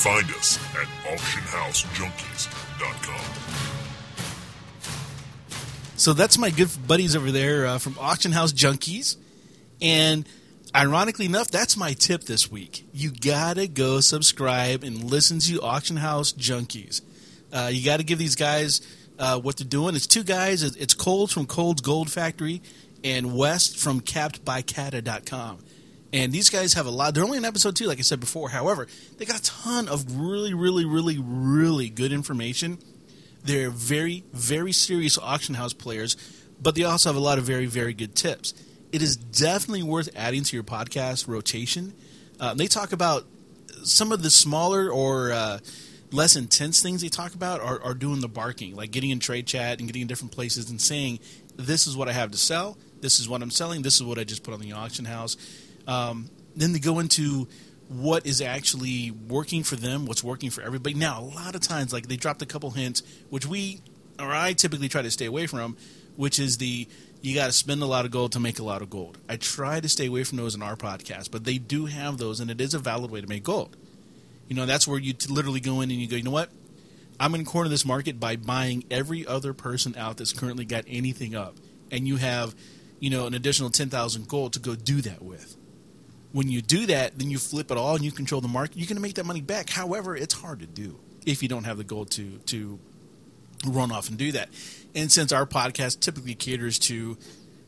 Find 0.04 0.30
us 0.32 0.60
at 0.76 0.88
auctionhousejunkies.com. 1.12 3.22
So 5.98 6.14
that's 6.14 6.38
my 6.38 6.50
good 6.50 6.70
buddies 6.88 7.16
over 7.16 7.32
there 7.32 7.66
uh, 7.68 7.78
from 7.78 7.96
Auction 8.00 8.32
House 8.32 8.54
Junkies. 8.54 9.18
And 9.82 10.26
ironically 10.76 11.26
enough, 11.26 11.50
that's 11.50 11.76
my 11.78 11.94
tip 11.94 12.24
this 12.24 12.52
week. 12.52 12.86
You 12.94 13.12
gotta 13.12 13.68
go 13.68 14.00
subscribe 14.00 14.84
and 14.84 15.04
listen 15.04 15.40
to 15.40 15.62
Auction 15.62 15.98
House 15.98 16.34
Junkies. 16.34 17.02
Uh, 17.52 17.70
you 17.72 17.84
gotta 17.84 18.04
give 18.04 18.20
these 18.20 18.36
guys 18.36 18.82
uh, 19.20 19.40
what 19.40 19.58
they're 19.58 19.68
doing. 19.68 19.96
It's 19.96 20.08
two 20.08 20.24
guys. 20.24 20.64
It's 20.64 20.94
Cold 20.94 21.32
from 21.32 21.46
Cold's 21.46 21.82
Gold 21.82 22.12
Factory 22.12 22.62
and 23.04 23.36
West 23.36 23.78
from 23.78 24.02
CappedByCata.com. 24.02 25.60
And 26.14 26.34
these 26.34 26.50
guys 26.50 26.74
have 26.74 26.88
a 26.88 26.92
lot. 26.92 27.14
They're 27.14 27.24
only 27.24 27.38
in 27.38 27.46
episode 27.46 27.76
two, 27.76 27.86
like 27.86 28.00
I 28.00 28.02
said 28.02 28.20
before. 28.20 28.50
However, 28.50 28.88
they 29.18 29.26
got 29.26 29.40
a 29.40 29.44
ton 29.44 29.88
of 29.88 30.20
really, 30.20 30.54
really, 30.54 30.86
really, 30.86 31.18
really 31.20 31.90
good 31.90 32.12
information. 32.12 32.80
They're 33.44 33.70
very, 33.70 34.24
very 34.34 34.72
serious 34.74 35.18
auction 35.18 35.56
house 35.56 35.74
players, 35.74 36.18
but 36.62 36.76
they 36.76 36.84
also 36.84 37.10
have 37.10 37.16
a 37.16 37.22
lot 37.22 37.38
of 37.38 37.46
very, 37.46 37.66
very 37.66 37.94
good 37.94 38.14
tips. 38.16 38.54
It 38.92 39.02
is 39.02 39.16
definitely 39.16 39.84
worth 39.84 40.10
adding 40.16 40.44
to 40.44 40.56
your 40.56 40.64
podcast 40.64 41.28
rotation. 41.28 41.94
Uh, 42.40 42.54
they 42.54 42.68
talk 42.68 42.92
about 42.92 43.26
some 43.84 44.12
of 44.12 44.22
the 44.22 44.30
smaller 44.30 44.90
or 44.90 45.32
uh, 45.32 45.60
less 46.12 46.36
intense 46.36 46.82
things 46.82 47.02
they 47.02 47.08
talk 47.08 47.34
about 47.34 47.62
are, 47.62 47.82
are 47.82 47.94
doing 47.94 48.20
the 48.20 48.28
barking, 48.28 48.76
like 48.76 48.92
getting 48.92 49.10
in 49.10 49.20
trade 49.20 49.48
chat 49.48 49.80
and 49.80 49.88
getting 49.88 50.02
in 50.02 50.08
different 50.08 50.34
places 50.34 50.70
and 50.70 50.82
saying, 50.82 51.20
"This 51.56 51.88
is 51.88 51.96
what 51.96 52.10
I 52.10 52.12
have 52.12 52.32
to 52.32 52.38
sell. 52.38 52.78
This 53.00 53.20
is 53.20 53.30
what 53.30 53.42
I'm 53.42 53.52
selling. 53.52 53.82
This 53.82 53.96
is 53.96 54.04
what 54.04 54.20
I 54.20 54.26
just 54.26 54.44
put 54.44 54.54
on 54.54 54.60
the 54.60 54.74
auction 54.74 55.06
house." 55.06 55.38
Um, 55.88 56.30
then 56.56 56.74
they 56.74 56.80
go 56.80 57.00
into 57.00 57.48
what 57.88 58.26
is 58.26 58.42
actually 58.42 59.12
working 59.12 59.64
for 59.64 59.78
them, 59.78 60.06
what's 60.06 60.24
working 60.24 60.50
for 60.50 60.62
everybody. 60.62 60.96
Now, 60.96 61.22
a 61.22 61.24
lot 61.24 61.56
of 61.56 61.62
times, 61.62 61.94
like 61.94 62.08
they 62.08 62.18
dropped 62.18 62.42
a 62.42 62.46
couple 62.46 62.72
hints, 62.72 63.04
which 63.30 63.46
we 63.46 63.80
or 64.20 64.32
I 64.32 64.54
typically 64.54 64.90
try 64.90 65.02
to 65.02 65.12
stay 65.12 65.26
away 65.26 65.48
from, 65.48 65.78
which 66.16 66.40
is 66.40 66.58
the 66.58 66.88
you 67.22 67.36
got 67.36 67.48
to 67.48 67.52
spend 67.52 67.82
a 67.82 67.86
lot 67.86 68.06
of 68.06 68.12
gold 68.12 68.32
to 68.34 68.40
make 68.40 68.60
a 68.60 68.64
lot 68.64 68.82
of 68.82 68.90
gold. 68.90 69.18
I 69.30 69.38
try 69.38 69.80
to 69.80 69.88
stay 69.90 70.08
away 70.08 70.24
from 70.24 70.38
those 70.38 70.56
in 70.56 70.62
our 70.62 70.76
podcast, 70.76 71.32
but 71.32 71.44
they 71.44 71.58
do 71.58 71.86
have 71.86 72.18
those, 72.18 72.40
and 72.40 72.50
it 72.50 72.60
is 72.60 72.74
a 72.74 72.80
valid 72.80 73.12
way 73.12 73.22
to 73.22 73.28
make 73.28 73.44
gold. 73.44 73.78
You 74.48 74.56
know, 74.56 74.66
that's 74.66 74.88
where 74.88 75.00
you 75.00 75.14
t- 75.14 75.32
literally 75.32 75.60
go 75.60 75.82
in 75.82 75.92
and 75.92 76.00
you 76.00 76.08
go, 76.08 76.16
you 76.16 76.24
know 76.24 76.32
what? 76.32 76.50
I'm 77.20 77.32
going 77.32 77.46
to 77.46 77.50
corner 77.50 77.70
this 77.70 77.86
market 77.86 78.20
by 78.20 78.36
buying 78.36 78.84
every 78.90 79.26
other 79.28 79.54
person 79.54 79.96
out 79.96 80.18
that's 80.18 80.34
currently 80.34 80.66
got 80.66 80.86
anything 80.88 81.36
up, 81.36 81.56
and 81.92 82.08
you 82.08 82.18
have, 82.18 82.56
you 83.00 83.12
know, 83.12 83.28
an 83.28 83.36
additional 83.36 83.70
ten 83.70 83.90
thousand 83.90 84.28
gold 84.28 84.54
to 84.54 84.60
go 84.60 84.76
do 84.76 85.02
that 85.02 85.22
with. 85.22 85.56
When 86.32 86.50
you 86.50 86.62
do 86.62 86.88
that, 86.88 87.20
then 87.20 87.30
you 87.30 87.38
flip 87.38 87.70
it 87.72 87.78
all 87.78 87.96
and 87.96 88.04
you 88.04 88.12
control 88.12 88.42
the 88.42 88.48
market. 88.48 88.78
You're 88.78 88.88
going 88.88 88.96
to 88.96 89.02
make 89.02 89.16
that 89.16 89.26
money 89.26 89.42
back. 89.42 89.70
However, 89.70 90.16
it's 90.16 90.34
hard 90.34 90.62
to 90.62 90.66
do 90.66 91.00
if 91.26 91.44
you 91.44 91.50
don't 91.50 91.66
have 91.66 91.78
the 91.78 91.84
gold 91.84 92.10
to 92.12 92.38
to 92.48 92.80
run 93.68 93.92
off 93.92 94.10
and 94.10 94.18
do 94.18 94.32
that. 94.32 94.50
And 94.94 95.12
since 95.12 95.32
our 95.32 95.46
podcast 95.46 96.02
typically 96.02 96.36
caters 96.36 96.80
to, 96.80 97.18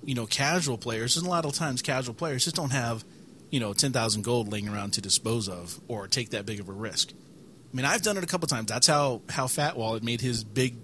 you 0.03 0.15
know, 0.15 0.25
casual 0.25 0.77
players, 0.77 1.17
and 1.17 1.25
a 1.25 1.29
lot 1.29 1.45
of 1.45 1.53
times 1.53 1.81
casual 1.81 2.13
players 2.13 2.43
just 2.43 2.55
don't 2.55 2.71
have, 2.71 3.05
you 3.49 3.59
know, 3.59 3.73
ten 3.73 3.91
thousand 3.91 4.23
gold 4.23 4.51
laying 4.51 4.67
around 4.67 4.93
to 4.93 5.01
dispose 5.01 5.47
of 5.47 5.79
or 5.87 6.07
take 6.07 6.31
that 6.31 6.45
big 6.45 6.59
of 6.59 6.69
a 6.69 6.73
risk. 6.73 7.11
I 7.11 7.75
mean, 7.75 7.85
I've 7.85 8.01
done 8.01 8.17
it 8.17 8.23
a 8.23 8.27
couple 8.27 8.47
times. 8.47 8.67
That's 8.67 8.87
how 8.87 9.21
how 9.29 9.47
Fat 9.47 9.77
Wallet 9.77 10.03
made 10.03 10.21
his 10.21 10.43
big 10.43 10.75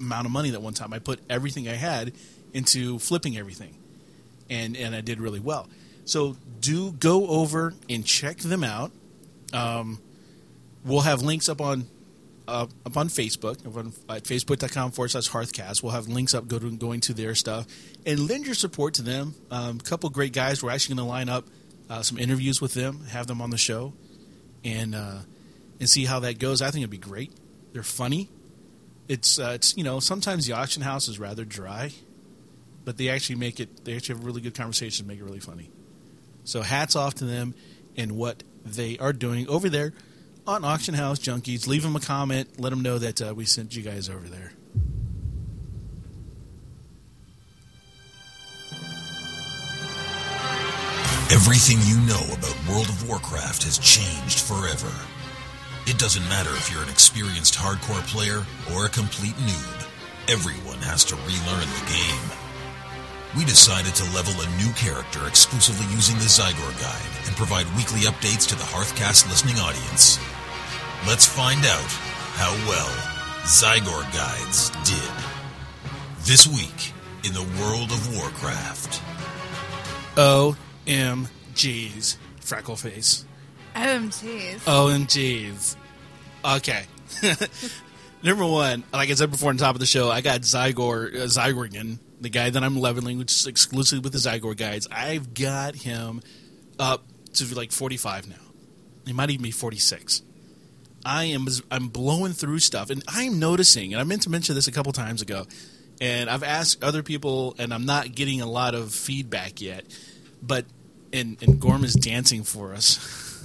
amount 0.00 0.26
of 0.26 0.32
money 0.32 0.50
that 0.50 0.62
one 0.62 0.74
time. 0.74 0.92
I 0.92 0.98
put 0.98 1.20
everything 1.30 1.68
I 1.68 1.74
had 1.74 2.12
into 2.52 2.98
flipping 2.98 3.36
everything, 3.38 3.76
and 4.50 4.76
and 4.76 4.94
I 4.94 5.00
did 5.00 5.20
really 5.20 5.40
well. 5.40 5.68
So 6.04 6.36
do 6.60 6.92
go 6.92 7.26
over 7.28 7.74
and 7.88 8.04
check 8.04 8.38
them 8.38 8.64
out. 8.64 8.90
Um, 9.52 10.00
we'll 10.84 11.02
have 11.02 11.22
links 11.22 11.48
up 11.48 11.60
on 11.60 11.86
uh, 12.48 12.66
up 12.86 12.96
on 12.96 13.08
Facebook, 13.08 13.64
up 13.66 13.76
on, 13.76 13.92
at 14.08 14.24
facebook.com 14.24 14.92
forward 14.92 15.10
slash 15.10 15.28
Hearthcast. 15.28 15.82
We'll 15.82 15.92
have 15.92 16.08
links 16.08 16.34
up 16.34 16.48
go 16.48 16.58
to, 16.58 16.70
going 16.70 17.00
to 17.02 17.12
their 17.12 17.34
stuff 17.34 17.66
and 18.06 18.28
lend 18.28 18.46
your 18.46 18.54
support 18.54 18.94
to 18.94 19.02
them. 19.02 19.34
A 19.50 19.54
um, 19.54 19.78
couple 19.78 20.08
great 20.08 20.32
guys. 20.32 20.62
We're 20.62 20.70
actually 20.70 20.96
going 20.96 21.06
to 21.06 21.10
line 21.10 21.28
up 21.28 21.44
uh, 21.90 22.02
some 22.02 22.18
interviews 22.18 22.60
with 22.60 22.72
them, 22.72 23.04
have 23.10 23.26
them 23.26 23.42
on 23.42 23.50
the 23.50 23.58
show, 23.58 23.92
and 24.64 24.94
uh, 24.94 25.18
and 25.78 25.88
see 25.88 26.06
how 26.06 26.20
that 26.20 26.38
goes. 26.38 26.62
I 26.62 26.70
think 26.70 26.82
it'd 26.82 26.90
be 26.90 26.96
great. 26.96 27.32
They're 27.74 27.82
funny. 27.82 28.30
It's 29.08 29.38
uh, 29.38 29.52
it's 29.54 29.76
you 29.76 29.84
know 29.84 30.00
sometimes 30.00 30.46
the 30.46 30.54
auction 30.54 30.82
house 30.82 31.06
is 31.06 31.18
rather 31.18 31.44
dry, 31.44 31.92
but 32.84 32.96
they 32.96 33.10
actually 33.10 33.36
make 33.36 33.60
it. 33.60 33.84
They 33.84 33.94
actually 33.94 34.16
have 34.16 34.24
a 34.24 34.26
really 34.26 34.40
good 34.40 34.54
conversation, 34.54 35.06
make 35.06 35.18
it 35.18 35.24
really 35.24 35.40
funny. 35.40 35.70
So 36.44 36.62
hats 36.62 36.96
off 36.96 37.14
to 37.16 37.26
them 37.26 37.54
and 37.94 38.12
what 38.12 38.42
they 38.64 38.96
are 38.96 39.12
doing 39.12 39.48
over 39.48 39.68
there 39.68 39.92
on 40.48 40.64
Auction 40.64 40.94
House 40.94 41.18
Junkies. 41.18 41.66
Leave 41.66 41.82
them 41.82 41.94
a 41.94 42.00
comment. 42.00 42.58
Let 42.58 42.70
them 42.70 42.80
know 42.80 42.98
that 42.98 43.20
uh, 43.20 43.34
we 43.34 43.44
sent 43.44 43.76
you 43.76 43.82
guys 43.82 44.08
over 44.08 44.26
there. 44.26 44.52
Everything 51.30 51.76
you 51.84 52.00
know 52.08 52.24
about 52.32 52.56
World 52.66 52.88
of 52.88 53.06
Warcraft 53.06 53.64
has 53.64 53.76
changed 53.78 54.40
forever. 54.40 54.90
It 55.86 55.98
doesn't 55.98 56.26
matter 56.28 56.50
if 56.52 56.72
you're 56.72 56.82
an 56.82 56.88
experienced 56.88 57.54
hardcore 57.54 58.04
player 58.08 58.44
or 58.72 58.86
a 58.86 58.88
complete 58.88 59.36
noob. 59.36 59.86
Everyone 60.28 60.78
has 60.78 61.04
to 61.06 61.16
relearn 61.16 61.68
the 61.68 61.84
game. 61.92 62.30
We 63.36 63.44
decided 63.44 63.94
to 63.96 64.04
level 64.16 64.32
a 64.40 64.56
new 64.56 64.72
character 64.72 65.28
exclusively 65.28 65.86
using 65.94 66.16
the 66.16 66.32
Zygor 66.32 66.72
Guide 66.80 67.26
and 67.26 67.36
provide 67.36 67.66
weekly 67.76 68.00
updates 68.08 68.48
to 68.48 68.56
the 68.56 68.64
Hearthcast 68.64 69.28
listening 69.28 69.56
audience. 69.56 70.18
Let's 71.06 71.26
find 71.26 71.64
out 71.64 71.90
how 72.34 72.52
well 72.68 72.88
Zygor 73.44 74.02
Guides 74.12 74.70
did. 74.84 75.12
This 76.26 76.46
week 76.46 76.92
in 77.24 77.32
the 77.32 77.46
world 77.60 77.90
of 77.90 78.16
Warcraft. 78.16 79.00
OMGs. 80.16 82.16
Freckleface. 82.40 83.24
OMGs. 83.74 84.58
OMGs. 84.60 85.76
Okay. 86.44 86.84
Number 88.22 88.44
one, 88.44 88.84
like 88.92 89.10
I 89.10 89.14
said 89.14 89.30
before 89.30 89.50
on 89.50 89.56
top 89.56 89.76
of 89.76 89.80
the 89.80 89.86
show, 89.86 90.10
I 90.10 90.20
got 90.20 90.42
Zygor, 90.42 91.14
uh, 91.14 91.18
Zygorgon, 91.26 91.98
the 92.20 92.28
guy 92.28 92.50
that 92.50 92.62
I'm 92.62 92.78
leveling, 92.78 93.16
which 93.18 93.32
is 93.32 93.46
exclusively 93.46 94.02
with 94.02 94.12
the 94.12 94.18
Zygor 94.18 94.56
guides. 94.56 94.86
I've 94.90 95.32
got 95.32 95.74
him 95.76 96.20
up 96.78 97.04
to 97.34 97.54
like 97.54 97.72
45 97.72 98.28
now. 98.28 98.34
He 99.06 99.12
might 99.12 99.30
even 99.30 99.44
be 99.44 99.52
46. 99.52 100.22
I 101.04 101.24
am 101.24 101.46
I'm 101.70 101.88
blowing 101.88 102.32
through 102.32 102.58
stuff, 102.60 102.90
and 102.90 103.02
I'm 103.08 103.38
noticing, 103.38 103.92
and 103.94 104.00
I 104.00 104.04
meant 104.04 104.22
to 104.22 104.30
mention 104.30 104.54
this 104.54 104.66
a 104.68 104.72
couple 104.72 104.92
times 104.92 105.22
ago, 105.22 105.46
and 106.00 106.28
I've 106.28 106.42
asked 106.42 106.82
other 106.84 107.02
people, 107.02 107.54
and 107.58 107.72
I'm 107.72 107.86
not 107.86 108.14
getting 108.14 108.40
a 108.40 108.46
lot 108.46 108.74
of 108.74 108.92
feedback 108.92 109.60
yet, 109.60 109.84
but 110.42 110.64
and 111.12 111.40
and 111.42 111.60
Gorm 111.60 111.84
is 111.84 111.94
dancing 111.94 112.42
for 112.44 112.74
us. 112.74 112.98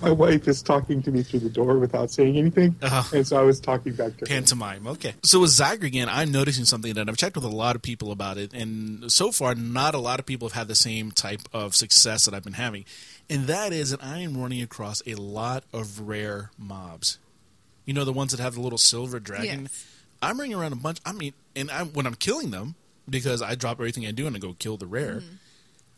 My 0.00 0.12
wife 0.12 0.46
is 0.46 0.62
talking 0.62 1.02
to 1.02 1.10
me 1.10 1.24
through 1.24 1.40
the 1.40 1.48
door 1.50 1.76
without 1.80 2.12
saying 2.12 2.36
anything, 2.36 2.76
Uh-huh. 2.80 3.16
and 3.16 3.26
so 3.26 3.36
I 3.36 3.42
was 3.42 3.58
talking 3.58 3.94
back 3.94 4.12
to 4.18 4.20
her. 4.20 4.26
Pantomime. 4.26 4.86
Okay. 4.86 5.14
So 5.24 5.40
with 5.40 5.50
Zygorgon, 5.50 6.06
I'm 6.08 6.30
noticing 6.30 6.66
something 6.66 6.94
that 6.94 7.08
I've 7.08 7.16
checked 7.16 7.34
with 7.34 7.44
a 7.44 7.48
lot 7.48 7.74
of 7.74 7.82
people 7.82 8.12
about 8.12 8.38
it, 8.38 8.52
and 8.54 9.10
so 9.10 9.32
far, 9.32 9.56
not 9.56 9.96
a 9.96 9.98
lot 9.98 10.20
of 10.20 10.26
people 10.26 10.48
have 10.50 10.54
had 10.56 10.68
the 10.68 10.76
same 10.76 11.10
type 11.10 11.40
of 11.52 11.74
success 11.74 12.26
that 12.26 12.34
I've 12.34 12.44
been 12.44 12.52
having. 12.52 12.84
And 13.30 13.46
that 13.46 13.72
is 13.72 13.90
that 13.90 14.02
I 14.02 14.18
am 14.18 14.40
running 14.40 14.62
across 14.62 15.02
a 15.06 15.14
lot 15.14 15.64
of 15.72 16.00
rare 16.00 16.50
mobs. 16.56 17.18
You 17.84 17.94
know, 17.94 18.04
the 18.04 18.12
ones 18.12 18.32
that 18.32 18.40
have 18.40 18.54
the 18.54 18.60
little 18.60 18.78
silver 18.78 19.20
dragon? 19.20 19.62
Yes. 19.62 19.86
I'm 20.22 20.38
running 20.38 20.54
around 20.54 20.72
a 20.72 20.76
bunch. 20.76 20.98
I 21.04 21.12
mean, 21.12 21.32
and 21.54 21.70
I'm, 21.70 21.92
when 21.92 22.06
I'm 22.06 22.14
killing 22.14 22.50
them, 22.50 22.74
because 23.08 23.40
I 23.42 23.54
drop 23.54 23.78
everything 23.78 24.06
I 24.06 24.10
do 24.10 24.26
and 24.26 24.34
I 24.34 24.38
go 24.38 24.54
kill 24.58 24.76
the 24.76 24.86
rare, 24.86 25.16
mm-hmm. 25.16 25.36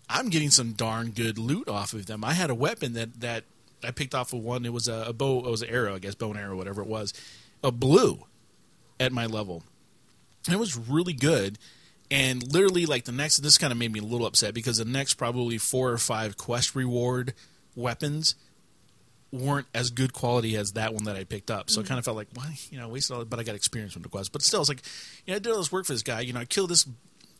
I'm 0.09 0.29
getting 0.29 0.51
some 0.51 0.73
darn 0.73 1.11
good 1.11 1.39
loot 1.39 1.69
off 1.69 1.93
of 1.93 2.07
them. 2.07 2.25
I 2.25 2.33
had 2.33 2.51
a 2.51 2.55
weapon 2.55 2.95
that, 2.95 3.21
that 3.21 3.45
I 3.85 3.93
picked 3.93 4.15
off 4.15 4.33
of 4.33 4.41
one. 4.41 4.67
It 4.67 4.73
was 4.73 4.89
a, 4.89 5.05
a 5.09 5.13
bow. 5.13 5.39
It 5.39 5.51
was 5.51 5.63
an 5.63 5.71
arrow, 5.71 5.95
I 5.95 5.99
guess, 6.01 6.15
bow 6.15 6.31
and 6.31 6.39
arrow, 6.39 6.57
whatever 6.57 6.83
it 6.83 6.89
was. 6.89 7.15
A 7.63 7.71
blue 7.71 8.25
at 8.99 9.13
my 9.13 9.27
level. 9.27 9.63
And 10.47 10.55
it 10.55 10.59
was 10.59 10.77
really 10.77 11.13
good. 11.13 11.59
And 12.11 12.53
literally, 12.53 12.87
like 12.87 13.05
the 13.05 13.13
next, 13.13 13.39
this 13.39 13.57
kind 13.57 13.73
of 13.73 13.79
made 13.79 13.93
me 13.93 14.01
a 14.01 14.05
little 14.05 14.27
upset 14.27 14.53
because 14.53 14.79
the 14.79 14.85
next 14.85 15.15
probably 15.15 15.59
four 15.59 15.91
or 15.91 15.99
five 15.99 16.37
quest 16.37 16.75
reward 16.75 17.35
weapons 17.77 18.35
weren't 19.33 19.69
as 19.75 19.91
good 19.91 20.13
quality 20.13 20.57
as 20.57 20.73
that 20.73 20.93
one 20.93 21.05
that 21.05 21.17
I 21.17 21.25
picked 21.25 21.51
up. 21.51 21.71
So 21.71 21.81
I 21.81 21.85
mm. 21.85 21.89
kind 21.89 21.99
of 21.99 22.05
felt 22.05 22.17
like, 22.17 22.29
why, 22.35 22.57
you 22.71 22.79
know, 22.79 22.89
I 22.89 22.91
wasted 22.91 23.17
all, 23.17 23.25
but 23.25 23.39
I 23.39 23.45
got 23.45 23.55
experience 23.55 23.93
from 23.93 24.03
the 24.03 24.09
quest. 24.09 24.33
But 24.33 24.43
still, 24.43 24.61
it's 24.61 24.69
like, 24.69 24.83
you 25.25 25.33
know, 25.33 25.37
I 25.37 25.39
did 25.39 25.53
all 25.53 25.59
this 25.59 25.71
work 25.71 25.87
for 25.87 25.93
this 25.93 26.03
guy. 26.03 26.21
You 26.21 26.33
know, 26.33 26.41
I 26.41 26.45
killed 26.45 26.71
this, 26.71 26.87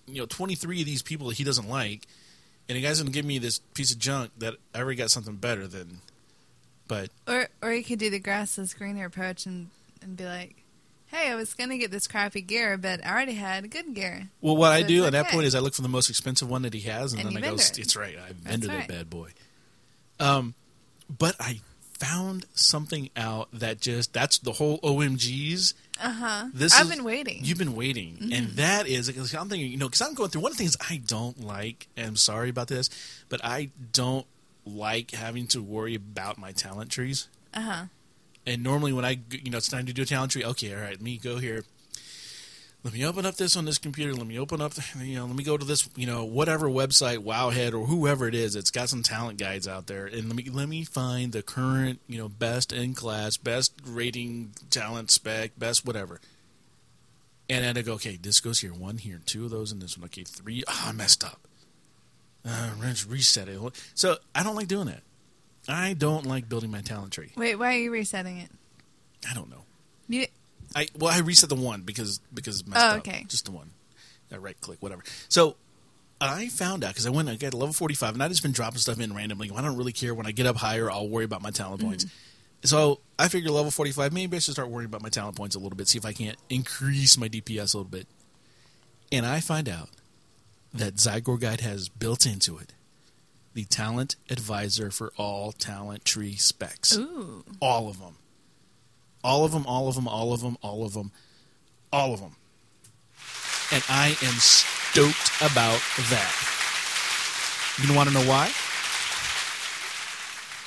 you 0.07 0.21
know, 0.21 0.27
23 0.27 0.81
of 0.81 0.87
these 0.87 1.03
people 1.03 1.29
that 1.29 1.37
he 1.37 1.45
doesn't 1.45 1.69
like. 1.69 2.07
And 2.69 2.77
the 2.77 2.83
guy's 2.83 3.01
going 3.01 3.11
to 3.11 3.13
give 3.13 3.27
me 3.27 3.39
this 3.39 3.59
piece 3.75 3.93
of 3.93 3.99
junk 3.99 4.31
that 4.39 4.55
I 4.73 4.79
already 4.79 4.97
got 4.97 5.11
something 5.11 5.35
better 5.35 5.67
than. 5.67 6.01
But 6.87 7.11
Or 7.27 7.49
or 7.63 7.73
you 7.73 7.83
could 7.83 7.99
do 7.99 8.11
the 8.11 8.19
grass 8.19 8.59
is 8.59 8.75
greener 8.75 9.07
approach 9.07 9.47
and, 9.47 9.71
and 10.03 10.17
be 10.17 10.25
like, 10.25 10.60
Hey, 11.11 11.29
I 11.31 11.35
was 11.35 11.55
gonna 11.55 11.77
get 11.77 11.91
this 11.91 12.07
crappy 12.07 12.41
gear, 12.41 12.77
but 12.79 13.05
I 13.05 13.11
already 13.11 13.35
had 13.35 13.69
good 13.71 13.95
gear. 13.95 14.29
Well, 14.41 14.57
what 14.57 14.73
I 14.73 14.83
do 14.83 15.05
at 15.07 15.13
that 15.13 15.29
point 15.29 15.45
is 15.47 15.55
I 15.55 15.59
look 15.59 15.75
for 15.75 15.83
the 15.83 15.89
most 15.89 16.09
expensive 16.09 16.49
one 16.49 16.63
that 16.63 16.73
he 16.75 16.81
has, 16.83 17.13
and, 17.13 17.23
And 17.23 17.31
then 17.37 17.45
I 17.45 17.49
go, 17.49 17.55
it. 17.55 17.79
"It's 17.79 17.97
right, 17.97 18.17
I 18.17 18.33
vended 18.33 18.71
right. 18.71 18.87
that 18.87 18.89
bad 18.89 19.11
boy." 19.11 19.31
Um, 20.21 20.55
but 21.09 21.35
I 21.41 21.61
found 21.99 22.47
something 22.55 23.11
out 23.17 23.49
that 23.53 23.81
just 23.81 24.13
that's 24.13 24.39
the 24.39 24.53
whole 24.53 24.79
OMGs. 24.81 25.75
Uh 26.01 26.11
huh. 26.13 26.45
This 26.55 26.75
I've 26.75 26.87
is- 26.87 26.91
been 26.97 27.05
waiting. 27.05 27.37
Mm-hmm. 27.39 27.45
You've 27.45 27.59
been 27.59 27.75
waiting, 27.75 28.31
and 28.33 28.51
that 28.51 28.87
is 28.87 29.09
because 29.09 29.35
I'm 29.35 29.49
thinking, 29.49 29.71
you 29.71 29.79
know, 29.79 29.89
because 29.89 30.03
I'm 30.03 30.15
going 30.15 30.31
through 30.31 30.43
one 30.43 30.53
of 30.53 30.59
the 30.59 30.63
things 30.63 30.77
I 30.89 30.97
don't 31.05 31.41
like. 31.41 31.89
And 31.97 32.07
I'm 32.07 32.17
sorry 32.17 32.49
about 32.51 32.69
this, 32.69 32.89
but 33.29 33.45
I 33.45 33.71
don't 33.93 34.27
like 34.65 35.11
having 35.11 35.49
to 35.49 35.61
worry 35.63 35.95
about 35.97 36.39
my 36.39 36.53
talent 36.53 36.91
trees. 36.93 37.27
Uh 37.53 37.61
huh. 37.63 37.85
And 38.51 38.65
normally, 38.65 38.93
when 38.93 39.05
I, 39.05 39.21
you 39.31 39.49
know, 39.53 39.59
it's 39.59 39.69
time 39.69 39.87
to 39.87 39.93
do 39.93 40.03
a 40.03 40.05
talent 40.05 40.33
tree. 40.33 40.45
Okay, 40.45 40.75
all 40.75 40.81
right, 40.81 40.91
let 40.91 41.01
me 41.01 41.19
go 41.19 41.39
here. 41.39 41.65
Let 42.83 42.93
me 42.93 43.07
open 43.07 43.25
up 43.25 43.37
this 43.37 43.57
on 43.57 43.65
this 43.65 43.79
computer. 43.79 44.13
Let 44.13 44.27
me 44.27 44.41
open 44.41 44.61
up, 44.61 44.73
you 45.01 45.15
know, 45.15 45.27
let 45.27 45.37
me 45.37 45.45
go 45.45 45.57
to 45.57 45.65
this, 45.65 45.89
you 45.95 46.07
know, 46.07 46.25
whatever 46.25 46.69
website, 46.69 47.19
Wowhead 47.19 47.75
or 47.75 47.87
whoever 47.87 48.27
it 48.27 48.35
is. 48.35 48.57
It's 48.57 48.73
got 48.73 48.89
some 48.89 49.05
talent 49.05 49.39
guides 49.39 49.69
out 49.69 49.87
there, 49.87 50.07
and 50.07 50.27
let 50.27 50.35
me 50.35 50.51
let 50.51 50.69
me 50.69 50.83
find 50.83 51.31
the 51.31 51.45
current, 51.45 52.01
you 52.09 52.19
know, 52.19 52.29
best 52.29 52.73
in 52.73 52.93
class, 52.93 53.37
best 53.37 53.73
rating, 53.87 54.51
talent 54.69 55.13
spec, 55.13 55.53
best 55.57 55.87
whatever. 55.87 56.21
And 57.49 57.65
then 57.65 57.79
I 57.79 57.83
go, 57.83 57.93
okay, 57.95 58.17
this 58.21 58.41
goes 58.41 58.61
here, 58.61 58.73
one 58.73 58.99
here, 58.99 59.21
two 59.27 59.45
of 59.45 59.53
those, 59.53 59.71
and 59.71 59.81
this 59.81 59.97
one. 59.97 60.07
Okay, 60.07 60.25
three. 60.25 60.65
Ah, 60.67 60.89
I 60.89 60.93
messed 60.93 61.23
up. 61.23 61.39
Uh, 62.45 62.71
reset 63.07 63.49
it. 63.49 63.61
So 63.95 64.17
I 64.35 64.43
don't 64.43 64.57
like 64.57 64.67
doing 64.67 64.87
that. 64.87 65.03
I 65.69 65.93
don't 65.95 66.27
like 66.27 66.49
building 66.49 66.71
my 66.71 66.81
talent 66.81 67.13
tree. 67.13 67.33
Wait, 67.37 67.57
why 67.57 67.75
are 67.75 67.79
you 67.79 67.91
resetting 67.91 68.39
it? 68.39 68.51
I 69.29 69.35
don't 69.35 69.51
know. 69.51 69.65
You, 70.09 70.27
I 70.75 70.87
well, 70.99 71.13
I 71.13 71.19
reset 71.21 71.49
the 71.49 71.55
one 71.55 71.83
because 71.83 72.21
because 72.33 72.67
messed 72.67 72.83
Oh, 72.85 72.89
up. 72.89 72.99
okay. 72.99 73.25
just 73.29 73.45
the 73.45 73.51
one. 73.53 73.71
I 74.33 74.37
right 74.37 74.61
click, 74.61 74.79
whatever. 74.81 75.03
So 75.29 75.57
I 76.21 76.49
found 76.49 76.85
out 76.85 76.91
because 76.91 77.07
I 77.07 77.11
went, 77.11 77.29
I 77.29 77.37
got 77.37 77.55
level 77.55 77.73
forty 77.73 77.95
five, 77.95 78.15
and 78.15 78.23
I 78.23 78.29
just 78.29 78.43
been 78.43 78.53
dropping 78.53 78.79
stuff 78.79 79.01
in 79.01 79.15
randomly. 79.15 79.51
I 79.55 79.61
don't 79.63 79.77
really 79.77 79.93
care 79.93 80.15
when 80.15 80.27
I 80.27 80.33
get 80.33 80.47
up 80.47 80.57
higher. 80.57 80.91
I'll 80.91 81.09
worry 81.09 81.25
about 81.25 81.43
my 81.43 81.51
talent 81.51 81.83
points. 81.83 82.05
Mm-hmm. 82.05 82.15
So 82.67 83.01
I 83.19 83.29
figure 83.29 83.51
level 83.51 83.71
forty 83.71 83.91
five, 83.93 84.13
maybe 84.13 84.37
I 84.37 84.41
should 84.41 84.53
start 84.55 84.69
worrying 84.69 84.87
about 84.89 85.03
my 85.03 85.09
talent 85.09 85.37
points 85.37 85.57
a 85.57 85.59
little 85.59 85.77
bit, 85.77 85.89
see 85.89 85.99
if 85.99 86.05
I 86.05 86.13
can't 86.13 86.37
increase 86.49 87.17
my 87.19 87.29
DPS 87.29 87.75
a 87.75 87.79
little 87.79 87.85
bit. 87.91 88.07
And 89.13 89.27
I 89.27 89.41
find 89.41 89.69
out 89.69 89.89
that 90.73 90.95
Zygor 90.97 91.41
Guide 91.41 91.61
has 91.63 91.89
built 91.89 92.27
into 92.27 92.57
it 92.59 92.73
the 93.55 93.65
talent 93.65 94.17
advisor 94.29 94.91
for 94.91 95.13
all 95.17 95.53
talent 95.53 96.05
tree 96.05 96.37
specs 96.37 96.97
ooh. 96.97 97.45
all 97.61 97.89
of 97.89 97.99
them. 97.99 98.17
All 99.23 99.45
of 99.45 99.53
them, 99.53 99.67
all 99.67 99.89
of 99.89 99.95
them, 99.95 100.09
all 100.09 100.33
of 100.33 100.41
them, 100.41 100.57
all 100.63 100.85
of 100.85 100.95
them, 100.95 101.13
all 101.93 102.15
of 102.15 102.21
them. 102.21 102.37
And 103.73 103.85
I 103.89 104.17
am 104.23 104.35
stoked 104.39 105.31
about 105.43 105.81
that. 106.11 106.51
You 107.83 107.95
want 107.95 108.09
to 108.09 108.15
know 108.15 108.29
why? 108.29 108.51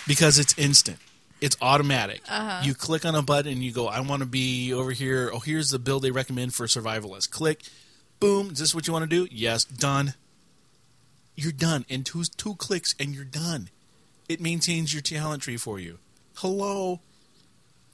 Because 0.07 0.37
it's 0.39 0.57
instant. 0.57 0.97
It's 1.41 1.57
automatic. 1.61 2.21
Uh-huh. 2.29 2.61
You 2.63 2.73
click 2.73 3.05
on 3.05 3.15
a 3.15 3.21
button 3.21 3.51
and 3.51 3.63
you 3.63 3.71
go, 3.71 3.87
I 3.87 3.99
want 4.01 4.21
to 4.21 4.25
be 4.25 4.71
over 4.73 4.91
here. 4.91 5.29
Oh, 5.33 5.39
here's 5.39 5.71
the 5.71 5.79
build 5.79 6.03
they 6.03 6.11
recommend 6.11 6.53
for 6.53 6.67
survivalists. 6.67 7.29
Click. 7.29 7.63
Boom. 8.19 8.51
Is 8.51 8.59
this 8.59 8.73
what 8.73 8.87
you 8.87 8.93
want 8.93 9.09
to 9.09 9.09
do? 9.09 9.27
Yes. 9.29 9.65
Done. 9.65 10.13
You're 11.35 11.51
done. 11.51 11.85
And 11.89 12.05
two, 12.05 12.23
two 12.23 12.55
clicks 12.55 12.95
and 12.99 13.13
you're 13.13 13.25
done. 13.25 13.69
It 14.29 14.39
maintains 14.39 14.93
your 14.93 15.01
talent 15.01 15.43
tree 15.43 15.57
for 15.57 15.79
you. 15.79 15.99
Hello. 16.35 16.99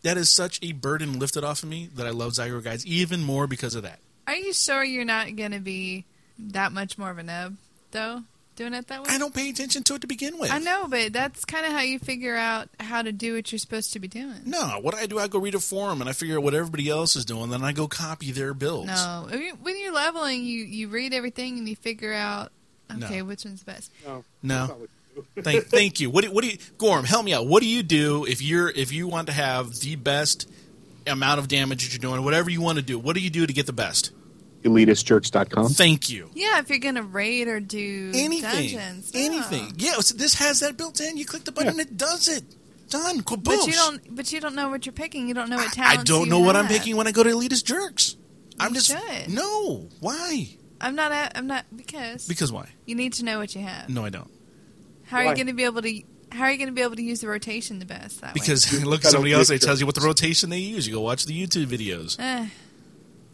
That 0.03 0.17
is 0.17 0.29
such 0.29 0.59
a 0.61 0.71
burden 0.71 1.19
lifted 1.19 1.43
off 1.43 1.63
of 1.63 1.69
me 1.69 1.89
that 1.95 2.07
I 2.07 2.11
love 2.11 2.33
Zygor 2.33 2.63
Guides 2.63 2.85
even 2.85 3.23
more 3.23 3.47
because 3.47 3.75
of 3.75 3.83
that. 3.83 3.99
Are 4.27 4.35
you 4.35 4.53
sure 4.53 4.83
you're 4.83 5.05
not 5.05 5.35
going 5.35 5.51
to 5.51 5.59
be 5.59 6.05
that 6.37 6.71
much 6.71 6.97
more 6.97 7.09
of 7.09 7.17
a 7.17 7.23
nub, 7.23 7.57
though, 7.91 8.23
doing 8.55 8.73
it 8.73 8.87
that 8.87 9.01
way? 9.01 9.09
I 9.09 9.17
don't 9.17 9.33
pay 9.33 9.49
attention 9.49 9.83
to 9.83 9.95
it 9.95 10.01
to 10.01 10.07
begin 10.07 10.37
with. 10.37 10.51
I 10.51 10.59
know, 10.59 10.87
but 10.87 11.11
that's 11.11 11.43
kind 11.43 11.65
of 11.65 11.71
how 11.73 11.81
you 11.81 11.99
figure 11.99 12.35
out 12.35 12.69
how 12.79 13.01
to 13.01 13.11
do 13.11 13.35
what 13.35 13.51
you're 13.51 13.59
supposed 13.59 13.91
to 13.93 13.99
be 13.99 14.07
doing. 14.07 14.41
No, 14.45 14.79
what 14.81 14.93
I 14.95 15.07
do, 15.07 15.19
I 15.19 15.27
go 15.27 15.39
read 15.39 15.55
a 15.55 15.59
forum 15.59 15.99
and 15.99 16.09
I 16.09 16.13
figure 16.13 16.37
out 16.37 16.43
what 16.43 16.53
everybody 16.53 16.87
else 16.89 17.15
is 17.15 17.25
doing, 17.25 17.49
then 17.49 17.63
I 17.63 17.73
go 17.73 17.87
copy 17.87 18.31
their 18.31 18.53
builds. 18.53 18.87
No, 18.87 19.27
I 19.29 19.35
mean, 19.35 19.55
when 19.61 19.77
you're 19.77 19.93
leveling, 19.93 20.45
you 20.45 20.63
you 20.63 20.87
read 20.89 21.13
everything 21.13 21.57
and 21.57 21.67
you 21.67 21.75
figure 21.75 22.13
out 22.13 22.51
okay 22.91 23.19
No. 23.19 23.25
which 23.25 23.45
one's 23.45 23.63
best. 23.63 23.91
No, 24.05 24.23
No. 24.43 24.57
that's 24.57 24.69
not 24.69 24.79
what 24.79 24.89
you 25.15 25.23
do. 25.35 25.41
thank, 25.41 25.65
thank 25.67 25.99
you. 25.99 26.09
What 26.09 26.23
do, 26.23 26.31
what 26.31 26.43
do 26.43 26.49
you, 26.49 26.57
Gorm? 26.77 27.05
Help 27.05 27.25
me 27.25 27.33
out. 27.33 27.45
What 27.47 27.61
do 27.61 27.67
you 27.67 27.83
do 27.83 28.25
if 28.25 28.41
you're 28.41 28.69
if 28.69 28.91
you 28.91 29.07
want 29.07 29.27
to 29.27 29.33
have 29.33 29.75
the 29.79 29.95
best 29.95 30.49
amount 31.07 31.39
of 31.39 31.47
damage 31.47 31.83
that 31.83 31.93
you're 31.93 32.11
doing, 32.11 32.23
whatever 32.23 32.49
you 32.49 32.61
want 32.61 32.77
to 32.77 32.83
do? 32.83 32.97
What 32.99 33.15
do 33.15 33.21
you 33.21 33.29
do 33.29 33.45
to 33.47 33.53
get 33.53 33.65
the 33.65 33.73
best? 33.73 34.11
ElitistJerks.com. 34.63 35.69
Thank 35.69 36.09
you. 36.09 36.29
Yeah, 36.33 36.59
if 36.59 36.69
you're 36.69 36.79
gonna 36.79 37.01
raid 37.03 37.47
or 37.47 37.59
do 37.59 38.11
Anything, 38.13 38.75
dungeons, 38.77 39.11
yeah. 39.13 39.21
anything. 39.21 39.73
Yeah, 39.77 39.93
so 40.01 40.15
this 40.15 40.33
has 40.35 40.59
that 40.59 40.77
built 40.77 40.99
in. 40.99 41.17
You 41.17 41.25
click 41.25 41.45
the 41.45 41.51
button, 41.51 41.75
Yeah. 41.75 41.83
it 41.83 41.97
does 41.97 42.27
it. 42.27 42.43
Done. 42.89 43.21
Kaboom. 43.21 43.43
But 43.43 43.67
you 43.67 43.73
don't. 43.73 44.15
But 44.15 44.31
you 44.33 44.41
don't 44.41 44.55
know 44.55 44.69
what 44.69 44.85
you're 44.85 44.93
picking. 44.93 45.27
You 45.27 45.33
don't 45.35 45.49
know 45.49 45.57
what 45.57 45.67
I 45.77 45.91
talents. 45.91 46.03
don't 46.05 46.27
know 46.27 46.39
what 46.39 46.55
I'm 46.55 46.67
picking 46.67 46.95
when 46.95 47.05
I 47.07 47.11
go 47.11 47.23
to 47.23 47.29
Elitist 47.29 47.63
Jerks. 47.65 48.15
I'm 48.59 48.73
just 48.73 48.87
should. 48.87 49.29
no. 49.29 49.87
Why? 50.01 50.49
I'm 50.81 50.95
not. 50.95 51.11
At, 51.11 51.37
I'm 51.37 51.47
not 51.47 51.65
because 51.75 52.27
Because 52.27 52.51
why? 52.51 52.69
you 52.85 52.95
need 52.95 53.13
to 53.13 53.25
know 53.25 53.39
what 53.39 53.53
you 53.55 53.61
have. 53.61 53.89
No, 53.89 54.05
I 54.05 54.09
don't. 54.09 54.29
How 55.05 55.17
are 55.17 55.25
Why? 55.25 55.31
you 55.31 55.35
going 55.35 55.47
to 55.47 55.53
be 55.53 55.63
able 55.63 55.81
to? 55.81 56.01
How 56.31 56.43
are 56.43 56.51
you 56.51 56.57
going 56.57 56.69
to 56.69 56.73
be 56.75 56.81
able 56.81 56.95
to 56.95 57.01
use 57.01 57.21
the 57.21 57.27
rotation 57.27 57.79
the 57.79 57.85
best 57.85 58.21
that 58.21 58.33
Because 58.35 58.71
way? 58.71 58.79
look 58.85 59.03
at 59.03 59.11
somebody 59.11 59.33
else. 59.33 59.47
They 59.47 59.57
tells 59.57 59.79
you 59.79 59.85
what 59.87 59.95
the 59.95 60.01
rotation 60.01 60.49
they 60.51 60.59
use. 60.59 60.87
You 60.87 60.93
go 60.93 61.01
watch 61.01 61.25
the 61.25 61.33
YouTube 61.39 61.65
videos. 61.65 62.17
Eh, 62.19 62.47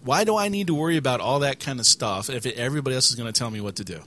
Why 0.04 0.24
do 0.24 0.38
I 0.38 0.48
need 0.48 0.68
to 0.68 0.74
worry 0.74 0.96
about 0.98 1.20
all 1.20 1.40
that 1.40 1.60
kind 1.60 1.80
of 1.80 1.86
stuff 1.86 2.30
if 2.30 2.46
it, 2.46 2.56
everybody 2.56 2.96
else 2.96 3.10
is 3.10 3.16
going 3.16 3.32
to 3.32 3.38
tell 3.38 3.52
me 3.52 3.60
what 3.60 3.76
to 3.78 3.84
do? 3.84 4.00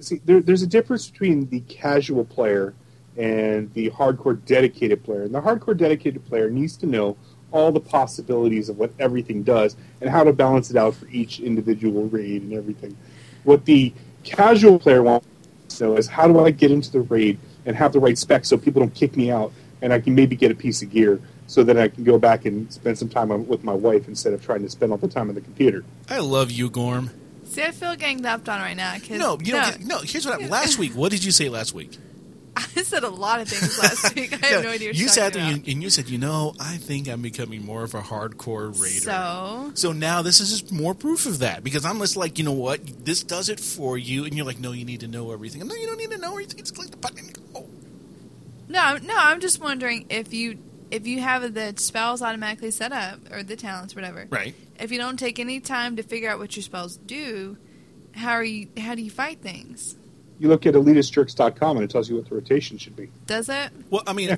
See, 0.00 0.20
there, 0.24 0.40
there's 0.40 0.62
a 0.62 0.66
difference 0.66 1.08
between 1.08 1.48
the 1.48 1.60
casual 1.60 2.24
player 2.24 2.74
and 3.16 3.72
the 3.72 3.90
hardcore 3.90 4.44
dedicated 4.44 5.02
player. 5.04 5.22
And 5.22 5.34
the 5.34 5.40
hardcore 5.40 5.76
dedicated 5.76 6.24
player 6.26 6.50
needs 6.50 6.76
to 6.78 6.86
know 6.86 7.16
all 7.52 7.70
the 7.70 7.80
possibilities 7.80 8.68
of 8.68 8.78
what 8.78 8.92
everything 8.98 9.42
does 9.42 9.76
and 10.00 10.10
how 10.10 10.24
to 10.24 10.32
balance 10.32 10.70
it 10.70 10.76
out 10.76 10.94
for 10.94 11.06
each 11.08 11.40
individual 11.40 12.06
raid 12.06 12.42
and 12.42 12.52
everything. 12.52 12.96
What 13.44 13.64
the 13.64 13.92
casual 14.24 14.78
player 14.78 15.02
wants 15.02 15.26
to 15.68 15.84
know 15.84 15.96
is 15.96 16.08
how 16.08 16.26
do 16.26 16.44
I 16.44 16.50
get 16.50 16.70
into 16.70 16.90
the 16.90 17.00
raid 17.00 17.38
and 17.66 17.76
have 17.76 17.92
the 17.92 18.00
right 18.00 18.18
specs 18.18 18.48
so 18.48 18.56
people 18.56 18.80
don't 18.80 18.94
kick 18.94 19.16
me 19.16 19.30
out 19.30 19.52
and 19.80 19.92
I 19.92 20.00
can 20.00 20.14
maybe 20.14 20.36
get 20.36 20.50
a 20.50 20.54
piece 20.54 20.82
of 20.82 20.90
gear 20.90 21.20
so 21.46 21.62
that 21.64 21.76
I 21.76 21.88
can 21.88 22.04
go 22.04 22.18
back 22.18 22.44
and 22.44 22.72
spend 22.72 22.98
some 22.98 23.08
time 23.08 23.30
on, 23.30 23.46
with 23.46 23.62
my 23.64 23.74
wife 23.74 24.08
instead 24.08 24.32
of 24.32 24.44
trying 24.44 24.62
to 24.62 24.70
spend 24.70 24.92
all 24.92 24.98
the 24.98 25.08
time 25.08 25.28
on 25.28 25.34
the 25.34 25.40
computer. 25.40 25.84
I 26.08 26.20
love 26.20 26.50
you, 26.50 26.70
Gorm. 26.70 27.10
see, 27.44 27.62
I 27.62 27.72
feel 27.72 27.94
ganged 27.96 28.24
up 28.24 28.48
on 28.48 28.60
right 28.60 28.76
now. 28.76 28.92
Cause, 28.92 29.10
No, 29.10 29.38
you 29.42 29.52
no, 29.52 29.60
don't. 29.60 29.78
Get, 29.78 29.86
no, 29.86 29.98
here's 29.98 30.24
what 30.24 30.32
happened. 30.32 30.50
Last 30.50 30.78
week, 30.78 30.92
what 30.92 31.10
did 31.10 31.24
you 31.24 31.32
say 31.32 31.48
last 31.48 31.74
week? 31.74 31.98
I 32.56 32.82
said 32.82 33.02
a 33.02 33.08
lot 33.08 33.40
of 33.40 33.48
things 33.48 33.78
last 33.78 34.14
week. 34.14 34.32
I 34.42 34.46
have 34.46 34.64
no 34.64 34.70
idea. 34.70 34.90
What 34.90 34.96
you 34.96 35.08
sat 35.08 35.32
there 35.32 35.42
and, 35.42 35.66
and 35.66 35.82
you 35.82 35.88
said, 35.88 36.08
you 36.08 36.18
know, 36.18 36.54
I 36.60 36.76
think 36.76 37.08
I'm 37.08 37.22
becoming 37.22 37.64
more 37.64 37.82
of 37.82 37.94
a 37.94 38.00
hardcore 38.00 38.68
raider. 38.78 39.00
So 39.00 39.70
So 39.74 39.92
now 39.92 40.22
this 40.22 40.40
is 40.40 40.50
just 40.50 40.72
more 40.72 40.94
proof 40.94 41.24
of 41.24 41.38
that 41.38 41.64
because 41.64 41.84
I'm 41.84 41.98
just 41.98 42.16
like, 42.16 42.38
you 42.38 42.44
know 42.44 42.52
what, 42.52 43.04
this 43.04 43.22
does 43.22 43.48
it 43.48 43.58
for 43.58 43.96
you, 43.96 44.24
and 44.24 44.36
you're 44.36 44.46
like, 44.46 44.60
no, 44.60 44.72
you 44.72 44.84
need 44.84 45.00
to 45.00 45.08
know 45.08 45.32
everything. 45.32 45.66
No, 45.66 45.74
you 45.74 45.86
don't 45.86 45.96
need 45.96 46.10
to 46.10 46.18
know 46.18 46.32
everything. 46.32 46.58
Just 46.58 46.74
click 46.74 46.90
the 46.90 46.96
button. 46.98 47.18
And 47.18 47.54
go. 47.54 47.66
no, 48.68 48.98
no. 49.02 49.14
I'm 49.16 49.40
just 49.40 49.60
wondering 49.60 50.06
if 50.10 50.34
you 50.34 50.58
if 50.90 51.06
you 51.06 51.20
have 51.20 51.54
the 51.54 51.72
spells 51.76 52.20
automatically 52.20 52.70
set 52.70 52.92
up 52.92 53.18
or 53.32 53.42
the 53.42 53.56
talents, 53.56 53.94
whatever. 53.94 54.26
Right. 54.28 54.54
If 54.78 54.92
you 54.92 54.98
don't 54.98 55.18
take 55.18 55.38
any 55.38 55.58
time 55.58 55.96
to 55.96 56.02
figure 56.02 56.28
out 56.28 56.38
what 56.38 56.54
your 56.54 56.62
spells 56.62 56.98
do, 56.98 57.56
how 58.14 58.32
are 58.32 58.44
you? 58.44 58.68
How 58.76 58.94
do 58.94 59.02
you 59.02 59.10
fight 59.10 59.40
things? 59.40 59.96
You 60.42 60.48
look 60.48 60.66
at 60.66 60.74
elitistjerks.com 60.74 61.76
and 61.76 61.84
it 61.84 61.90
tells 61.90 62.10
you 62.10 62.16
what 62.16 62.28
the 62.28 62.34
rotation 62.34 62.76
should 62.76 62.96
be. 62.96 63.10
Does 63.26 63.48
it? 63.48 63.70
Well, 63.90 64.02
I 64.08 64.12
mean, 64.12 64.36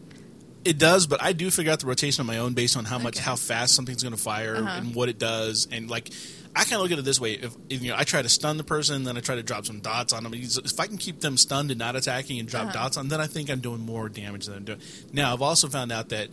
it 0.62 0.78
does, 0.78 1.06
but 1.06 1.22
I 1.22 1.32
do 1.32 1.50
figure 1.50 1.72
out 1.72 1.80
the 1.80 1.86
rotation 1.86 2.20
on 2.20 2.26
my 2.26 2.36
own 2.38 2.52
based 2.52 2.76
on 2.76 2.84
how 2.84 2.98
much, 2.98 3.16
Okay. 3.16 3.24
how 3.24 3.36
fast 3.36 3.74
something's 3.74 4.02
going 4.02 4.14
to 4.14 4.20
fire 4.20 4.56
Uh-huh. 4.56 4.68
and 4.78 4.94
what 4.94 5.08
it 5.08 5.18
does, 5.18 5.66
and 5.72 5.88
like. 5.90 6.10
I 6.56 6.62
kind 6.62 6.74
of 6.74 6.82
look 6.82 6.92
at 6.92 7.00
it 7.00 7.04
this 7.04 7.20
way: 7.20 7.32
if, 7.32 7.52
if 7.68 7.82
you 7.82 7.90
know, 7.90 7.96
I 7.98 8.04
try 8.04 8.22
to 8.22 8.28
stun 8.28 8.58
the 8.58 8.62
person, 8.64 9.02
then 9.02 9.16
I 9.16 9.20
try 9.20 9.34
to 9.34 9.42
drop 9.42 9.66
some 9.66 9.80
dots 9.80 10.12
on 10.12 10.22
them. 10.22 10.32
If 10.34 10.78
I 10.78 10.86
can 10.86 10.98
keep 10.98 11.18
them 11.20 11.36
stunned 11.36 11.72
and 11.72 11.78
not 11.80 11.96
attacking, 11.96 12.38
and 12.38 12.48
drop 12.48 12.66
Uh-huh. 12.66 12.72
dots 12.74 12.96
on, 12.96 13.08
them, 13.08 13.18
then 13.18 13.20
I 13.20 13.26
think 13.26 13.50
I'm 13.50 13.58
doing 13.58 13.80
more 13.80 14.08
damage 14.08 14.46
than 14.46 14.54
I'm 14.58 14.64
doing. 14.64 14.78
Now, 15.12 15.32
I've 15.32 15.42
also 15.42 15.66
found 15.68 15.90
out 15.90 16.10
that 16.10 16.28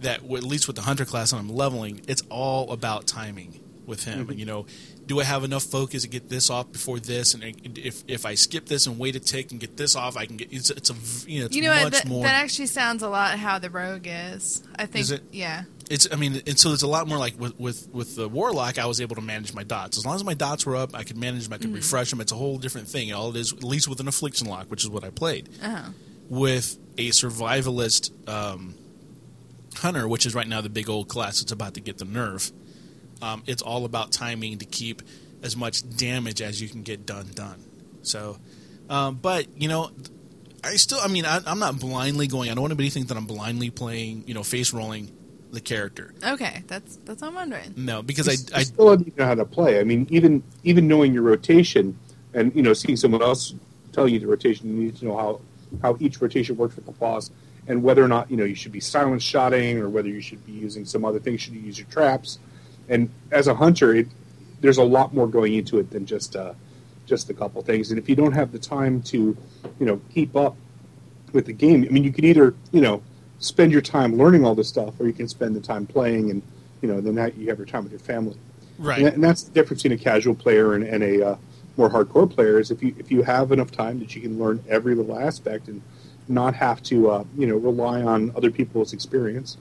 that 0.00 0.16
at 0.24 0.42
least 0.42 0.66
with 0.66 0.74
the 0.74 0.82
hunter 0.82 1.04
class 1.04 1.30
and 1.30 1.38
I'm 1.40 1.48
leveling, 1.54 2.00
it's 2.08 2.22
all 2.28 2.72
about 2.72 3.06
timing 3.06 3.60
with 3.86 4.02
him. 4.02 4.22
Mm-hmm. 4.22 4.30
And 4.30 4.40
you 4.40 4.46
know, 4.46 4.66
do 5.12 5.20
I 5.20 5.24
have 5.24 5.44
enough 5.44 5.64
focus 5.64 6.02
to 6.02 6.08
get 6.08 6.28
this 6.30 6.48
off 6.48 6.72
before 6.72 6.98
this? 6.98 7.34
And 7.34 7.42
if 7.76 8.02
if 8.08 8.24
I 8.24 8.34
skip 8.34 8.64
this 8.66 8.86
and 8.86 8.98
wait 8.98 9.14
a 9.14 9.20
tick 9.20 9.50
and 9.50 9.60
get 9.60 9.76
this 9.76 9.94
off, 9.94 10.16
I 10.16 10.24
can 10.26 10.36
get 10.38 10.50
it's, 10.52 10.70
it's 10.70 10.88
a 10.90 10.94
you 11.30 11.40
know 11.40 11.46
it's 11.46 11.56
you 11.56 11.62
know 11.62 11.74
much? 11.74 11.92
That, 11.92 12.06
more. 12.06 12.24
that 12.24 12.34
actually 12.34 12.66
sounds 12.66 13.02
a 13.02 13.08
lot 13.08 13.38
how 13.38 13.58
the 13.58 13.68
rogue 13.68 14.06
is. 14.08 14.62
I 14.76 14.86
think. 14.86 15.02
Is? 15.10 15.20
Yeah. 15.30 15.64
It's 15.90 16.08
I 16.10 16.16
mean, 16.16 16.40
and 16.46 16.58
so 16.58 16.72
it's 16.72 16.82
a 16.82 16.86
lot 16.86 17.06
more 17.06 17.18
like 17.18 17.38
with 17.38 17.58
with 17.60 17.88
with 17.92 18.16
the 18.16 18.26
warlock. 18.28 18.78
I 18.78 18.86
was 18.86 19.00
able 19.02 19.16
to 19.16 19.20
manage 19.22 19.52
my 19.52 19.64
dots 19.64 19.98
as 19.98 20.06
long 20.06 20.14
as 20.14 20.24
my 20.24 20.34
dots 20.34 20.64
were 20.64 20.76
up. 20.76 20.94
I 20.94 21.02
could 21.04 21.18
manage 21.18 21.44
them. 21.44 21.52
I 21.52 21.58
could 21.58 21.66
Mm-hmm. 21.66 21.76
refresh 21.76 22.08
them. 22.10 22.20
It's 22.22 22.32
a 22.32 22.36
whole 22.36 22.56
different 22.56 22.88
thing. 22.88 23.12
All 23.12 23.28
it 23.30 23.36
is, 23.36 23.52
at 23.52 23.62
least 23.64 23.88
with 23.88 24.00
an 24.00 24.08
affliction 24.08 24.46
lock, 24.48 24.70
which 24.70 24.82
is 24.82 24.88
what 24.88 25.04
I 25.04 25.10
played 25.10 25.50
Uh-huh. 25.62 25.90
with 26.30 26.78
a 26.96 27.10
survivalist 27.10 28.10
um, 28.28 28.74
hunter, 29.76 30.06
which 30.08 30.24
is 30.26 30.34
right 30.34 30.48
now 30.48 30.60
the 30.62 30.70
big 30.70 30.88
old 30.88 31.08
class 31.08 31.40
that's 31.40 31.52
about 31.52 31.74
to 31.74 31.80
get 31.80 31.98
the 31.98 32.04
nerf. 32.06 32.52
Um, 33.22 33.42
it's 33.46 33.62
all 33.62 33.84
about 33.84 34.12
timing 34.12 34.58
to 34.58 34.64
keep 34.64 35.00
as 35.42 35.56
much 35.56 35.88
damage 35.96 36.42
as 36.42 36.60
you 36.60 36.68
can 36.68 36.82
get 36.82 37.06
done 37.06 37.30
done. 37.34 37.62
So, 38.02 38.38
um, 38.90 39.14
but 39.16 39.46
you 39.60 39.68
know, 39.68 39.90
I 40.64 40.74
still, 40.76 40.98
I 41.00 41.08
mean, 41.08 41.24
I, 41.24 41.40
I'm 41.46 41.58
not 41.58 41.78
blindly 41.78 42.26
going. 42.26 42.50
I 42.50 42.54
don't 42.54 42.62
want 42.62 42.72
anybody 42.72 42.88
to 42.88 42.94
think 42.94 43.08
that 43.08 43.16
I'm 43.16 43.26
blindly 43.26 43.70
playing, 43.70 44.24
you 44.26 44.34
know, 44.34 44.42
face 44.42 44.72
rolling 44.72 45.10
the 45.52 45.60
character. 45.60 46.14
Okay. 46.24 46.62
That's 46.66 46.96
that's 46.96 47.20
what 47.20 47.28
I'm 47.28 47.34
wondering. 47.34 47.74
No, 47.76 48.02
because 48.02 48.26
You 48.26 48.54
I, 48.54 48.60
I 48.60 48.62
still 48.62 48.96
need 48.96 49.14
to 49.14 49.20
know 49.20 49.26
how 49.26 49.34
to 49.34 49.44
play. 49.44 49.80
I 49.80 49.84
mean, 49.84 50.06
even 50.10 50.42
even 50.64 50.88
knowing 50.88 51.12
your 51.12 51.22
rotation 51.22 51.98
and 52.34 52.54
you 52.56 52.62
know 52.62 52.72
seeing 52.72 52.96
someone 52.96 53.22
else 53.22 53.54
tell 53.92 54.08
you 54.08 54.18
the 54.18 54.26
rotation, 54.26 54.68
you 54.68 54.84
need 54.84 54.96
to 54.96 55.04
know 55.04 55.16
how 55.16 55.40
how 55.82 55.96
each 56.00 56.20
rotation 56.20 56.56
works 56.56 56.76
with 56.76 56.86
the 56.86 56.92
boss 56.92 57.30
and 57.68 57.82
whether 57.82 58.02
or 58.02 58.08
not 58.08 58.30
you 58.30 58.36
know 58.36 58.44
you 58.44 58.54
should 58.54 58.72
be 58.72 58.80
silence 58.80 59.22
shotting 59.22 59.78
or 59.78 59.88
whether 59.88 60.08
you 60.08 60.20
should 60.20 60.44
be 60.46 60.52
using 60.52 60.84
some 60.84 61.04
other 61.04 61.18
thing. 61.20 61.36
Should 61.36 61.54
you 61.54 61.60
use 61.60 61.78
your 61.78 61.88
traps? 61.88 62.38
And 62.88 63.10
as 63.30 63.46
a 63.48 63.54
hunter, 63.54 63.94
it, 63.94 64.08
there's 64.60 64.78
a 64.78 64.84
lot 64.84 65.14
more 65.14 65.26
going 65.26 65.54
into 65.54 65.78
it 65.78 65.90
than 65.90 66.06
just 66.06 66.36
uh, 66.36 66.54
just 67.06 67.30
a 67.30 67.34
couple 67.34 67.62
things. 67.62 67.90
And 67.90 67.98
if 67.98 68.08
you 68.08 68.14
don't 68.16 68.32
have 68.32 68.52
the 68.52 68.58
time 68.58 69.02
to 69.04 69.36
you 69.78 69.86
know 69.86 70.00
keep 70.12 70.36
up 70.36 70.56
with 71.32 71.46
the 71.46 71.52
game, 71.52 71.84
I 71.88 71.92
mean, 71.92 72.04
you 72.04 72.12
can 72.12 72.24
either 72.24 72.54
you 72.72 72.80
know 72.80 73.02
spend 73.38 73.72
your 73.72 73.80
time 73.82 74.16
learning 74.16 74.44
all 74.44 74.54
this 74.54 74.68
stuff, 74.68 74.98
or 75.00 75.06
you 75.06 75.12
can 75.12 75.28
spend 75.28 75.56
the 75.56 75.60
time 75.60 75.86
playing 75.86 76.30
and 76.30 76.42
you 76.80 76.88
know 76.88 77.00
then 77.00 77.14
that 77.16 77.36
you 77.36 77.48
have 77.48 77.58
your 77.58 77.66
time 77.66 77.82
with 77.84 77.92
your 77.92 78.00
family. 78.00 78.36
right. 78.78 78.98
And, 78.98 79.06
that- 79.06 79.14
and 79.14 79.24
that's 79.24 79.42
the 79.44 79.52
difference 79.52 79.82
between 79.82 79.98
a 79.98 80.02
casual 80.02 80.34
player 80.34 80.74
and, 80.74 80.84
and 80.84 81.02
a 81.02 81.26
uh, 81.30 81.36
more 81.76 81.88
hardcore 81.88 82.28
player 82.30 82.58
is 82.60 82.70
if 82.70 82.82
you 82.82 82.94
if 82.98 83.10
you 83.10 83.22
have 83.22 83.50
enough 83.52 83.70
time 83.70 83.98
that 84.00 84.14
you 84.14 84.20
can 84.22 84.38
learn 84.38 84.62
every 84.68 84.94
little 84.94 85.18
aspect 85.18 85.68
and 85.68 85.80
not 86.28 86.54
have 86.54 86.82
to 86.84 87.10
uh, 87.10 87.24
you 87.36 87.46
know 87.46 87.56
rely 87.56 88.02
on 88.02 88.30
other 88.36 88.50
people's 88.50 88.92
experience, 88.92 89.56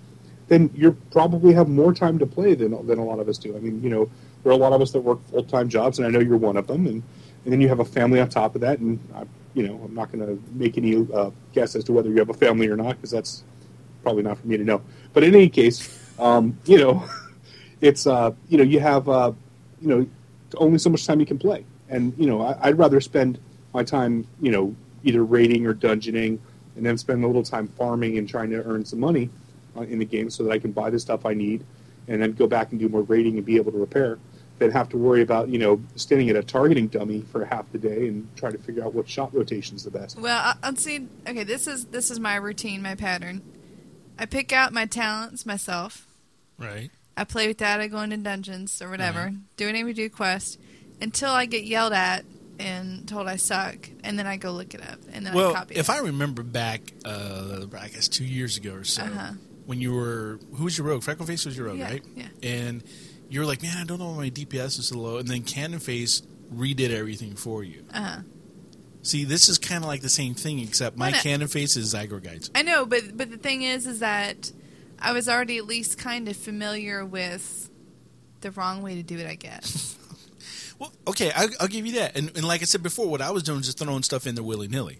then 0.52 0.70
you 0.76 0.91
probably 1.12 1.54
have 1.54 1.70
more 1.70 1.93
time 1.93 2.20
to 2.20 2.26
play 2.26 2.54
than 2.56 2.86
than 2.86 2.99
a 2.99 3.06
lot 3.06 3.20
of 3.20 3.30
us 3.30 3.38
do. 3.38 3.56
I 3.56 3.60
mean, 3.62 3.82
you 3.82 3.89
know, 3.89 4.12
there 4.43 4.52
are 4.52 4.56
a 4.56 4.58
lot 4.58 4.74
of 4.74 4.82
us 4.82 4.91
that 4.91 4.99
work 4.99 5.26
full 5.30 5.45
time 5.45 5.70
jobs, 5.70 5.97
and 5.97 6.06
I 6.06 6.12
know 6.12 6.20
you're 6.20 6.36
one 6.36 6.58
of 6.58 6.68
them, 6.68 6.88
and 6.88 7.02
and 7.45 7.54
then 7.54 7.62
you 7.62 7.70
have 7.70 7.80
a 7.80 7.86
family 7.86 8.20
on 8.20 8.28
top 8.28 8.54
of 8.54 8.60
that, 8.60 8.80
and 8.80 8.99
I, 9.16 9.24
you 9.54 9.66
know, 9.66 9.80
I'm 9.82 9.95
not 9.95 10.12
going 10.12 10.28
to 10.28 10.43
make 10.54 10.78
any 10.78 11.08
uh, 11.14 11.32
guess 11.54 11.74
as 11.76 11.86
to 11.86 11.93
whether 11.93 12.10
you 12.10 12.18
have 12.18 12.30
a 12.30 12.34
family 12.34 12.68
or 12.68 12.76
not 12.76 12.97
because 12.97 13.12
that's 13.12 13.45
probably 14.04 14.24
not 14.24 14.39
for 14.39 14.47
me 14.47 14.58
to 14.58 14.66
know. 14.66 14.82
But 15.14 15.24
in 15.24 15.34
any 15.34 15.47
case, 15.47 15.97
um, 16.20 16.60
you 16.66 16.80
know, 16.80 17.06
it's 17.82 18.06
uh, 18.06 18.32
you 18.49 18.58
know 18.58 18.66
you 18.66 18.82
have 18.82 19.08
uh, 19.08 19.32
you 19.80 19.88
know 19.88 20.08
only 20.58 20.80
so 20.80 20.89
much 20.89 21.08
time 21.08 21.22
you 21.22 21.26
can 21.26 21.39
play, 21.39 21.64
and 21.88 22.14
you 22.18 22.26
know 22.26 22.41
I, 22.41 22.68
I'd 22.68 22.78
rather 22.78 22.99
spend 22.99 23.39
my 23.74 23.86
time 23.86 24.28
you 24.41 24.52
know 24.52 24.76
either 25.06 25.24
raiding 25.24 25.66
or 25.66 25.74
dungeoning, 25.74 26.39
and 26.76 26.86
then 26.86 26.97
spend 26.97 27.24
a 27.24 27.28
little 27.28 27.41
time 27.41 27.70
farming 27.70 28.18
and 28.18 28.28
trying 28.28 28.49
to 28.49 28.62
earn 28.66 28.84
some 28.84 28.99
money 28.99 29.30
in 29.76 29.99
the 29.99 30.05
game 30.05 30.30
so 30.30 30.43
that 30.43 30.51
I 30.51 30.59
can 30.59 30.72
buy 30.72 30.89
the 30.89 30.99
stuff 30.99 31.26
I 31.26 31.34
need, 31.34 31.63
and 32.07 32.22
then 32.22 32.34
go 32.34 32.47
back 32.47 32.72
and 32.72 32.80
do 32.80 32.89
more 32.89 33.01
raiding 33.03 33.38
and 33.38 33.45
be 33.45 33.55
able 33.57 33.72
to 33.72 33.78
repair. 33.78 34.19
Than 34.59 34.69
have 34.74 34.89
to 34.89 34.97
worry 34.97 35.24
about 35.24 35.49
you 35.49 35.57
know 35.57 35.82
standing 35.95 36.30
at 36.30 36.36
a 36.36 36.43
targeting 36.43 36.86
dummy 36.88 37.22
for 37.32 37.43
half 37.45 37.72
the 37.72 37.80
day 37.80 38.07
and 38.07 38.28
try 38.36 38.51
to 38.51 38.59
figure 38.59 38.84
out 38.84 38.93
what 38.93 39.09
shot 39.09 39.34
rotation 39.34 39.76
is 39.76 39.84
the 39.86 39.89
best. 39.89 40.19
Well, 40.19 40.38
I- 40.39 40.55
I'll 40.61 40.76
see. 40.76 41.07
Okay, 41.28 41.43
this 41.43 41.65
is 41.65 41.86
this 41.86 42.11
is 42.11 42.19
my 42.19 42.36
routine, 42.36 42.84
my 42.84 42.93
pattern. 42.93 43.41
I 44.19 44.28
pick 44.28 44.53
out 44.53 44.72
my 44.72 44.86
talents 44.86 45.47
myself. 45.47 46.05
Right. 46.59 46.91
I 47.17 47.24
play 47.24 47.47
with 47.47 47.57
that. 47.57 47.80
I 47.82 47.88
go 47.88 48.01
into 48.01 48.17
dungeons 48.17 48.84
or 48.84 48.89
whatever, 48.91 49.19
Right. 49.22 49.34
do 49.57 49.67
an 49.67 49.93
do 49.93 50.09
quest 50.11 50.59
until 51.01 51.32
I 51.32 51.47
get 51.47 51.63
yelled 51.63 51.93
at 51.93 52.24
and 52.59 53.07
told 53.07 53.28
I 53.28 53.38
suck, 53.38 53.89
and 54.03 54.19
then 54.19 54.28
I 54.28 54.38
go 54.38 54.51
look 54.51 54.76
it 54.76 54.82
up 54.84 54.99
and 55.11 55.26
then 55.26 55.34
I 55.34 55.36
Well, 55.38 55.53
copy 55.55 55.74
if 55.74 55.89
it. 55.89 55.91
I 55.91 55.97
remember 56.01 56.43
back, 56.43 56.82
uh, 57.03 57.65
I 57.76 57.88
guess 57.88 58.07
two 58.07 58.26
years 58.26 58.57
ago 58.57 58.74
or 58.76 58.84
so, 58.84 59.01
Uh-huh. 59.01 59.32
When 59.66 59.80
you 59.82 59.93
were, 59.93 60.39
who 60.55 60.64
was 60.66 60.78
your 60.78 60.88
rogue? 60.88 61.01
Freckleface 61.03 61.45
was 61.45 61.55
your 61.57 61.68
rogue, 61.68 61.78
Yeah, 61.80 61.89
right? 61.89 62.03
yeah. 62.16 62.28
And 62.43 62.84
you 63.30 63.39
were 63.39 63.45
like, 63.45 63.62
man, 63.62 63.78
I 63.78 63.84
don't 63.86 63.99
know 63.99 64.09
why 64.12 64.18
my 64.18 64.30
DPS 64.30 64.80
is 64.80 64.88
so 64.88 64.97
low. 64.97 65.18
And 65.18 65.28
then 65.28 65.43
Cannon 65.43 65.80
Face 65.80 66.22
redid 66.53 66.89
everything 66.91 67.36
for 67.36 67.64
you. 67.64 67.84
uh-huh. 67.93 68.22
See, 69.03 69.24
this 69.24 69.49
is 69.49 69.57
kind 69.57 69.84
of 69.84 69.88
like 69.88 70.01
the 70.01 70.09
same 70.09 70.36
thing, 70.36 70.59
except 70.59 70.95
my 70.95 71.09
Well, 71.12 71.22
Cannon 71.22 71.47
Face 71.47 71.76
is 71.76 71.91
Zygor 71.93 72.22
Guides. 72.24 72.51
I 72.53 72.62
know, 72.62 72.86
but 72.86 73.18
but 73.18 73.32
the 73.32 73.38
thing 73.38 73.64
is, 73.64 73.88
is 73.88 73.99
that 73.99 74.51
I 74.99 75.12
was 75.12 75.28
already 75.28 75.57
at 75.57 75.66
least 75.66 75.97
kind 75.97 76.28
of 76.28 76.38
familiar 76.38 77.03
with 77.03 77.70
the 78.41 78.51
wrong 78.51 78.84
way 78.84 78.93
to 78.95 79.01
do 79.03 79.18
it. 79.18 79.26
I 79.28 79.36
guess. 79.36 79.97
Well, 80.80 80.91
okay, 81.09 81.32
I, 81.36 81.45
I'll 81.59 81.68
give 81.68 81.86
you 81.86 81.93
that. 81.99 82.18
And, 82.18 82.36
and 82.36 82.43
like 82.43 82.62
I 82.64 82.66
said 82.66 82.82
before, 82.82 83.07
what 83.07 83.22
I 83.22 83.30
was 83.30 83.43
doing 83.43 83.59
was 83.59 83.68
just 83.68 83.78
throwing 83.78 84.01
stuff 84.01 84.26
in 84.26 84.34
there 84.34 84.43
willy 84.43 84.68
nilly. 84.68 84.97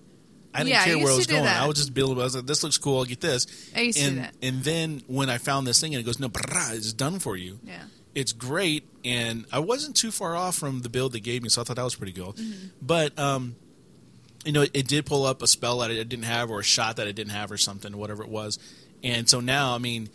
I 0.54 0.60
didn't 0.60 0.70
Yeah, 0.70 0.84
care 0.84 0.97
where 0.97 1.12
I 1.12 1.16
was 1.16 1.28
going. 1.28 1.43
that. 1.43 1.62
I 1.62 1.66
was 1.68 1.78
just 1.78 1.93
building. 1.93 2.20
I 2.20 2.24
was 2.24 2.36
like, 2.36 2.45
"This 2.45 2.64
looks 2.64 2.78
cool. 2.78 2.99
I'll 2.99 3.06
get 3.06 3.22
this." 3.22 3.47
I 3.76 3.82
used 3.82 3.97
to 3.99 4.04
do 4.04 4.10
and, 4.10 4.18
that. 4.20 4.34
And 4.41 4.64
then 4.64 5.02
when 5.08 5.30
I 5.30 5.38
found 5.38 5.66
this 5.66 5.80
thing, 5.80 5.93
and 5.95 6.02
it 6.02 6.06
goes, 6.06 6.20
"No, 6.20 6.30
brah, 6.30 6.76
it's 6.76 6.93
done 6.93 7.20
for 7.20 7.38
you." 7.38 7.60
Yeah. 7.64 7.84
It's 8.14 8.34
great, 8.34 8.88
and 9.06 9.45
I 9.54 9.60
wasn't 9.60 9.95
too 9.95 10.12
far 10.12 10.36
off 10.36 10.56
from 10.56 10.82
the 10.82 10.89
build 10.89 11.14
they 11.14 11.22
gave 11.22 11.43
me, 11.43 11.49
so 11.49 11.62
I 11.62 11.64
thought 11.64 11.78
that 11.78 11.84
was 11.84 11.95
pretty 11.95 12.12
cool. 12.12 12.34
Mm-hmm. 12.34 12.68
But 12.82 13.18
um, 13.18 13.56
you 14.43 14.52
know, 14.52 14.66
it 14.74 14.88
did 14.88 15.06
pull 15.06 15.26
up 15.26 15.41
a 15.41 15.47
spell 15.47 15.80
that 15.80 15.91
I 15.91 15.95
didn't 15.95 16.24
have, 16.24 16.49
or 16.52 16.60
a 16.60 16.64
shot 16.64 16.97
that 16.97 17.08
I 17.08 17.14
didn't 17.14 17.32
have, 17.32 17.52
or 17.52 17.58
something, 17.58 17.95
whatever 17.95 18.24
it 18.24 18.30
was. 18.30 18.60
And 19.04 19.30
so 19.30 19.39
now, 19.39 19.74
I 19.74 19.78
mean, 19.78 20.10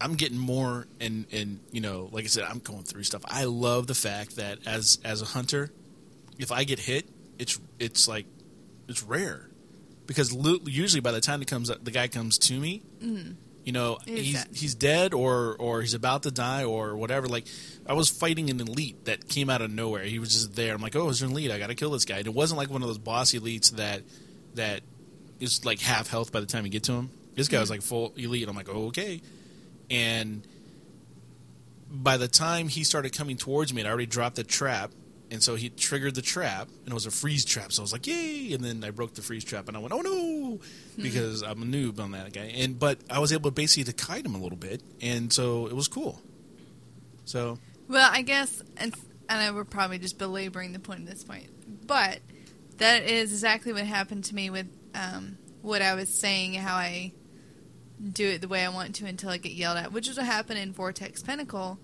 I'm 0.00 0.14
getting 0.14 0.38
more, 0.38 0.88
and 1.00 1.26
and 1.30 1.60
you 1.70 1.80
know, 1.80 2.08
like 2.10 2.24
I 2.24 2.28
said, 2.28 2.44
I'm 2.44 2.58
going 2.58 2.82
through 2.82 3.04
stuff. 3.04 3.22
I 3.26 3.44
love 3.44 3.86
the 3.86 3.94
fact 3.94 4.34
that 4.36 4.58
as 4.66 4.98
as 5.04 5.22
a 5.22 5.26
hunter, 5.26 5.70
if 6.38 6.50
I 6.50 6.64
get 6.64 6.80
hit, 6.80 7.06
it's 7.38 7.60
it's 7.78 8.08
like 8.08 8.26
it's 8.88 9.04
rare 9.04 9.49
because 10.10 10.34
usually 10.66 11.00
by 11.00 11.12
the 11.12 11.20
time 11.20 11.40
it 11.40 11.46
comes, 11.46 11.68
the 11.68 11.90
guy 11.92 12.08
comes 12.08 12.36
to 12.38 12.58
me, 12.58 12.82
you 13.64 13.70
know, 13.72 13.96
He's 14.04 14.18
he's 14.18 14.34
dead. 14.34 14.48
he's 14.56 14.74
dead 14.74 15.14
or 15.14 15.54
or 15.56 15.82
he's 15.82 15.94
about 15.94 16.24
to 16.24 16.32
die 16.32 16.64
or 16.64 16.96
whatever. 16.96 17.28
Like 17.28 17.46
I 17.86 17.92
was 17.92 18.08
fighting 18.08 18.50
an 18.50 18.58
elite 18.60 19.04
that 19.04 19.28
came 19.28 19.48
out 19.48 19.62
of 19.62 19.70
nowhere. 19.70 20.02
He 20.02 20.18
was 20.18 20.32
just 20.32 20.56
there. 20.56 20.74
I'm 20.74 20.82
like, 20.82 20.96
oh, 20.96 21.08
it's 21.10 21.20
an 21.20 21.30
elite. 21.30 21.52
I 21.52 21.60
got 21.60 21.68
to 21.68 21.76
kill 21.76 21.92
this 21.92 22.04
guy. 22.04 22.18
And 22.18 22.26
it 22.26 22.34
wasn't 22.34 22.58
like 22.58 22.70
one 22.70 22.82
of 22.82 22.88
those 22.88 22.98
boss 22.98 23.30
elites 23.30 23.70
that 23.76 24.02
that 24.56 24.80
is 25.38 25.64
like 25.64 25.78
half 25.78 26.10
health 26.10 26.32
by 26.32 26.40
the 26.40 26.46
time 26.46 26.64
you 26.64 26.72
get 26.72 26.82
to 26.84 26.92
him. 26.92 27.10
This 27.36 27.46
guy 27.46 27.60
was 27.60 27.70
like 27.70 27.82
full 27.82 28.12
elite. 28.16 28.48
I'm 28.48 28.56
like, 28.56 28.68
oh, 28.68 28.86
okay. 28.88 29.22
And 29.90 30.44
by 31.88 32.16
the 32.16 32.26
time 32.26 32.66
he 32.66 32.82
started 32.82 33.12
coming 33.16 33.36
towards 33.36 33.72
me, 33.72 33.84
I 33.84 33.88
already 33.88 34.06
dropped 34.06 34.34
the 34.34 34.44
trap. 34.44 34.90
And 35.30 35.42
so 35.42 35.54
he 35.54 35.68
triggered 35.70 36.16
the 36.16 36.22
trap, 36.22 36.68
and 36.84 36.88
it 36.88 36.94
was 36.94 37.06
a 37.06 37.10
freeze 37.10 37.44
trap. 37.44 37.72
So 37.72 37.82
I 37.82 37.84
was 37.84 37.92
like, 37.92 38.06
"Yay!" 38.06 38.52
And 38.52 38.64
then 38.64 38.82
I 38.82 38.90
broke 38.90 39.14
the 39.14 39.22
freeze 39.22 39.44
trap, 39.44 39.68
and 39.68 39.76
I 39.76 39.80
went, 39.80 39.92
"Oh 39.92 40.00
no!" 40.00 40.60
Because 41.00 41.42
I'm 41.42 41.62
a 41.62 41.66
noob 41.66 42.00
on 42.00 42.10
that 42.12 42.32
guy. 42.32 42.52
And 42.56 42.78
but 42.78 42.98
I 43.08 43.20
was 43.20 43.32
able 43.32 43.50
to 43.50 43.54
basically 43.54 43.84
to 43.84 43.92
kite 43.92 44.26
him 44.26 44.34
a 44.34 44.38
little 44.38 44.58
bit, 44.58 44.82
and 45.00 45.32
so 45.32 45.66
it 45.66 45.76
was 45.76 45.86
cool. 45.88 46.20
So 47.24 47.58
Well, 47.88 48.08
I 48.12 48.22
guess, 48.22 48.62
and 48.76 48.94
and 49.28 49.40
I 49.40 49.50
we're 49.52 49.64
probably 49.64 49.98
just 49.98 50.18
belaboring 50.18 50.72
the 50.72 50.80
point 50.80 51.00
at 51.00 51.06
this 51.06 51.22
point, 51.22 51.48
but 51.86 52.18
that 52.78 53.04
is 53.04 53.30
exactly 53.32 53.72
what 53.72 53.84
happened 53.84 54.24
to 54.24 54.34
me 54.34 54.50
with 54.50 54.66
um, 54.94 55.38
what 55.62 55.82
I 55.82 55.94
was 55.94 56.08
saying, 56.08 56.54
how 56.54 56.74
I 56.74 57.12
do 58.12 58.28
it 58.30 58.40
the 58.40 58.48
way 58.48 58.64
I 58.64 58.68
want 58.70 58.94
to 58.96 59.06
until 59.06 59.30
I 59.30 59.36
get 59.36 59.52
yelled 59.52 59.76
at, 59.78 59.92
which 59.92 60.08
is 60.08 60.16
what 60.16 60.26
happened 60.26 60.58
in 60.58 60.72
Vortex 60.72 61.22
Pinnacle. 61.22 61.78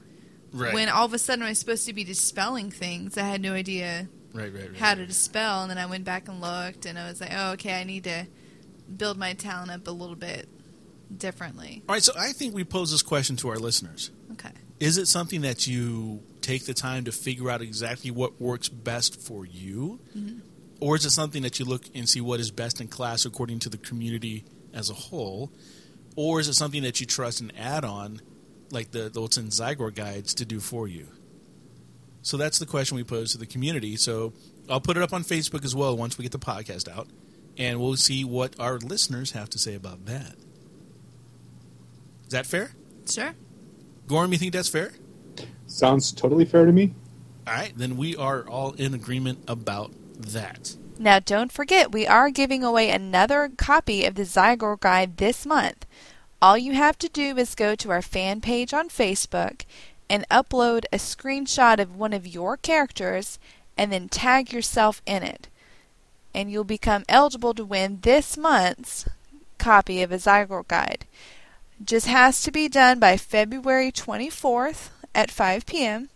Right, 0.57 0.75
When 0.75 0.89
all 0.89 1.05
of 1.05 1.15
a 1.15 1.19
sudden 1.19 1.45
I 1.45 1.51
was 1.51 1.59
supposed 1.59 1.87
to 1.87 1.93
be 1.93 2.05
dispelling 2.05 2.71
things, 2.71 3.17
I 3.17 3.23
had 3.23 3.41
no 3.41 3.53
idea 3.53 4.09
right, 4.33 4.53
right, 4.53 4.69
right. 4.69 4.77
how 4.77 4.95
to 4.95 5.07
dispel, 5.07 5.63
and 5.63 5.71
then 5.71 5.79
I 5.79 5.87
went 5.87 6.05
back 6.05 6.29
and 6.29 6.41
looked, 6.41 6.87
and 6.87 6.99
I 6.99 7.09
was 7.09 7.21
like, 7.21 7.33
oh, 7.35 7.53
okay, 7.53 7.81
I 7.81 7.85
need 7.85 8.05
to 8.05 8.27
build 8.95 9.19
my 9.19 9.35
talent 9.35 9.71
up 9.71 9.87
a 9.87 9.91
little 9.91 10.17
bit 10.17 10.49
differently. 11.17 11.83
All 11.89 11.95
right, 11.95 12.03
so 12.03 12.13
I 12.19 12.33
think 12.33 12.55
we 12.55 12.65
pose 12.65 12.91
this 12.91 13.03
question 13.03 13.37
to 13.37 13.49
our 13.49 13.57
listeners: 13.57 14.11
Okay. 14.33 14.51
Is 14.81 14.99
it 14.99 15.07
something 15.07 15.43
that 15.43 15.67
you 15.67 16.23
take 16.43 16.67
the 16.67 16.75
time 16.75 17.05
to 17.05 17.13
figure 17.13 17.51
out 17.51 17.63
exactly 17.63 18.11
what 18.11 18.41
works 18.41 18.69
best 18.69 19.21
for 19.21 19.47
you, 19.47 20.01
mm-hmm. 20.17 20.39
or 20.81 20.97
is 20.97 21.05
it 21.05 21.11
something 21.11 21.43
that 21.43 21.59
you 21.59 21.65
look 21.65 21.85
and 21.95 22.09
see 22.09 22.21
what 22.21 22.41
is 22.41 22.51
best 22.51 22.81
in 22.81 22.89
class 22.89 23.25
according 23.25 23.61
to 23.61 23.69
the 23.69 23.79
community 23.79 24.45
as 24.73 24.91
a 24.91 24.95
whole, 24.95 25.51
or 26.15 26.41
is 26.41 26.49
it 26.49 26.55
something 26.55 26.83
that 26.83 27.01
you 27.01 27.07
trust 27.07 27.41
and 27.41 27.53
add 27.59 27.85
on, 27.85 28.21
like 28.77 28.91
the 28.91 29.09
the 29.09 29.21
what's 29.21 29.37
in 29.39 29.47
Zygor 29.47 29.95
guides 29.95 30.35
to 30.35 30.45
do 30.45 30.61
for 30.61 30.87
you? 30.87 31.09
So 32.23 32.37
that's 32.37 32.59
the 32.59 32.67
question 32.67 32.97
we 32.97 33.05
pose 33.05 33.33
to 33.33 33.39
the 33.39 33.47
community. 33.47 33.97
So 33.97 34.33
I'll 34.69 34.81
put 34.81 34.97
it 34.97 35.03
up 35.03 35.13
on 35.13 35.23
Facebook 35.23 35.65
as 35.65 35.75
well 35.75 35.97
once 35.97 36.19
we 36.19 36.23
get 36.23 36.33
the 36.33 36.39
podcast 36.39 36.89
out, 36.89 37.09
and 37.57 37.81
we'll 37.81 37.97
see 37.97 38.25
what 38.25 38.59
our 38.61 38.79
listeners 38.79 39.33
have 39.33 39.49
to 39.51 39.59
say 39.59 39.75
about 39.75 40.07
that. 40.07 40.35
Is 42.25 42.33
that 42.33 42.47
fair? 42.47 42.73
Sure. 43.09 43.35
Gorm, 44.07 44.33
you 44.33 44.39
think 44.39 44.53
that's 44.53 44.69
fair? 44.69 44.93
Sounds 45.67 46.13
totally 46.13 46.45
fair 46.45 46.67
to 46.67 46.73
me. 46.73 46.95
All 47.47 47.55
right, 47.55 47.73
then 47.77 47.97
we 47.97 48.17
are 48.17 48.47
all 48.49 48.73
in 48.73 48.93
agreement 48.93 49.39
about 49.49 49.93
that. 50.19 50.77
Now, 50.99 51.21
don't 51.21 51.53
forget, 51.53 51.93
we 51.93 52.07
are 52.07 52.31
giving 52.31 52.65
away 52.65 52.91
another 52.91 53.51
copy 53.57 54.05
of 54.05 54.15
the 54.17 54.23
Zygor 54.23 54.81
Guide 54.81 55.19
this 55.19 55.47
month. 55.47 55.87
All 56.41 56.59
you 56.59 56.73
have 56.73 56.99
to 56.99 57.09
do 57.09 57.37
is 57.39 57.55
go 57.55 57.75
to 57.75 57.91
our 57.91 58.03
fan 58.03 58.41
page 58.41 58.75
on 58.75 58.89
Facebook 58.89 59.65
and 60.09 60.29
upload 60.29 60.85
a 60.93 60.99
screenshot 60.99 61.81
of 61.81 61.97
one 61.97 62.13
of 62.13 62.27
your 62.27 62.57
characters 62.57 63.39
and 63.77 63.93
then 63.93 64.09
tag 64.09 64.53
yourself 64.53 65.03
in 65.07 65.23
it. 65.23 65.49
And 66.35 66.51
you'll 66.51 66.65
become 66.65 67.05
eligible 67.09 67.55
to 67.55 67.65
win 67.65 68.01
this 68.03 68.37
month's 68.37 69.09
copy 69.59 70.03
of 70.03 70.13
a 70.13 70.17
Zygor 70.17 70.69
Guide. 70.69 71.07
Just 71.83 72.07
has 72.07 72.43
to 72.43 72.51
be 72.51 72.69
done 72.69 72.99
by 72.99 73.17
February 73.17 73.91
24th 73.91 74.91
at 75.15 75.31
5 75.31 75.67
p.m., 75.67 76.11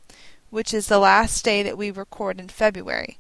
which 0.51 0.75
is 0.75 0.89
the 0.89 0.99
last 0.99 1.45
day 1.45 1.63
that 1.63 1.79
we 1.79 1.91
record 1.91 2.39
in 2.39 2.49
February. 2.49 3.19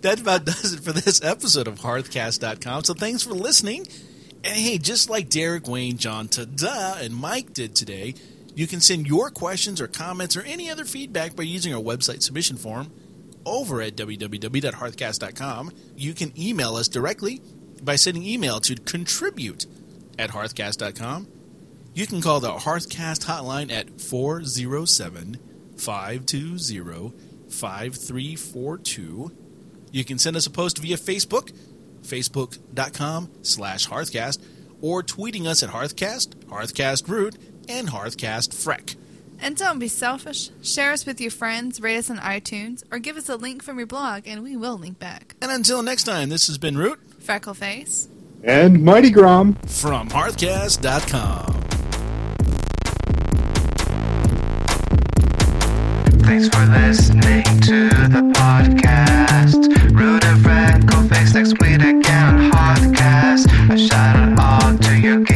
That 0.00 0.20
about 0.20 0.44
does 0.44 0.72
it 0.74 0.80
for 0.80 0.92
this 0.92 1.22
episode 1.22 1.68
of 1.68 1.80
Hearthcast.com. 1.80 2.84
So 2.84 2.94
thanks 2.94 3.22
for 3.22 3.32
listening. 3.32 3.86
And 4.46 4.54
hey, 4.54 4.78
just 4.78 5.10
like 5.10 5.28
Derek, 5.28 5.66
Wayne, 5.66 5.98
John, 5.98 6.28
Tada, 6.28 7.00
and 7.00 7.12
Mike 7.12 7.52
did 7.52 7.74
today, 7.74 8.14
you 8.54 8.68
can 8.68 8.80
send 8.80 9.08
your 9.08 9.28
questions 9.28 9.80
or 9.80 9.88
comments 9.88 10.36
or 10.36 10.42
any 10.42 10.70
other 10.70 10.84
feedback 10.84 11.34
by 11.34 11.42
using 11.42 11.74
our 11.74 11.82
website 11.82 12.22
submission 12.22 12.56
form 12.56 12.92
over 13.44 13.82
at 13.82 13.96
www.hearthcast.com. 13.96 15.72
You 15.96 16.14
can 16.14 16.32
email 16.40 16.76
us 16.76 16.86
directly 16.86 17.42
by 17.82 17.96
sending 17.96 18.22
email 18.22 18.60
to 18.60 18.76
contribute 18.76 19.66
at 20.16 20.30
hearthcast.com. 20.30 21.26
You 21.92 22.06
can 22.06 22.20
call 22.20 22.38
the 22.38 22.52
Hearthcast 22.52 23.24
hotline 23.24 23.72
at 23.72 24.00
407 24.00 25.38
520 25.76 27.12
5342. 27.50 29.32
You 29.90 30.04
can 30.04 30.18
send 30.20 30.36
us 30.36 30.46
a 30.46 30.50
post 30.50 30.78
via 30.78 30.96
Facebook, 30.96 31.52
facebook.com 32.06 33.30
slash 33.42 33.88
hearthcast, 33.88 34.42
or 34.80 35.02
tweeting 35.02 35.46
us 35.46 35.62
at 35.62 35.70
hearthcast, 35.70 36.34
hearthcastroot 36.46 37.36
and 37.68 37.88
hearthcastfreck. 37.88 38.96
And 39.38 39.56
don't 39.56 39.78
be 39.78 39.88
selfish. 39.88 40.50
Share 40.62 40.92
us 40.92 41.04
with 41.04 41.20
your 41.20 41.30
friends, 41.30 41.80
rate 41.80 41.98
us 41.98 42.10
on 42.10 42.18
iTunes, 42.18 42.84
or 42.90 42.98
give 42.98 43.16
us 43.16 43.28
a 43.28 43.36
link 43.36 43.62
from 43.62 43.78
your 43.78 43.86
blog, 43.86 44.22
and 44.26 44.42
we 44.42 44.56
will 44.56 44.78
link 44.78 44.98
back. 44.98 45.34
And 45.42 45.50
until 45.50 45.82
next 45.82 46.04
time, 46.04 46.30
this 46.30 46.46
has 46.46 46.58
been 46.58 46.78
Root, 46.78 47.00
Freckleface, 47.20 48.08
and 48.42 48.82
Mighty 48.82 49.10
Grom 49.10 49.54
from 49.66 50.08
Hearthcast.com. 50.08 51.62
Thanks 56.22 56.48
for 56.48 56.64
listening 56.66 57.44
to 57.60 57.88
the 57.88 58.32
podcast 58.34 59.05
sex 61.36 61.52
with 61.60 61.82
a 61.82 62.00
can 62.02 62.50
hard. 62.50 62.78
I 62.98 63.76
shout 63.76 64.16
it 64.16 64.38
all 64.38 64.78
to 64.78 64.98
your 64.98 65.18
game. 65.18 65.35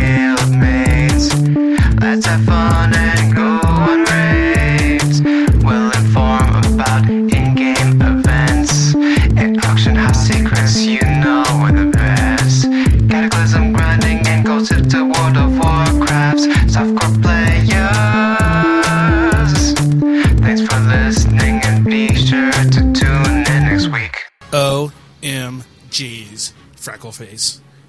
freckle 26.91 27.13
face. 27.13 27.61